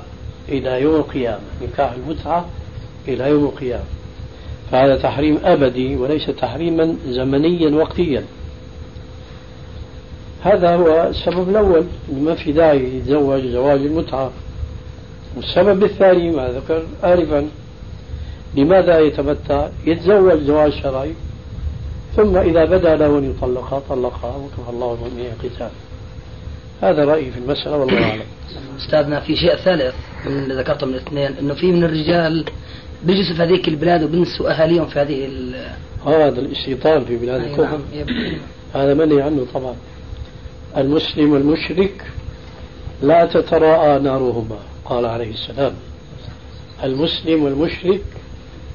إلى 0.49 0.83
يوم 0.83 0.95
القيامة 0.95 1.41
نكاح 1.63 1.93
المتعة 1.93 2.47
إلى 3.09 3.31
يوم 3.31 3.45
القيامة. 3.45 3.85
فهذا 4.71 4.97
تحريم 4.97 5.39
أبدي 5.45 5.97
وليس 5.97 6.27
تحريما 6.27 6.95
زمنيا 7.07 7.71
وقتيا. 7.71 8.25
هذا 10.43 10.77
هو 10.77 11.09
السبب 11.09 11.49
الأول 11.49 11.85
ما 12.13 12.35
في 12.35 12.53
داعي 12.53 12.97
يتزوج 12.97 13.47
زواج 13.47 13.81
المتعة. 13.81 14.31
والسبب 15.37 15.85
الثاني 15.85 16.31
ما 16.31 16.49
ذكر 16.49 16.83
آنفا 17.05 17.49
لماذا 18.55 18.99
يتمتع؟ 19.01 19.69
يتزوج 19.87 20.39
زواج 20.41 20.73
شرعي. 20.73 21.13
ثم 22.17 22.37
إذا 22.37 22.65
بدا 22.65 22.97
له 22.97 23.19
أن 23.19 23.31
يطلقها 23.31 23.83
طلقها 23.89 24.37
وكفى 24.37 24.71
الله 24.71 24.95
المؤمنين 24.95 25.33
قتال. 25.43 25.71
هذا 26.83 27.05
رأيي 27.05 27.31
في 27.31 27.39
المسألة 27.39 27.77
والله 27.77 28.05
أعلم. 28.05 28.23
أستاذنا 28.79 29.21
في 29.21 29.37
شيء 29.37 29.57
ثالث 29.57 29.95
من 30.27 30.33
اللي 30.33 30.55
ذكرته 30.55 30.87
من 30.87 30.95
الاثنين 30.95 31.33
أنه 31.41 31.55
في 31.55 31.73
من 31.73 31.85
الرجال 31.85 32.45
بيجلسوا 33.05 33.35
في 33.37 33.43
هذيك 33.43 33.69
البلاد 33.69 34.03
وبنسوا 34.03 34.51
أهاليهم 34.51 34.87
في 34.87 34.99
هذه 34.99 35.25
ال 35.27 35.71
هذا 36.07 36.41
الاستيطان 36.41 37.05
في 37.05 37.17
بلاد 37.17 37.43
الكفر 37.43 37.79
نعم 37.95 38.39
هذا 38.75 38.95
منهي 38.95 39.23
عنه 39.23 39.47
طبعا. 39.55 39.75
المسلم 40.77 41.33
والمشرك 41.33 42.05
لا 43.03 43.27
تتراءى 43.27 43.99
نارهما 44.03 44.59
قال 44.85 45.07
عليه 45.07 45.31
السلام. 45.33 45.73
المسلم 46.85 47.43
والمشرك 47.43 48.01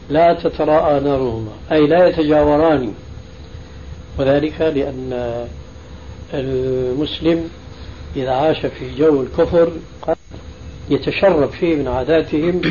لا 0.09 0.33
تتراءى 0.33 0.99
نارهما 0.99 1.51
أي 1.71 1.87
لا 1.87 2.07
يتجاوران. 2.07 2.93
وذلك 4.19 4.61
لأن 4.61 5.47
المسلم 6.33 7.49
إذا 8.15 8.31
عاش 8.31 8.65
في 8.65 8.95
جو 8.95 9.21
الكفر 9.21 9.71
قد 10.01 10.17
يتشرب 10.89 11.53
شيء 11.59 11.75
من 11.75 11.87
عاداتهم 11.87 12.61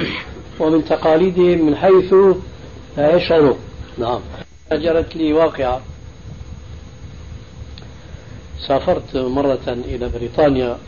ومن 0.61 0.85
تقاليدهم 0.85 1.67
من 1.67 1.77
حيث 1.77 2.15
لا 2.97 3.17
يشعر. 3.17 3.57
نعم. 3.99 4.21
جرت 4.73 5.17
لي 5.17 5.33
واقعة. 5.33 5.81
سافرت 8.69 9.17
مرة 9.17 9.69
إلى 9.69 10.09
بريطانيا 10.09 10.79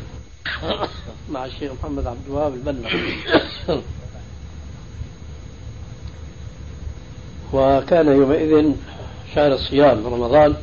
مع 1.30 1.44
الشيخ 1.44 1.72
محمد 1.72 2.06
عبد 2.06 2.26
الوهاب 2.26 2.54
البنا. 2.54 2.88
وكان 7.54 8.06
يومئذ 8.08 8.72
شهر 9.34 9.52
الصيام 9.52 10.06
رمضان. 10.06 10.54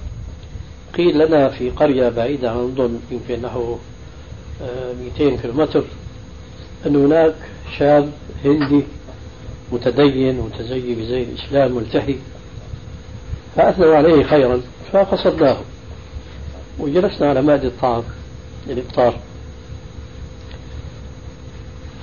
قيل 0.97 1.25
لنا 1.27 1.49
في 1.49 1.69
قرية 1.69 2.09
بعيدة 2.09 2.51
عن 2.51 2.57
لندن 2.57 2.99
يمكن 3.11 3.41
نحو 3.41 3.77
200 5.19 5.37
كيلومتر 5.37 5.83
أن 6.85 6.95
هناك 6.95 7.35
شاب 7.77 8.11
هندي 8.45 8.83
متدين 9.71 10.39
متزي 10.39 10.95
بزي 10.95 11.23
الإسلام 11.23 11.75
ملتحي 11.75 12.15
فأثنوا 13.55 13.95
عليه 13.95 14.23
خيرا 14.23 14.61
فقصدناه. 14.91 15.57
وجلسنا 16.79 17.29
على 17.29 17.41
مائدة 17.41 17.67
الطعام 17.67 18.03
الإفطار. 18.69 19.13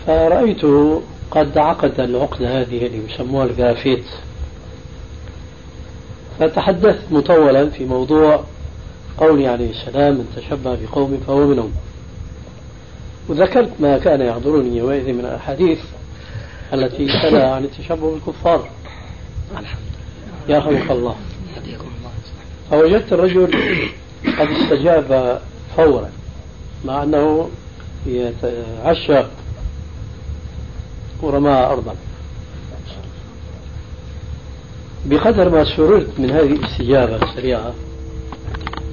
فرأيته 0.06 1.02
قد 1.30 1.58
عقد 1.58 2.00
العقدة 2.00 2.60
هذه 2.60 2.86
اللي 2.86 3.00
يسموها 3.12 3.46
الجافيت 3.46 4.04
فتحدثت 6.38 7.12
مطولا 7.12 7.70
في 7.70 7.84
موضوع 7.84 8.44
قوله 9.18 9.48
عليه 9.48 9.70
السلام 9.70 10.14
من 10.14 10.32
تشبه 10.36 10.78
بقوم 10.82 11.20
فهو 11.26 11.46
منهم. 11.46 11.72
وذكرت 13.28 13.70
ما 13.80 13.98
كان 13.98 14.20
يحضرني 14.20 14.76
يومئذ 14.76 15.12
من 15.12 15.20
الأحاديث 15.20 15.78
التي 16.72 17.06
تنهى 17.06 17.44
عن 17.44 17.64
التشبه 17.64 18.10
بالكفار. 18.10 18.68
خلق 20.60 20.92
الله. 20.92 21.16
فوجدت 22.70 23.12
الرجل 23.12 23.46
قد 24.38 24.48
استجاب 24.48 25.40
فورا 25.76 26.10
مع 26.84 27.02
أنه 27.02 27.48
يتعشى 28.06 29.22
ورماها 31.22 31.72
أرضا. 31.72 31.94
بقدر 35.06 35.48
ما 35.48 35.64
سررت 35.76 36.08
من 36.18 36.30
هذه 36.30 36.52
الاستجابة 36.52 37.16
السريعة 37.16 37.72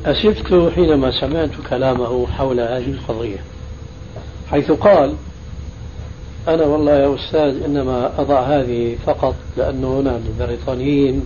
أسفت 0.05 0.71
حينما 0.75 1.11
سمعت 1.11 1.49
كلامه 1.69 2.27
حول 2.27 2.59
هذه 2.59 2.91
القضية 2.91 3.39
حيث 4.51 4.71
قال 4.71 5.13
أنا 6.47 6.63
والله 6.65 6.91
يا 6.91 7.15
أستاذ 7.15 7.63
إنما 7.63 8.21
أضع 8.21 8.39
هذه 8.41 8.95
فقط 9.05 9.35
لأنه 9.57 9.99
هنا 9.99 10.19
البريطانيين 10.27 11.25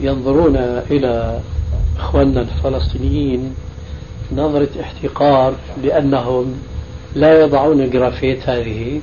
ينظرون 0.00 0.56
إلى 0.90 1.40
إخواننا 1.98 2.40
الفلسطينيين 2.40 3.54
نظرة 4.32 4.68
احتقار 4.80 5.54
لأنهم 5.82 6.54
لا 7.14 7.40
يضعون 7.40 7.80
الجرافيت 7.80 8.48
هذه 8.48 9.00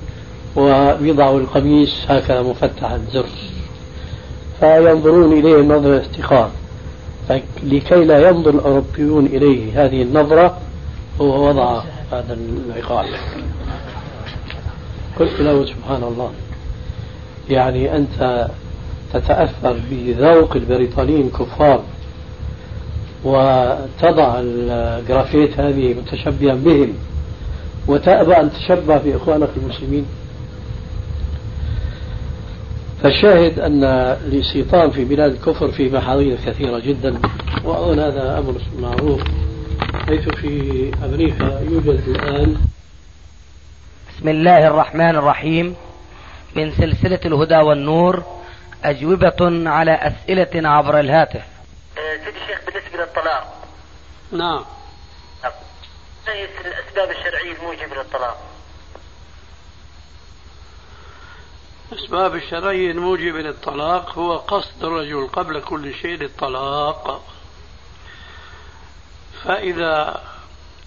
ويضعوا 0.56 1.40
القميص 1.40 2.06
هكذا 2.08 2.42
مفتحا 2.42 3.02
زر. 3.14 3.26
فينظرون 4.62 5.34
إليه 5.34 5.62
نظرة 5.62 6.00
احتقار 6.02 6.52
لكي 7.64 8.06
لا 8.06 8.30
ينظر 8.30 8.50
الأوروبيون 8.50 9.26
إليه 9.26 9.86
هذه 9.86 10.02
النظرة 10.02 10.58
هو 11.22 11.48
وضع 11.50 11.84
هذا 12.12 12.38
العقال. 12.68 13.06
قلت 15.20 15.40
له 15.40 15.66
سبحان 15.66 16.04
الله 16.04 16.32
يعني 17.50 17.96
أنت 17.98 18.48
تتأثر 19.14 19.80
بذوق 19.92 20.56
البريطانيين 20.56 21.28
الكفار 21.28 21.84
وتضع 23.24 24.36
الجرافيت 24.40 25.60
هذه 25.60 25.94
متشبها 25.94 26.56
بهم 26.56 26.94
وتأبى 27.88 28.34
أن 28.34 28.52
تشبه 28.52 28.98
بإخوانك 28.98 29.50
المسلمين. 29.58 30.06
فالشاهد 33.04 33.60
أن 33.60 33.84
الاستيطان 34.28 34.92
في 34.92 35.06
بلاد 35.06 35.32
الكفر 35.32 35.72
في 35.72 35.90
محاضير 35.90 36.38
كثيرة 36.46 36.80
جدا 36.80 37.22
وأظن 37.64 38.00
هذا 38.00 38.38
أمر 38.38 38.62
معروف 38.80 39.22
حيث 40.08 40.30
في 40.30 40.92
أمريكا 41.04 41.62
يوجد 41.72 42.04
الآن. 42.08 42.58
بسم 44.10 44.30
الله 44.30 44.68
الرحمن 44.68 45.16
الرحيم. 45.16 45.76
من 46.56 46.72
سلسلة 46.72 47.20
الهدى 47.26 47.58
والنور 47.58 48.24
أجوبة 48.84 49.70
على 49.70 49.92
أسئلة 49.92 50.70
عبر 50.70 51.00
الهاتف. 51.00 51.42
آه، 51.98 52.18
سيدي 52.26 52.38
الشيخ 52.38 52.62
بالنسبة 52.66 52.98
للطلاق. 52.98 53.68
نعم. 54.32 54.66
ما 56.28 56.34
هي 56.34 56.46
الأسباب 56.46 57.10
الشرعية 57.12 57.56
الموجبة 57.60 57.96
للطلاق؟ 57.96 58.51
الأسباب 61.92 62.36
الشرعية 62.36 62.92
الموجبة 62.92 63.42
للطلاق 63.42 64.20
هو 64.20 64.38
قصد 64.38 64.84
الرجل 64.84 65.28
قبل 65.28 65.62
كل 65.62 65.94
شيء 65.94 66.18
للطلاق. 66.18 67.24
فإذا 69.44 70.24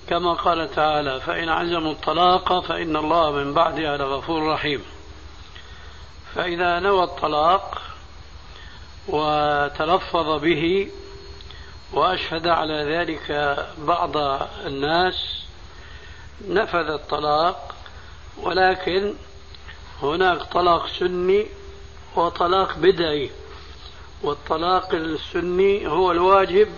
كما 0.09 0.33
قال 0.33 0.71
تعالى 0.75 1.21
فإن 1.21 1.49
عزموا 1.49 1.93
الطلاق 1.93 2.67
فإن 2.67 2.97
الله 2.97 3.31
من 3.31 3.55
بعدها 3.55 3.97
لغفور 3.97 4.53
رحيم. 4.53 4.85
فإذا 6.35 6.81
نوى 6.81 7.05
الطلاق 7.05 7.83
وتلفظ 9.09 10.41
به 10.43 10.91
وأشهد 11.93 12.47
على 12.47 12.75
ذلك 12.75 13.57
بعض 13.79 14.17
الناس 14.67 15.45
نفذ 16.49 16.91
الطلاق 16.91 17.75
ولكن 18.43 19.15
هناك 20.03 20.43
طلاق 20.53 20.87
سني 20.87 21.47
وطلاق 22.17 22.77
بدعي. 22.79 23.31
والطلاق 24.23 24.95
السني 24.95 25.87
هو 25.87 26.13
الواجب 26.13 26.69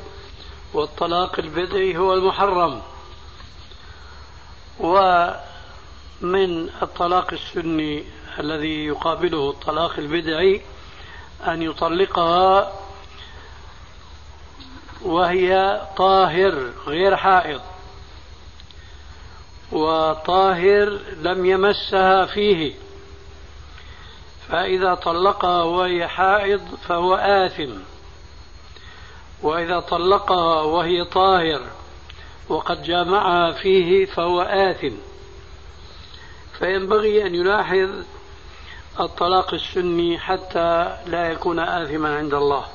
والطلاق 0.74 1.38
البدعي 1.38 1.96
هو 1.96 2.14
المحرم. 2.14 2.82
ومن 4.80 6.68
الطلاق 6.82 7.32
السني 7.32 8.04
الذي 8.38 8.86
يقابله 8.86 9.50
الطلاق 9.50 9.92
البدعي 9.98 10.60
أن 11.46 11.62
يطلقها 11.62 12.72
وهي 15.02 15.80
طاهر 15.96 16.72
غير 16.86 17.16
حائض. 17.16 17.60
وطاهر 19.72 20.98
لم 21.22 21.46
يمسها 21.46 22.26
فيه. 22.26 22.74
فإذا 24.50 24.94
طلقها 24.94 25.62
وهي 25.62 26.08
حائض 26.08 26.78
فهو 26.88 27.14
آثم. 27.14 27.72
وإذا 29.42 29.80
طلقها 29.80 30.62
وهي 30.62 31.04
طاهر 31.04 31.60
وقد 32.48 32.82
جامعها 32.82 33.52
فيه 33.52 34.06
فهو 34.06 34.42
آثم. 34.42 34.94
فينبغي 36.58 37.26
أن 37.26 37.34
يلاحظ 37.34 37.90
الطلاق 39.00 39.54
السني 39.54 40.18
حتى 40.18 40.96
لا 41.06 41.28
يكون 41.32 41.58
آثما 41.58 42.16
عند 42.16 42.34
الله. 42.34 42.66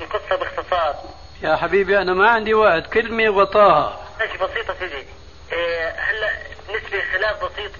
القصة 0.00 0.36
باختصار 0.36 0.94
يا 1.42 1.56
حبيبي 1.56 1.98
أنا 1.98 2.14
ما 2.14 2.30
عندي 2.30 2.54
وقت 2.54 2.86
كلمة 2.86 3.30
وطاها 3.30 4.00
ماشي 4.20 4.38
بسيطة 4.38 4.74
سيدي. 4.78 5.06
إيه، 5.52 5.88
هلا 5.88 6.32
بالنسبة 6.68 7.02
خلاف 7.12 7.44
بسيط 7.44 7.72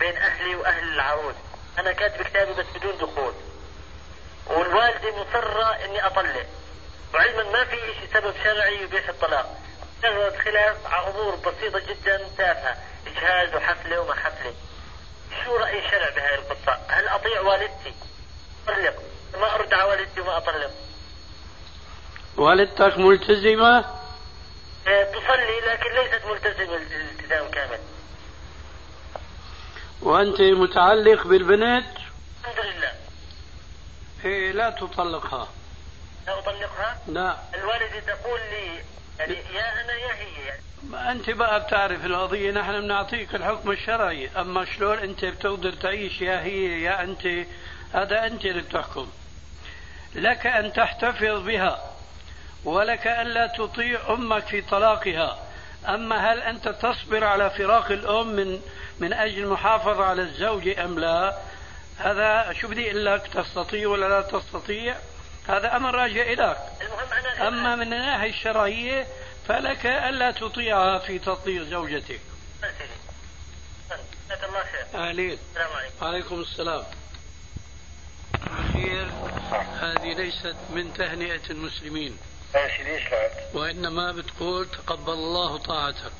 بين 0.00 0.16
أهلي 0.16 0.56
وأهل 0.56 0.88
العروس 0.94 1.34
أنا 1.78 1.92
كاتب 1.92 2.22
كتابي 2.22 2.52
بس 2.52 2.66
بدون 2.74 2.98
دخول. 2.98 3.34
والوالدة 4.46 5.16
مصرة 5.16 5.84
إني 5.84 6.06
أطلق 6.06 6.46
وعلما 7.14 7.42
ما 7.42 7.64
في 7.64 7.76
شيء 7.76 8.08
سبب 8.14 8.34
شرعي 8.44 8.82
يبيح 8.82 9.08
الطلاق. 9.08 9.58
مجرد 9.98 10.36
خلاف 10.36 10.76
على 10.86 11.06
أمور 11.10 11.34
بسيطة 11.34 11.78
جدا 11.78 12.28
تافهة. 12.38 12.76
إجهاز 13.06 13.54
وحفلة 13.54 14.00
وما 14.00 14.14
حفلة. 14.14 14.54
شو 15.44 15.56
رأي 15.56 15.78
الشرع 15.78 16.10
بهذه 16.10 16.34
القصة؟ 16.34 16.78
هل 16.88 17.08
أطيع 17.08 17.40
والدتي؟ 17.40 17.94
أطلق. 18.68 18.94
ما 19.40 19.54
أرد 19.54 19.74
على 19.74 19.82
والدتي 19.82 20.20
وما 20.20 20.36
أطلق. 20.36 20.70
والدتك 22.36 22.98
ملتزمة؟ 22.98 23.84
إيه، 24.86 25.04
تصلي 25.04 25.60
لكن 25.60 25.94
ليست 25.94 26.24
ملتزمة 26.24 26.76
الالتزام 26.76 27.50
كامل. 27.50 27.78
وأنت 30.02 30.40
متعلق 30.40 31.26
بالبنت؟ 31.26 31.86
الحمد 32.44 32.64
لله 32.64 32.92
إيه 34.24 34.52
لا 34.52 34.70
تطلقها. 34.70 35.48
لا 36.26 36.38
أطلقها؟ 36.38 36.98
لا. 37.08 37.36
الوالدة 37.54 38.00
تقول 38.00 38.40
لي 38.40 38.82
يعني 39.18 39.34
يا 39.54 39.80
أنا 39.84 39.92
يا 39.92 40.14
هي 40.14 40.44
يعني. 40.46 40.62
ما 40.90 41.12
أنت 41.12 41.30
بقى 41.30 41.60
بتعرف 41.60 42.04
القضية 42.04 42.50
نحن 42.50 42.80
بنعطيك 42.80 43.34
الحكم 43.34 43.70
الشرعي. 43.70 44.28
أما 44.36 44.64
شلون 44.64 44.98
أنت 44.98 45.24
بتقدر 45.24 45.72
تعيش 45.72 46.20
يا 46.20 46.40
هي 46.42 46.82
يا 46.82 47.02
أنت 47.02 47.46
هذا 47.92 48.26
أنت 48.26 48.44
اللي 48.44 48.62
بتحكم. 48.62 49.08
لك 50.14 50.46
أن 50.46 50.72
تحتفظ 50.72 51.42
بها 51.42 51.90
ولك 52.64 53.06
ألا 53.06 53.46
تطيع 53.46 54.00
أمك 54.12 54.46
في 54.46 54.60
طلاقها. 54.60 55.38
أما 55.88 56.32
هل 56.32 56.40
أنت 56.40 56.68
تصبر 56.68 57.24
على 57.24 57.50
فراق 57.50 57.90
الأم 57.92 58.26
من 58.28 58.60
من 59.00 59.12
أجل 59.12 59.38
المحافظة 59.38 60.04
على 60.04 60.22
الزوج 60.22 60.68
أم 60.68 60.98
لا؟ 60.98 61.38
هذا 61.98 62.52
شو 62.52 62.68
بدي 62.68 62.90
أقول 62.90 63.06
لك 63.06 63.26
تستطيع 63.34 63.88
ولا 63.88 64.08
لا 64.08 64.20
تستطيع؟ 64.20 64.96
هذا 65.48 65.76
أمر 65.76 65.94
راجع 65.94 66.22
إليك. 66.22 66.56
أما 67.40 67.76
من 67.76 67.92
الناحية 67.92 68.30
الشرعية 68.30 69.06
فلك 69.48 69.86
ألا 69.86 70.30
تطيعها 70.30 70.98
في 70.98 71.18
تطليق 71.18 71.62
زوجتك. 71.62 72.20
الله 74.48 74.62
خير. 74.64 75.08
أهلين. 75.08 75.38
السلام 75.50 75.72
عليكم. 75.72 75.94
وعليكم 76.02 76.40
السلام. 76.40 76.84
خير 78.72 79.06
هذه 79.80 80.14
ليست 80.14 80.56
من 80.70 80.92
تهنئة 80.92 81.50
المسلمين. 81.50 82.18
ليش 82.54 83.02
وإنما 83.54 84.12
بتقول 84.12 84.66
تقبل 84.66 85.12
الله 85.12 85.56
طاعتك. 85.56 86.12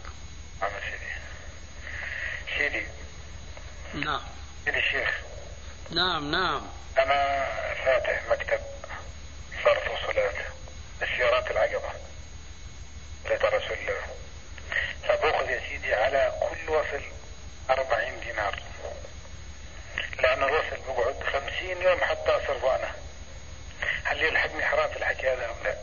سيدي. 2.59 2.87
نعم. 3.95 4.23
سيدي 4.65 4.79
الشيخ. 4.79 5.11
نعم 5.91 6.31
نعم. 6.31 6.69
أنا 6.99 7.45
فاتح 7.85 8.23
مكتب 8.31 8.61
صرف 9.65 9.91
وصولات 9.91 10.35
السيارات 11.03 11.51
العقبة 11.51 11.93
بيت 13.29 13.45
رسول 13.45 13.79
الله. 13.79 14.01
فباخذ 15.09 15.51
يا 15.51 15.61
سيدي 15.69 15.95
على 15.95 16.33
كل 16.41 16.71
وصل 16.71 17.03
أربعين 17.71 18.21
دينار. 18.21 18.63
لأن 20.23 20.43
الوصل 20.43 20.77
بقعد 20.89 21.17
خمسين 21.33 21.83
يوم 21.83 22.01
حتى 22.01 22.31
أصرفه 22.31 22.77
أنا. 22.77 22.93
هل 24.05 24.23
يلحقني 24.23 24.65
حرام 24.65 24.91
في 24.91 24.97
الحكي 24.97 25.29
هذا 25.29 25.45
أم 25.45 25.57
لا؟ 25.65 25.77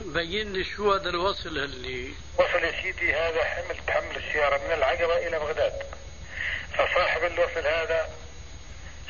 إيه، 0.00 0.12
بين 0.12 0.52
لي 0.52 0.64
شو 0.64 0.92
هذا 0.92 1.08
الوصل 1.08 1.58
اللي 1.58 2.14
وصل 2.38 2.64
يا 2.64 2.82
سيدي 2.82 3.14
هذا 3.14 3.44
حمل 3.44 3.76
تحمل 3.86 4.16
السيارة 4.16 4.56
من 4.66 4.72
العقبة 4.72 5.26
إلى 5.26 5.38
بغداد. 5.38 5.82
فصاحب 6.74 7.24
الوصل 7.24 7.66
هذا 7.66 8.10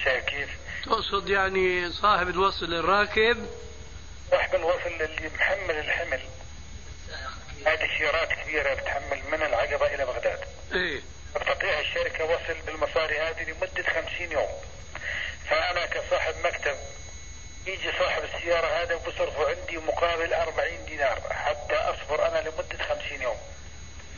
شايف 0.05 0.25
كيف؟ 0.25 0.49
تقصد 0.87 1.29
يعني 1.29 1.91
صاحب 1.91 2.29
الوصل 2.29 2.75
الراكب؟ 2.75 3.47
صاحب 4.31 4.55
الوصل 4.55 5.03
اللي 5.03 5.31
محمل 5.35 5.79
الحمل. 5.79 6.21
هذه 7.67 7.89
سيارات 7.99 8.29
كبيرة 8.33 8.75
بتحمل 8.75 9.23
من 9.33 9.43
العقبة 9.43 9.95
إلى 9.95 10.05
بغداد. 10.05 10.41
إيه. 10.73 11.01
بتعطيها 11.37 11.81
الشركة 11.81 12.25
وصل 12.25 12.61
بالمصاري 12.67 13.19
هذه 13.19 13.51
لمدة 13.51 13.83
خمسين 13.83 14.33
يوم. 14.33 14.49
فأنا 15.51 15.87
كصاحب 15.87 16.35
مكتب 16.45 16.77
يجي 17.67 17.93
صاحب 17.99 18.23
السيارة 18.25 18.67
هذا 18.67 18.95
وبصرفه 18.95 19.49
عندي 19.49 19.77
مقابل 19.79 20.35
أربعين 20.35 20.85
دينار 20.85 21.21
حتى 21.31 21.75
أصبر 21.75 22.27
أنا 22.29 22.49
لمدة 22.49 22.85
خمسين 22.85 23.23
يوم. 23.23 23.37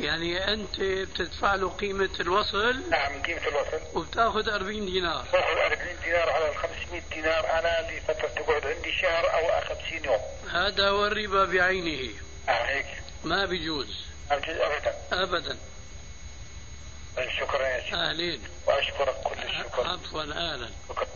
يعني 0.00 0.52
أنت 0.52 0.80
بتدفع 0.80 1.54
له 1.54 1.68
قيمة 1.68 2.10
الوصل؟ 2.20 2.90
نعم 2.90 3.22
قيمة 3.22 3.48
الوصل. 3.48 3.80
وبتاخذ 3.94 4.48
40 4.48 4.86
دينار. 4.86 5.26
باخذ 5.32 5.58
40 5.58 5.96
دينار 6.04 6.30
على 6.30 6.48
ال 6.48 6.56
500 6.56 7.02
دينار 7.12 7.58
أنا 7.58 7.90
لفترة 7.90 8.28
تقعد 8.28 8.66
عندي 8.66 8.92
شهر 8.92 9.34
أو 9.34 9.60
50 9.60 10.04
يوم. 10.04 10.20
هذا 10.52 10.88
هو 10.88 11.06
الربا 11.06 11.44
بعينه. 11.44 12.14
نعم 12.46 12.66
هيك. 12.66 12.86
ما 13.24 13.44
بيجوز 13.44 14.06
أبجد 14.30 14.56
أبدا. 14.56 14.94
أبدا. 15.12 15.58
شكرا 17.38 17.66
يا 17.66 17.80
سيدي. 17.80 17.96
أهلين 17.96 18.42
وأشكرك 18.66 19.14
كل 19.24 19.42
الشكر. 19.42 19.86
عفوا 19.86 20.22
أهلا 20.22 20.70
شكرا. 20.88 21.06